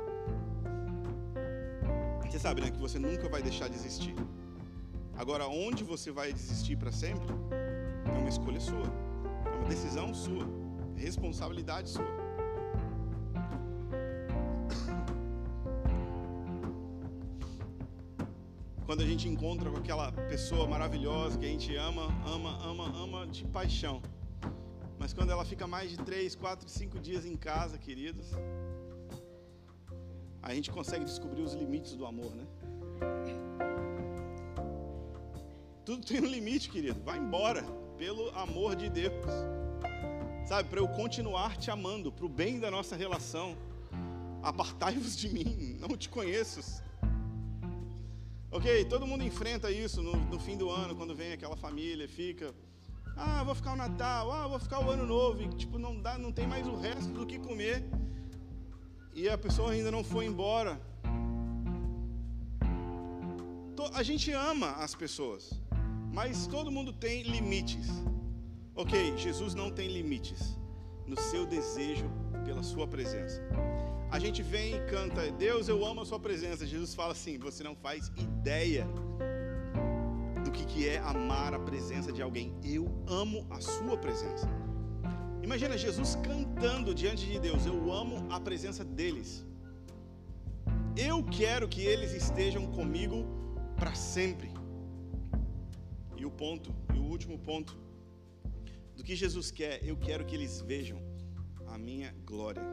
Você 2.29 2.39
sabe, 2.39 2.61
né, 2.61 2.69
que 2.69 2.77
você 2.77 2.99
nunca 2.99 3.27
vai 3.27 3.41
deixar 3.41 3.67
de 3.67 3.75
existir. 3.75 4.13
Agora, 5.15 5.47
onde 5.47 5.83
você 5.83 6.11
vai 6.11 6.31
desistir 6.31 6.75
para 6.75 6.91
sempre 6.91 7.27
é 8.05 8.17
uma 8.17 8.29
escolha 8.29 8.59
sua, 8.59 8.85
é 9.45 9.55
uma 9.57 9.67
decisão 9.67 10.13
sua, 10.13 10.47
responsabilidade 10.95 11.89
sua. 11.89 12.16
Quando 18.97 19.09
a 19.09 19.11
gente 19.11 19.29
encontra 19.29 19.69
com 19.69 19.77
aquela 19.77 20.11
pessoa 20.11 20.65
maravilhosa 20.65 21.37
que 21.37 21.45
a 21.45 21.49
gente 21.49 21.75
ama, 21.75 22.07
ama, 22.25 22.57
ama, 22.65 22.85
ama 22.97 23.27
de 23.27 23.45
paixão. 23.45 24.01
Mas 24.97 25.13
quando 25.13 25.29
ela 25.29 25.45
fica 25.45 25.67
mais 25.67 25.91
de 25.91 25.97
três, 25.97 26.35
quatro, 26.35 26.67
cinco 26.67 26.97
dias 26.97 27.23
em 27.23 27.37
casa, 27.37 27.77
queridos, 27.77 28.31
a 30.41 30.51
gente 30.55 30.71
consegue 30.71 31.05
descobrir 31.05 31.43
os 31.43 31.53
limites 31.53 31.93
do 31.93 32.07
amor, 32.07 32.33
né? 32.33 32.43
Tudo 35.85 36.03
tem 36.03 36.19
um 36.19 36.25
limite, 36.25 36.67
querido. 36.67 36.99
Vai 37.03 37.19
embora, 37.19 37.61
pelo 37.99 38.31
amor 38.31 38.75
de 38.75 38.89
Deus. 38.89 39.13
Sabe, 40.47 40.69
para 40.69 40.79
eu 40.79 40.87
continuar 40.87 41.55
te 41.55 41.69
amando, 41.69 42.11
para 42.11 42.25
o 42.25 42.29
bem 42.29 42.59
da 42.59 42.71
nossa 42.71 42.95
relação. 42.95 43.55
Apartai-vos 44.41 45.15
de 45.15 45.29
mim, 45.29 45.77
não 45.79 45.95
te 45.95 46.09
conheço. 46.09 46.86
Ok, 48.49 48.85
todo 48.85 49.05
mundo 49.05 49.23
enfrenta 49.23 49.69
isso 49.69 50.01
no, 50.01 50.15
no, 50.15 50.39
fim 50.39 50.57
do 50.57 50.69
ano, 50.69 50.95
quando 50.95 51.13
vem 51.13 51.33
aquela 51.33 51.57
família, 51.57 52.07
fica. 52.07 52.53
Ah, 53.15 53.43
vou 53.43 53.53
ficar 53.53 53.73
o 53.73 53.75
Natal, 53.75 54.31
ah, 54.31 54.47
vou 54.47 54.59
ficar 54.59 54.79
o 54.79 54.89
ano 54.89 55.05
novo. 55.05 55.41
E, 55.41 55.49
tipo, 55.49 55.77
não, 55.77 55.99
dá, 55.99 56.17
não 56.17 56.31
tem 56.31 56.47
mais 56.47 56.65
o 56.67 56.75
resto 56.75 57.11
do 57.11 57.25
que 57.25 57.37
comer 57.39 57.83
e 59.17 59.27
a 59.27 59.35
pessoa 59.35 59.71
ainda 59.71 59.89
não 59.89 60.03
foi 60.03 60.27
embora. 60.27 60.79
A 63.93 64.03
gente 64.03 64.31
ama 64.31 64.73
as 64.73 64.93
pessoas, 64.93 65.59
mas 66.13 66.45
todo 66.45 66.71
mundo 66.71 66.93
tem 66.93 67.23
limites. 67.23 67.87
Ok, 68.75 69.17
Jesus 69.17 69.55
não 69.55 69.71
tem 69.71 69.87
limites 69.87 70.55
no 71.07 71.19
seu 71.19 71.47
desejo 71.47 72.05
pela 72.45 72.61
Sua 72.61 72.87
presença. 72.87 73.41
A 74.11 74.19
gente 74.19 74.43
vem 74.43 74.75
e 74.75 74.85
canta, 74.85 75.31
Deus, 75.31 75.67
eu 75.67 75.83
amo 75.83 76.01
a 76.01 76.05
Sua 76.05 76.19
presença. 76.19 76.63
Jesus 76.65 76.93
fala 76.93 77.13
assim: 77.13 77.39
você 77.39 77.63
não 77.63 77.75
faz 77.75 78.11
ideia 78.17 78.36
do 80.43 80.51
que, 80.51 80.65
que 80.65 80.87
é 80.87 80.99
amar 80.99 81.53
a 81.53 81.59
presença 81.59 82.13
de 82.13 82.21
alguém. 82.21 82.55
Eu 82.63 82.85
amo 83.05 83.45
a 83.49 83.59
Sua 83.59 83.97
presença. 83.97 84.47
Imagina 85.43 85.77
Jesus 85.77 86.15
cantando 86.15 86.95
diante 86.95 87.25
de 87.25 87.39
Deus: 87.39 87.65
Eu 87.65 87.91
amo 87.91 88.25
a 88.31 88.39
presença 88.39 88.85
deles. 88.85 89.45
Eu 90.95 91.23
quero 91.25 91.67
que 91.67 91.81
eles 91.81 92.13
estejam 92.13 92.65
comigo 92.67 93.25
para 93.75 93.93
sempre. 93.93 94.49
E 96.15 96.25
o 96.25 96.31
ponto, 96.31 96.73
e 96.95 96.97
o 96.97 97.03
último 97.03 97.37
ponto 97.37 97.77
do 98.95 99.03
que 99.03 99.15
Jesus 99.15 99.51
quer, 99.51 99.83
eu 99.83 99.97
quero 99.97 100.25
que 100.25 100.35
eles 100.35 100.61
vejam 100.61 100.99
a 101.67 101.77
minha 101.77 102.15
glória. 102.25 102.63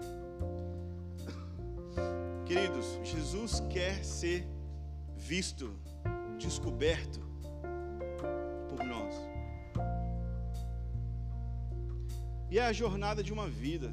Queridos, 2.47 3.01
Jesus 3.03 3.61
quer 3.69 4.05
ser 4.05 4.54
visto, 5.17 5.75
descoberto 6.39 7.21
por 8.69 8.85
nós. 8.85 9.15
E 12.51 12.59
é 12.59 12.67
a 12.67 12.73
jornada 12.73 13.23
de 13.23 13.33
uma 13.33 13.49
vida. 13.49 13.93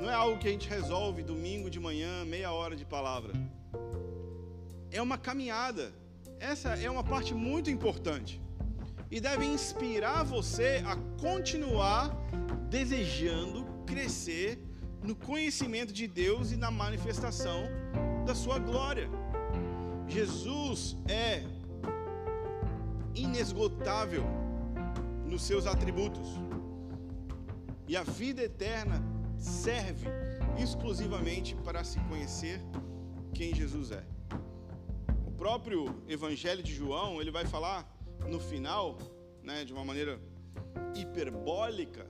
Não 0.00 0.10
é 0.10 0.14
algo 0.14 0.38
que 0.38 0.48
a 0.48 0.50
gente 0.50 0.68
resolve 0.68 1.22
domingo 1.22 1.68
de 1.68 1.80
manhã, 1.80 2.24
meia 2.24 2.52
hora 2.52 2.76
de 2.76 2.84
palavra. 2.84 3.32
É 4.90 5.00
uma 5.02 5.18
caminhada. 5.18 5.92
Essa 6.38 6.70
é 6.70 6.90
uma 6.90 7.02
parte 7.02 7.34
muito 7.34 7.70
importante. 7.70 8.40
E 9.10 9.20
deve 9.20 9.44
inspirar 9.44 10.22
você 10.22 10.82
a 10.86 10.96
continuar 11.20 12.10
desejando 12.68 13.64
crescer 13.86 14.58
no 15.02 15.14
conhecimento 15.14 15.92
de 15.92 16.06
Deus 16.06 16.52
e 16.52 16.56
na 16.56 16.70
manifestação 16.70 17.64
da 18.26 18.34
sua 18.34 18.58
glória. 18.58 19.08
Jesus 20.08 20.96
é 21.08 21.42
inesgotável 23.14 24.24
nos 25.24 25.42
seus 25.42 25.66
atributos. 25.66 26.28
E 27.88 27.96
a 27.96 28.02
vida 28.02 28.42
eterna 28.42 29.02
serve 29.38 30.06
exclusivamente 30.58 31.54
para 31.56 31.84
se 31.84 31.98
conhecer 32.00 32.60
quem 33.34 33.54
Jesus 33.54 33.90
é. 33.90 34.04
O 35.26 35.30
próprio 35.32 36.02
Evangelho 36.08 36.62
de 36.62 36.74
João, 36.74 37.20
ele 37.20 37.30
vai 37.30 37.44
falar 37.44 37.86
no 38.28 38.40
final, 38.40 38.98
né, 39.42 39.64
de 39.64 39.72
uma 39.72 39.84
maneira 39.84 40.18
hiperbólica, 40.94 42.06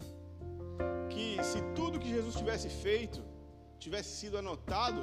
que 1.10 1.42
se 1.42 1.60
tudo 1.74 1.98
que 1.98 2.08
Jesus 2.08 2.36
tivesse 2.36 2.68
feito 2.68 3.22
tivesse 3.78 4.16
sido 4.16 4.38
anotado, 4.38 5.02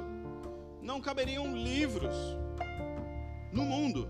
não 0.82 1.00
caberiam 1.00 1.56
livros 1.56 2.14
no 3.54 3.64
mundo. 3.64 4.08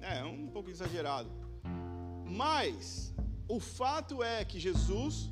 É, 0.00 0.24
um 0.24 0.48
pouco 0.48 0.68
exagerado. 0.68 1.30
Mas 2.26 3.14
o 3.48 3.60
fato 3.60 4.22
é 4.22 4.44
que 4.44 4.58
Jesus 4.58 5.30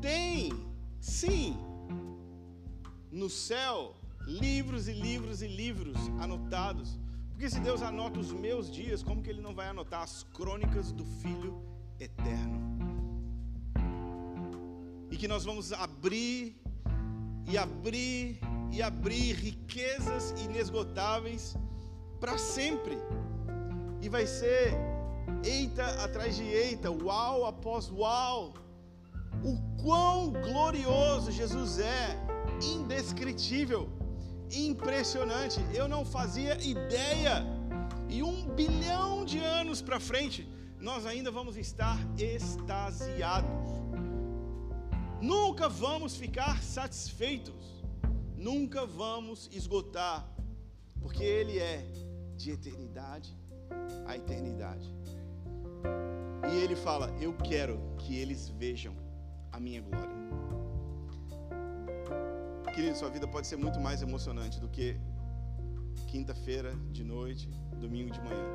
tem, 0.00 0.50
sim, 1.00 1.56
no 3.10 3.28
céu, 3.28 3.94
livros 4.26 4.88
e 4.88 4.92
livros 4.92 5.42
e 5.42 5.46
livros 5.46 5.98
anotados. 6.18 6.98
Porque 7.30 7.48
se 7.50 7.60
Deus 7.60 7.82
anota 7.82 8.18
os 8.18 8.32
meus 8.32 8.70
dias, 8.70 9.02
como 9.02 9.22
que 9.22 9.30
Ele 9.30 9.40
não 9.40 9.54
vai 9.54 9.68
anotar 9.68 10.02
as 10.02 10.22
crônicas 10.32 10.92
do 10.92 11.04
Filho 11.04 11.62
eterno? 12.00 12.60
E 15.10 15.16
que 15.16 15.28
nós 15.28 15.44
vamos 15.44 15.72
abrir 15.72 16.56
e 17.46 17.58
abrir 17.58 18.40
e 18.70 18.80
abrir 18.80 19.34
riquezas 19.34 20.30
inesgotáveis 20.42 21.54
para 22.22 22.36
sempre. 22.38 22.96
E 24.00 24.08
vai 24.08 24.26
ser 24.26 24.66
eita 25.44 25.84
atrás 26.04 26.36
de 26.36 26.44
eita, 26.44 26.88
uau 26.90 27.44
após 27.52 27.90
uau. 27.90 28.54
O 29.50 29.54
quão 29.82 30.30
glorioso 30.46 31.32
Jesus 31.40 31.72
é, 31.80 32.16
indescritível, 32.74 33.82
impressionante. 34.50 35.58
Eu 35.80 35.88
não 35.94 36.04
fazia 36.16 36.54
ideia. 36.74 37.34
E 38.08 38.22
um 38.22 38.38
bilhão 38.60 39.24
de 39.24 39.38
anos 39.60 39.82
para 39.82 39.98
frente, 39.98 40.40
nós 40.78 41.06
ainda 41.06 41.30
vamos 41.38 41.56
estar 41.56 41.98
extasiados. 42.16 43.68
Nunca 45.20 45.68
vamos 45.68 46.16
ficar 46.16 46.62
satisfeitos 46.62 47.72
nunca 48.42 48.84
vamos 48.84 49.48
esgotar, 49.52 50.28
porque 51.00 51.22
Ele 51.22 51.58
é 51.60 51.86
de 52.42 52.50
eternidade 52.50 53.30
a 54.06 54.16
eternidade. 54.16 54.88
E 56.50 56.56
Ele 56.62 56.76
fala: 56.76 57.10
Eu 57.20 57.32
quero 57.34 57.80
que 57.98 58.16
eles 58.16 58.48
vejam 58.48 58.94
a 59.50 59.60
minha 59.60 59.80
glória. 59.80 60.12
Querido, 62.74 62.96
sua 62.96 63.10
vida 63.10 63.28
pode 63.28 63.46
ser 63.46 63.56
muito 63.56 63.78
mais 63.78 64.00
emocionante 64.02 64.58
do 64.58 64.68
que 64.68 64.96
quinta-feira 66.08 66.74
de 66.90 67.04
noite, 67.04 67.48
domingo 67.78 68.10
de 68.10 68.20
manhã. 68.20 68.48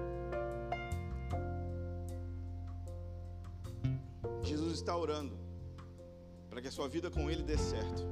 Jesus 4.43 4.73
está 4.73 4.95
orando 4.95 5.37
para 6.49 6.61
que 6.61 6.67
a 6.67 6.71
sua 6.71 6.87
vida 6.87 7.11
com 7.11 7.29
Ele 7.29 7.43
dê 7.43 7.57
certo. 7.57 8.03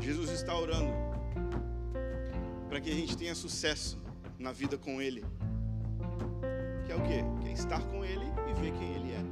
Jesus 0.00 0.30
está 0.30 0.56
orando 0.56 1.09
para 2.70 2.80
que 2.80 2.88
a 2.88 2.94
gente 2.94 3.16
tenha 3.16 3.34
sucesso 3.34 3.98
na 4.38 4.52
vida 4.52 4.78
com 4.78 5.02
Ele. 5.02 5.24
Que 6.86 6.92
é 6.92 6.96
o 6.96 7.02
quê? 7.02 7.24
Que 7.42 7.48
é 7.48 7.52
estar 7.52 7.82
com 7.88 8.04
Ele 8.04 8.24
e 8.48 8.60
ver 8.60 8.72
quem 8.78 8.94
Ele 8.94 9.10
é. 9.10 9.24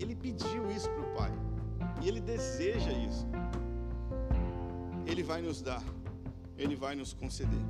Ele 0.00 0.16
pediu 0.16 0.70
isso 0.70 0.88
para 0.88 1.02
o 1.02 1.14
Pai. 1.14 1.32
E 2.02 2.08
Ele 2.08 2.22
deseja 2.22 2.90
isso. 2.92 3.26
Ele 5.06 5.22
vai 5.22 5.42
nos 5.42 5.60
dar. 5.60 5.84
Ele 6.56 6.74
vai 6.74 6.96
nos 6.96 7.12
conceder. 7.12 7.60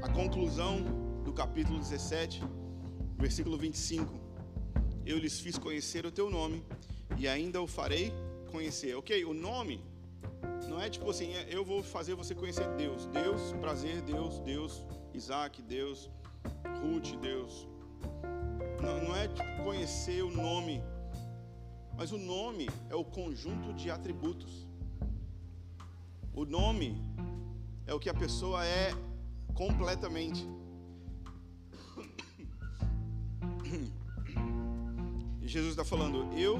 A 0.00 0.08
conclusão 0.10 0.84
do 1.24 1.32
capítulo 1.32 1.80
17, 1.80 2.40
versículo 3.18 3.58
25. 3.58 4.14
Eu 5.04 5.18
lhes 5.18 5.40
fiz 5.40 5.58
conhecer 5.58 6.06
o 6.06 6.12
teu 6.12 6.30
nome 6.30 6.64
e 7.18 7.26
ainda 7.26 7.60
o 7.60 7.66
farei 7.66 8.12
conhecer. 8.52 8.94
Ok, 8.94 9.24
o 9.24 9.34
nome 9.34 9.84
não 10.74 10.82
é 10.82 10.90
tipo 10.90 11.08
assim, 11.08 11.32
é, 11.34 11.46
eu 11.48 11.64
vou 11.64 11.84
fazer 11.84 12.16
você 12.16 12.34
conhecer 12.34 12.66
Deus. 12.76 13.06
Deus, 13.06 13.52
prazer, 13.60 14.02
Deus, 14.02 14.40
Deus, 14.40 14.84
Isaac, 15.14 15.62
Deus, 15.62 16.10
Ruth, 16.82 17.14
Deus. 17.20 17.68
Não, 18.82 19.04
não 19.04 19.14
é 19.14 19.28
tipo 19.28 19.62
conhecer 19.62 20.24
o 20.24 20.30
nome, 20.32 20.82
mas 21.96 22.10
o 22.10 22.18
nome 22.18 22.68
é 22.90 22.94
o 22.96 23.04
conjunto 23.04 23.72
de 23.72 23.88
atributos. 23.88 24.66
O 26.34 26.44
nome 26.44 27.00
é 27.86 27.94
o 27.94 28.00
que 28.00 28.10
a 28.10 28.14
pessoa 28.14 28.66
é 28.66 28.90
completamente. 29.54 30.44
Jesus 35.40 35.70
está 35.70 35.84
falando, 35.84 36.36
eu 36.36 36.58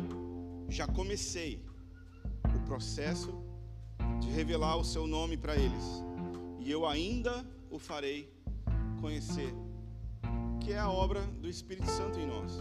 já 0.69 0.87
comecei 0.87 1.61
o 2.45 2.61
processo 2.65 3.44
revelar 4.35 4.77
o 4.77 4.85
seu 4.85 5.07
nome 5.07 5.37
para 5.37 5.55
eles. 5.55 5.85
E 6.59 6.71
eu 6.71 6.87
ainda 6.87 7.47
o 7.71 7.79
farei 7.79 8.29
conhecer, 9.01 9.55
que 10.61 10.73
é 10.73 10.79
a 10.79 10.91
obra 10.91 11.21
do 11.43 11.49
Espírito 11.49 11.89
Santo 11.89 12.19
em 12.19 12.27
nós. 12.27 12.53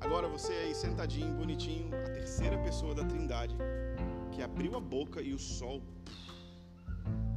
Agora 0.00 0.26
você 0.28 0.52
aí 0.52 0.74
sentadinho, 0.74 1.32
bonitinho, 1.34 1.90
a 1.94 2.10
terceira 2.10 2.58
pessoa 2.58 2.92
da 2.94 3.04
Trindade, 3.04 3.56
que 4.32 4.42
abriu 4.42 4.76
a 4.76 4.80
boca 4.80 5.22
e 5.22 5.32
o 5.32 5.38
sol 5.38 5.80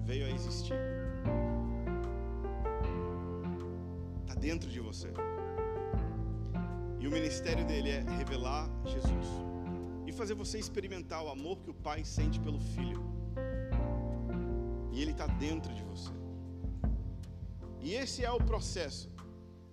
veio 0.03 0.25
a 0.25 0.31
existir. 0.31 0.79
Está 4.21 4.33
dentro 4.33 4.69
de 4.69 4.79
você. 4.79 5.13
E 6.99 7.07
o 7.07 7.11
ministério 7.11 7.65
dele 7.65 7.91
é 7.91 8.01
revelar 8.17 8.67
Jesus 8.85 9.48
fazer 10.19 10.33
você 10.33 10.59
experimentar 10.59 11.23
o 11.23 11.29
amor 11.29 11.57
que 11.63 11.69
o 11.69 11.73
pai 11.73 12.03
sente 12.03 12.37
pelo 12.41 12.59
filho. 12.59 13.01
E 14.91 15.01
ele 15.01 15.11
está 15.11 15.27
dentro 15.27 15.73
de 15.73 15.81
você. 15.83 16.11
E 17.79 17.93
esse 17.93 18.25
é 18.25 18.31
o 18.31 18.41
processo. 18.51 19.09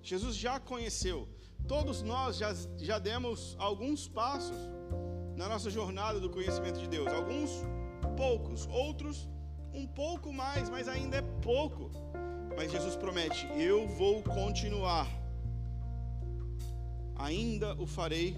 Jesus 0.01 0.37
já 0.37 0.61
conheceu. 0.61 1.29
Todos 1.67 2.01
nós 2.01 2.37
já, 2.37 2.55
já 2.79 2.99
demos 3.01 3.57
alguns 3.59 4.07
passos 4.07 4.57
na 5.35 5.49
nossa 5.49 5.69
jornada 5.69 6.21
do 6.21 6.31
conhecimento 6.31 6.79
de 6.79 6.89
Deus. 6.89 7.09
Alguns 7.09 7.51
poucos, 8.17 8.69
outros 8.69 9.29
um 9.75 9.85
pouco 9.85 10.33
mais, 10.33 10.71
mas 10.71 10.87
ainda 10.87 11.17
é 11.17 11.23
pouco. 11.43 11.91
Mas 12.57 12.71
Jesus 12.71 12.95
promete: 12.95 13.49
Eu 13.57 13.89
vou 13.89 14.23
continuar. 14.23 15.09
Ainda 17.17 17.75
o 17.75 17.87
farei 17.87 18.37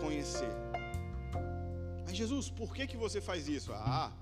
conhecer. 0.00 0.69
Mas 2.10 2.18
Jesus, 2.18 2.50
por 2.50 2.74
que, 2.74 2.88
que 2.88 2.96
você 2.96 3.20
faz 3.20 3.48
isso? 3.48 3.72
Ah, 3.72 4.12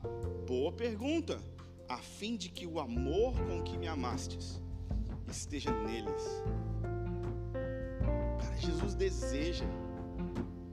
boa 0.47 0.71
pergunta. 0.71 1.41
A 1.89 1.97
fim 1.97 2.37
de 2.37 2.51
que 2.51 2.67
o 2.67 2.79
amor 2.79 3.33
com 3.47 3.63
que 3.63 3.79
me 3.79 3.89
amastes 3.89 4.61
esteja 5.27 5.71
neles. 5.87 6.23
Cara, 8.43 8.57
Jesus 8.59 8.95
deseja 8.95 9.65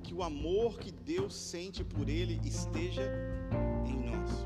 que 0.03 0.13
o 0.13 0.21
amor 0.21 0.77
que 0.77 0.91
Deus 0.91 1.33
sente 1.33 1.85
por 1.85 2.09
ele 2.09 2.37
esteja 2.43 3.09
em 3.85 3.97
nós. 3.97 4.45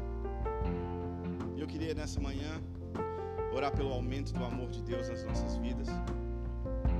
Eu 1.57 1.65
queria 1.65 1.95
nessa 1.95 2.19
manhã 2.19 2.61
orar 3.51 3.75
pelo 3.75 3.91
aumento 3.91 4.31
do 4.31 4.45
amor 4.45 4.69
de 4.69 4.83
Deus 4.83 5.09
nas 5.09 5.23
nossas 5.25 5.57
vidas, 5.57 5.87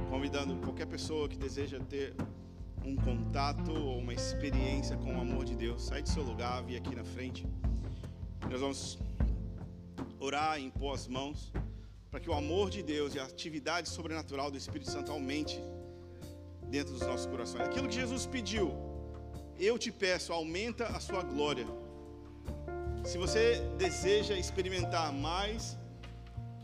convidando 0.09 0.55
qualquer 0.65 0.87
pessoa 0.87 1.29
que 1.29 1.37
deseja 1.37 1.79
ter 1.79 2.15
um 2.85 2.95
contato 2.95 3.71
ou 3.71 3.99
uma 3.99 4.13
experiência 4.13 4.97
com 4.97 5.15
o 5.15 5.21
amor 5.21 5.45
de 5.45 5.55
Deus, 5.55 5.83
sai 5.83 6.01
do 6.01 6.09
seu 6.09 6.23
lugar, 6.23 6.63
vem 6.63 6.77
aqui 6.77 6.95
na 6.95 7.03
frente. 7.03 7.45
Nós 8.49 8.59
vamos 8.59 8.97
orar 10.19 10.59
impor 10.59 10.95
as 10.95 11.07
mãos 11.07 11.51
para 12.09 12.19
que 12.19 12.29
o 12.29 12.33
amor 12.33 12.69
de 12.69 12.81
Deus 12.81 13.13
e 13.13 13.19
a 13.19 13.23
atividade 13.23 13.87
sobrenatural 13.89 14.49
do 14.49 14.57
Espírito 14.57 14.89
Santo 14.89 15.11
aumente 15.11 15.61
dentro 16.69 16.93
dos 16.93 17.01
nossos 17.01 17.25
corações. 17.25 17.61
Aquilo 17.61 17.87
que 17.87 17.95
Jesus 17.95 18.25
pediu, 18.25 18.71
eu 19.59 19.77
te 19.77 19.91
peço, 19.91 20.33
aumenta 20.33 20.87
a 20.87 20.99
sua 20.99 21.21
glória. 21.21 21.67
Se 23.03 23.17
você 23.17 23.61
deseja 23.77 24.35
experimentar 24.35 25.11
mais 25.13 25.77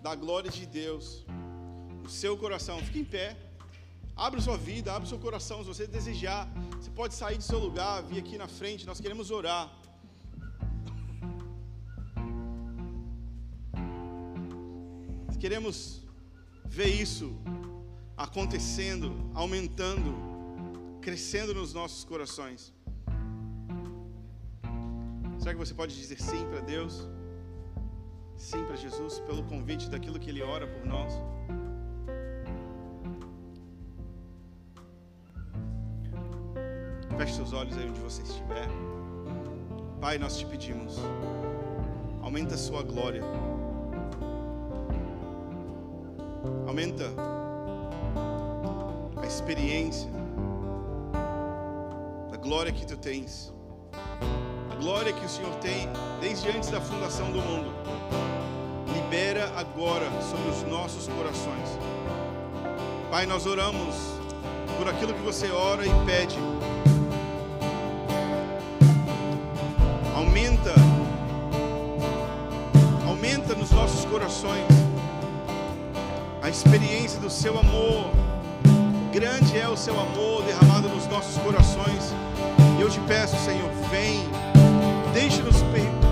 da 0.02 0.16
glória 0.16 0.52
de 0.52 0.66
Deus, 0.66 1.26
o 2.04 2.10
seu 2.10 2.38
coração, 2.38 2.80
fique 2.80 3.00
em 3.00 3.06
pé. 3.06 3.36
Abra 4.16 4.40
sua 4.40 4.58
vida, 4.58 4.94
abra 4.94 5.08
seu 5.08 5.20
coração. 5.20 5.62
Se 5.62 5.68
você 5.68 5.86
desejar, 5.86 6.48
você 6.80 6.90
pode 6.90 7.14
sair 7.14 7.38
do 7.38 7.44
seu 7.44 7.60
lugar, 7.60 8.02
vir 8.04 8.20
aqui 8.20 8.38
na 8.38 8.48
frente. 8.48 8.86
Nós 8.86 9.00
queremos 9.00 9.30
orar. 9.30 9.70
Queremos 15.38 16.02
ver 16.66 16.88
isso 16.88 17.28
acontecendo, 18.18 19.14
aumentando, 19.34 20.12
crescendo 21.02 21.54
nos 21.54 21.74
nossos 21.74 22.04
corações. 22.04 22.74
Será 25.38 25.54
que 25.54 25.60
você 25.60 25.74
pode 25.76 25.96
dizer 25.96 26.20
sim 26.20 26.44
para 26.48 26.62
Deus? 26.62 27.08
Sim 28.36 28.64
para 28.66 28.76
Jesus, 28.76 29.20
pelo 29.20 29.44
convite 29.44 29.88
daquilo 29.90 30.20
que 30.20 30.30
Ele 30.32 30.42
ora 30.42 30.66
por 30.66 30.84
nós? 30.86 31.14
Feche 37.26 37.38
seus 37.38 37.54
olhos 37.54 37.76
aí 37.76 37.90
onde 37.90 38.00
você 38.02 38.22
estiver. 38.22 38.68
Pai, 40.00 40.20
nós 40.20 40.38
te 40.38 40.46
pedimos, 40.46 40.96
aumenta 42.22 42.54
a 42.54 42.58
sua 42.58 42.84
glória. 42.84 43.24
Aumenta 46.68 47.06
a 49.20 49.26
experiência 49.26 50.08
da 52.30 52.38
glória 52.38 52.72
que 52.72 52.86
tu 52.86 52.96
tens. 52.96 53.52
A 54.72 54.76
glória 54.76 55.12
que 55.12 55.26
o 55.26 55.30
Senhor 55.30 55.56
tem 55.56 55.90
desde 56.22 56.48
antes 56.50 56.70
da 56.70 56.80
fundação 56.80 57.32
do 57.32 57.42
mundo. 57.42 57.72
Libera 58.94 59.52
agora 59.58 60.06
sobre 60.22 60.48
os 60.52 60.62
nossos 60.70 61.08
corações. 61.08 61.80
Pai, 63.10 63.26
nós 63.26 63.48
oramos 63.48 63.96
por 64.78 64.88
aquilo 64.88 65.12
que 65.12 65.22
você 65.22 65.50
ora 65.50 65.84
e 65.84 66.06
pede. 66.06 66.38
A 76.42 76.50
experiência 76.50 77.20
do 77.22 77.30
seu 77.30 77.58
amor. 77.58 78.12
Grande 79.14 79.58
é 79.58 79.68
o 79.68 79.78
seu 79.78 79.98
amor 79.98 80.44
derramado 80.44 80.90
nos 80.90 81.08
nossos 81.08 81.38
corações. 81.38 82.14
E 82.78 82.82
eu 82.82 82.90
te 82.90 83.00
peço, 83.02 83.38
Senhor, 83.46 83.70
vem, 83.90 84.28
deixe-nos 85.14 85.56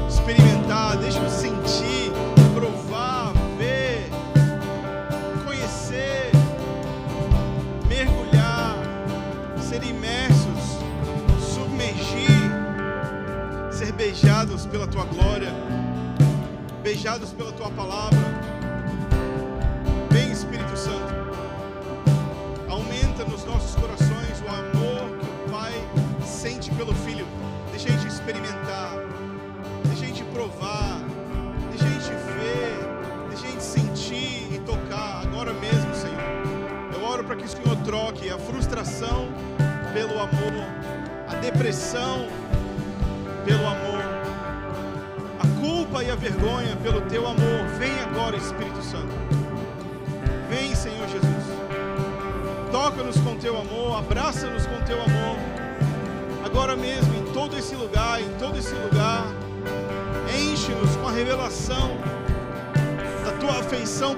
experimentar, 0.08 0.96
deixe-nos 0.98 1.34
sentir, 1.34 2.12
provar, 2.56 3.34
ver, 3.58 4.10
conhecer, 5.46 6.32
mergulhar, 7.90 8.78
ser 9.60 9.84
imersos, 9.84 10.80
submergir, 11.54 12.50
ser 13.70 13.92
beijados 13.92 14.66
pela 14.66 14.88
tua 14.88 15.04
glória, 15.04 15.54
beijados 16.84 17.32
pela 17.32 17.52
tua 17.54 17.70
palavra. 17.72 18.43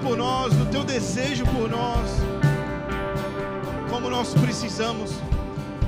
Por 0.06 0.16
nós, 0.16 0.54
do 0.54 0.68
teu 0.68 0.84
desejo 0.84 1.44
por 1.48 1.68
nós. 1.68 2.12
Como 3.90 4.08
nós 4.08 4.36
precisamos, 4.36 5.16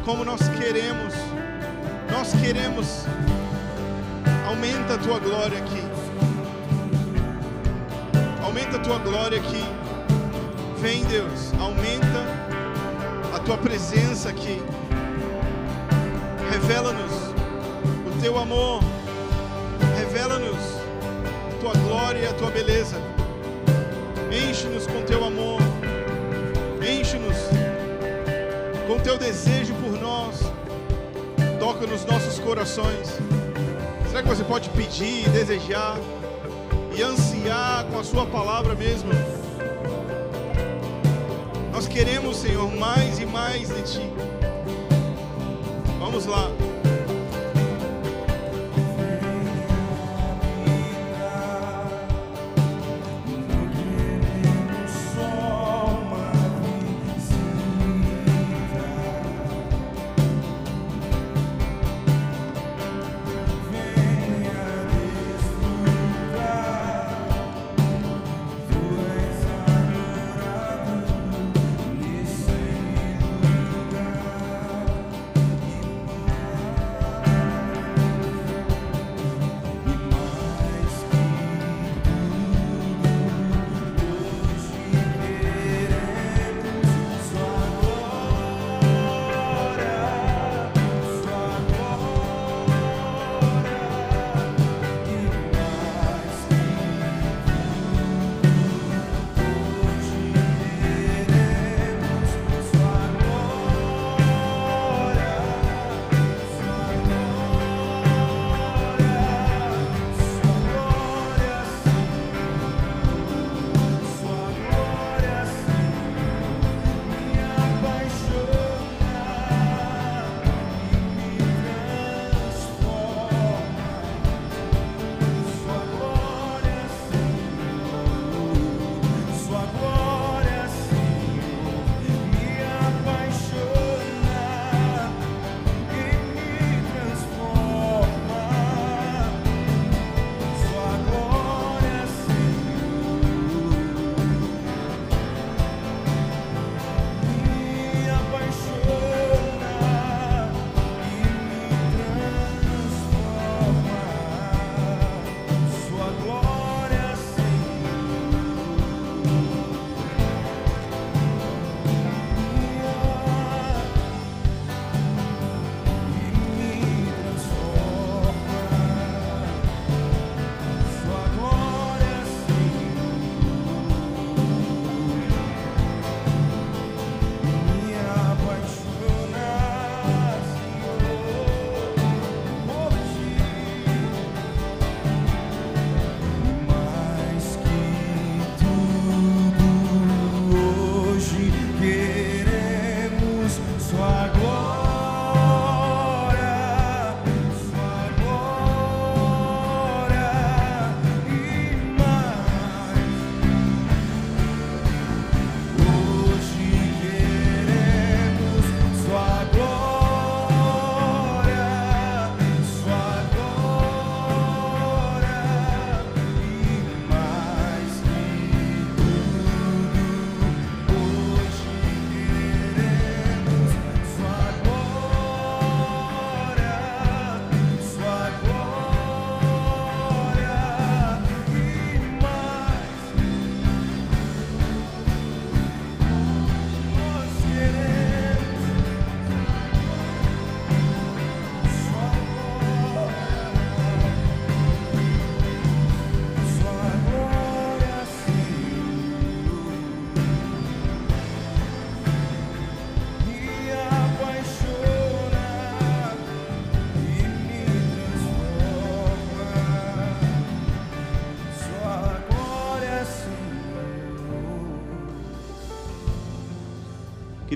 como 0.03 0.25
nós 0.25 0.41
queremos. 0.57 1.13
Nós 2.11 2.33
queremos. 2.41 3.05
Aumenta 4.47 4.95
a 4.95 4.97
tua 4.97 5.19
glória 5.19 5.59
aqui. 5.59 5.83
Aumenta 8.43 8.77
a 8.77 8.79
tua 8.79 8.97
glória 8.97 9.37
aqui. 9.39 9.63
Vem, 10.79 11.03
Deus, 11.05 11.53
aumenta 11.59 12.25
a 13.35 13.39
tua 13.39 13.57
presença 13.57 14.29
aqui. 14.29 14.59
Revela-nos 16.51 17.13
o 18.07 18.19
teu 18.19 18.35
amor. 18.35 18.81
Revela-nos 19.99 20.57
a 20.57 21.61
tua 21.61 21.73
glória 21.83 22.19
e 22.19 22.25
a 22.25 22.33
tua 22.33 22.49
beleza. 22.49 23.16
Enche-nos 24.57 24.87
com 24.87 25.03
teu 25.03 25.23
amor. 25.23 25.59
Enche-nos 26.81 27.37
com 28.87 28.97
teu 28.97 29.15
desejo 29.15 29.71
por 29.75 29.91
nós. 30.01 30.39
Toca 31.59 31.85
nos 31.85 32.03
nossos 32.05 32.39
corações. 32.39 33.19
Será 34.07 34.23
que 34.23 34.27
você 34.27 34.43
pode 34.43 34.71
pedir, 34.71 35.29
desejar 35.29 35.99
e 36.97 37.03
ansiar 37.03 37.85
com 37.85 37.99
a 37.99 38.03
sua 38.03 38.25
palavra 38.25 38.73
mesmo? 38.73 39.11
Nós 41.71 41.87
queremos, 41.87 42.37
Senhor, 42.37 42.75
mais 42.75 43.19
e 43.19 43.27
mais 43.27 43.69
de 43.69 43.83
Ti. 43.83 44.11
Vamos 45.99 46.25
lá. 46.25 46.49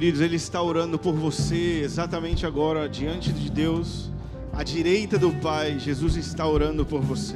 Queridos, 0.02 0.22
Ele 0.22 0.36
está 0.36 0.60
orando 0.60 0.98
por 0.98 1.14
você 1.14 1.82
exatamente 1.84 2.44
agora, 2.44 2.90
diante 2.90 3.32
de 3.32 3.52
Deus, 3.52 4.10
à 4.52 4.64
direita 4.64 5.16
do 5.16 5.30
Pai. 5.30 5.78
Jesus 5.78 6.16
está 6.16 6.48
orando 6.48 6.84
por 6.84 7.02
você. 7.02 7.36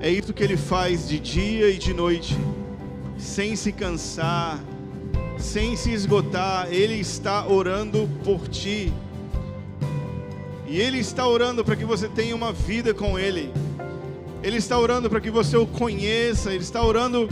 É 0.00 0.08
isso 0.08 0.32
que 0.32 0.42
Ele 0.42 0.56
faz 0.56 1.06
de 1.06 1.20
dia 1.20 1.68
e 1.68 1.76
de 1.76 1.92
noite, 1.92 2.38
sem 3.18 3.54
se 3.54 3.70
cansar, 3.70 4.64
sem 5.36 5.76
se 5.76 5.92
esgotar. 5.92 6.72
Ele 6.72 6.94
está 6.94 7.46
orando 7.46 8.08
por 8.24 8.48
ti. 8.48 8.90
E 10.66 10.80
Ele 10.80 11.00
está 11.00 11.28
orando 11.28 11.62
para 11.62 11.76
que 11.76 11.84
você 11.84 12.08
tenha 12.08 12.34
uma 12.34 12.50
vida 12.50 12.94
com 12.94 13.18
Ele. 13.18 13.52
Ele 14.42 14.56
está 14.56 14.78
orando 14.78 15.10
para 15.10 15.20
que 15.20 15.30
você 15.30 15.58
o 15.58 15.66
conheça. 15.66 16.50
Ele 16.50 16.64
está 16.64 16.82
orando 16.82 17.28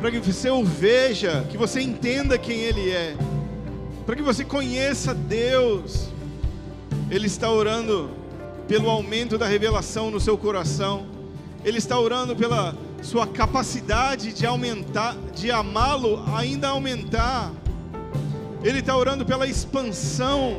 para 0.00 0.10
que 0.10 0.20
você 0.20 0.48
o 0.48 0.64
veja, 0.64 1.44
que 1.50 1.58
você 1.58 1.82
entenda 1.82 2.38
quem 2.38 2.60
Ele 2.60 2.88
é, 2.88 3.16
para 4.08 4.16
que 4.16 4.22
você 4.22 4.42
conheça 4.42 5.12
Deus. 5.12 6.08
Ele 7.10 7.26
está 7.26 7.50
orando 7.50 8.08
pelo 8.66 8.88
aumento 8.88 9.36
da 9.36 9.46
revelação 9.46 10.10
no 10.10 10.18
seu 10.18 10.38
coração. 10.38 11.04
Ele 11.62 11.76
está 11.76 12.00
orando 12.00 12.34
pela 12.34 12.74
sua 13.02 13.26
capacidade 13.26 14.32
de 14.32 14.46
aumentar, 14.46 15.14
de 15.36 15.50
amá-lo 15.50 16.24
ainda 16.34 16.68
aumentar. 16.68 17.52
Ele 18.64 18.78
está 18.78 18.96
orando 18.96 19.26
pela 19.26 19.46
expansão 19.46 20.56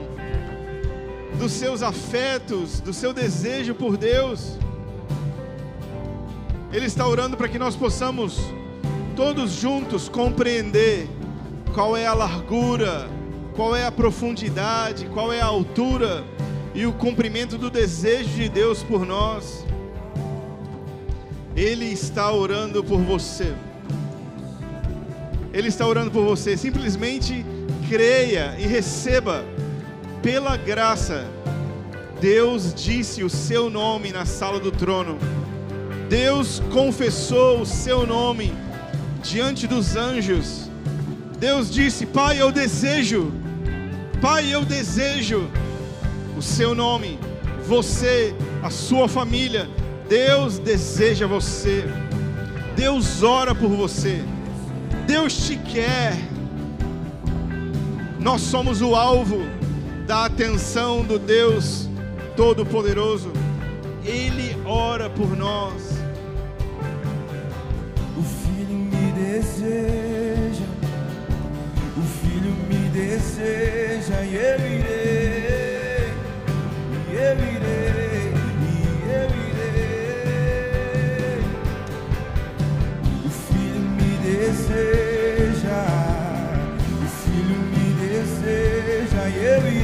dos 1.40 1.52
seus 1.52 1.82
afetos, 1.82 2.80
do 2.80 2.94
seu 2.94 3.14
desejo 3.14 3.74
por 3.74 3.98
Deus. 3.98 4.60
Ele 6.72 6.86
está 6.86 7.08
orando 7.08 7.36
para 7.36 7.48
que 7.48 7.58
nós 7.58 7.76
possamos 7.76 8.40
todos 9.16 9.54
juntos 9.54 10.08
compreender 10.08 11.10
qual 11.74 11.98
é 11.98 12.06
a 12.06 12.14
largura, 12.14 13.10
qual 13.60 13.76
é 13.76 13.86
a 13.86 13.92
profundidade, 13.92 15.06
qual 15.08 15.34
é 15.34 15.42
a 15.42 15.46
altura 15.46 16.24
e 16.74 16.86
o 16.86 16.94
cumprimento 16.94 17.58
do 17.58 17.70
desejo 17.70 18.30
de 18.30 18.48
Deus 18.48 18.82
por 18.82 19.06
nós. 19.06 19.66
Ele 21.58 21.84
está 21.84 22.32
orando 22.32 22.82
por 22.82 23.02
você. 23.02 23.54
Ele 25.52 25.68
está 25.68 25.86
orando 25.86 26.10
por 26.10 26.24
você. 26.24 26.56
Simplesmente 26.56 27.46
creia 27.90 28.56
e 28.58 28.66
receba 28.66 29.44
pela 30.24 30.56
graça, 30.56 31.28
Deus 32.22 32.74
disse 32.74 33.26
o 33.26 33.30
seu 33.30 33.70
nome 33.70 34.14
na 34.14 34.26
sala 34.26 34.62
do 34.62 34.72
trono. 34.72 35.18
Deus 36.08 36.62
confessou 36.72 37.60
o 37.60 37.66
seu 37.66 38.08
nome 38.08 38.54
diante 39.22 39.68
dos 39.68 39.98
anjos. 39.98 40.70
Deus 41.38 41.70
disse: 41.70 42.06
Pai, 42.06 42.42
eu 42.42 42.54
desejo, 42.54 43.34
Pai, 44.22 44.54
eu 44.54 44.66
desejo 44.66 45.50
o 46.38 46.42
seu 46.42 46.76
nome, 46.76 47.18
você, 47.66 48.36
a 48.62 48.70
sua 48.70 49.08
família. 49.08 49.70
Deus 50.10 50.60
deseja 50.60 51.26
você. 51.26 51.86
Deus 52.76 53.24
ora 53.24 53.56
por 53.56 53.70
você. 53.70 54.22
Deus 55.08 55.48
te 55.48 55.56
quer. 55.56 56.18
Nós 58.20 58.42
somos 58.42 58.82
o 58.82 58.94
alvo 58.94 59.40
da 60.06 60.26
atenção 60.26 61.04
do 61.04 61.18
Deus 61.18 61.88
Todo-Poderoso. 62.36 63.32
Ele 64.04 64.58
ora 64.66 65.10
por 65.10 65.38
nós. 65.38 65.94
O 68.18 68.24
filho 68.24 68.76
me 68.76 69.12
deseja, 69.14 70.09
deseja 73.30 74.22
e 74.24 74.36
eu 74.36 74.60
irei, 74.60 76.14
e 77.08 77.14
eu 77.14 77.38
irei, 77.54 78.34
e 78.66 78.76
eu 79.14 79.30
irei. 79.48 79.78
O 83.26 83.30
filho 83.30 83.82
me 83.98 84.12
deseja, 84.24 85.82
o 86.82 87.08
filho 87.22 87.60
me 87.72 87.86
deseja 88.02 89.24
e 89.30 89.32
eu 89.46 89.62
irei, 89.68 89.79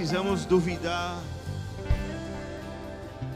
precisamos 0.00 0.46
duvidar 0.46 1.22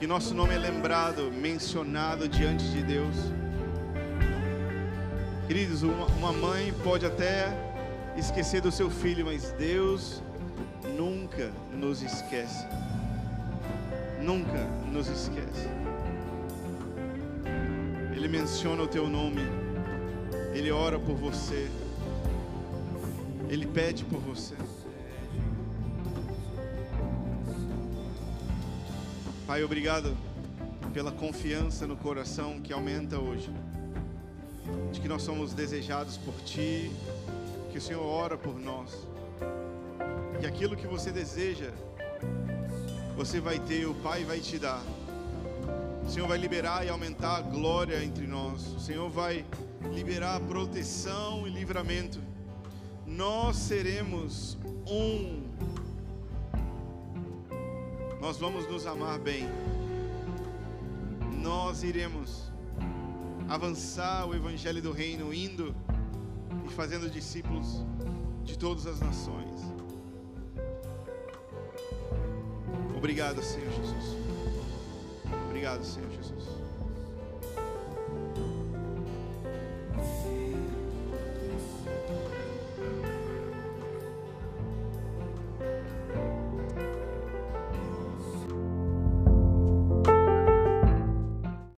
que 0.00 0.06
nosso 0.06 0.32
nome 0.32 0.54
é 0.54 0.58
lembrado, 0.58 1.30
mencionado 1.30 2.26
diante 2.26 2.64
de 2.70 2.82
Deus. 2.82 3.14
Queridos, 5.46 5.82
uma, 5.82 6.32
mãe 6.32 6.72
pode 6.82 7.04
até 7.04 7.54
esquecer 8.16 8.62
do 8.62 8.72
seu 8.72 8.88
filho, 8.88 9.26
mas 9.26 9.52
Deus 9.58 10.22
nunca 10.96 11.52
nos 11.70 12.00
esquece. 12.00 12.66
Nunca 14.22 14.66
nos 14.90 15.06
esquece. 15.06 15.68
Ele 18.16 18.26
menciona 18.26 18.84
o 18.84 18.88
teu 18.88 19.06
nome. 19.06 19.42
Ele 20.54 20.70
ora 20.70 20.98
por 20.98 21.14
você. 21.14 21.70
Ele 23.50 23.66
pede 23.66 24.02
por 24.06 24.18
você. 24.18 24.54
Pai, 29.46 29.62
obrigado 29.62 30.16
pela 30.94 31.12
confiança 31.12 31.86
no 31.86 31.98
coração 31.98 32.62
que 32.62 32.72
aumenta 32.72 33.18
hoje. 33.18 33.50
De 34.90 34.98
que 34.98 35.06
nós 35.06 35.20
somos 35.20 35.52
desejados 35.52 36.16
por 36.16 36.32
Ti, 36.46 36.90
que 37.70 37.76
o 37.76 37.80
Senhor 37.80 38.02
ora 38.02 38.38
por 38.38 38.58
nós. 38.58 39.06
E 40.40 40.46
aquilo 40.46 40.74
que 40.74 40.86
você 40.86 41.12
deseja, 41.12 41.70
você 43.14 43.38
vai 43.38 43.58
ter, 43.58 43.84
o 43.86 43.94
Pai 43.96 44.24
vai 44.24 44.40
te 44.40 44.58
dar. 44.58 44.82
O 46.06 46.08
Senhor 46.08 46.26
vai 46.26 46.38
liberar 46.38 46.86
e 46.86 46.88
aumentar 46.88 47.36
a 47.36 47.42
glória 47.42 48.02
entre 48.02 48.26
nós. 48.26 48.66
O 48.68 48.80
Senhor 48.80 49.10
vai 49.10 49.44
liberar 49.92 50.40
proteção 50.40 51.46
e 51.46 51.50
livramento. 51.50 52.18
Nós 53.06 53.56
seremos 53.56 54.56
um. 54.86 55.43
Nós 58.24 58.38
vamos 58.38 58.66
nos 58.66 58.86
amar 58.86 59.18
bem. 59.18 59.46
Nós 61.42 61.82
iremos 61.82 62.50
avançar 63.46 64.26
o 64.26 64.34
evangelho 64.34 64.80
do 64.80 64.92
reino 64.92 65.34
indo 65.34 65.76
e 66.66 66.72
fazendo 66.72 67.10
discípulos 67.10 67.84
de 68.42 68.56
todas 68.56 68.86
as 68.86 68.98
nações. 68.98 69.60
Obrigado, 72.96 73.42
Senhor 73.42 73.70
Jesus. 73.70 74.16
Obrigado, 75.50 75.84
Senhor 75.84 76.10
Jesus. 76.10 76.53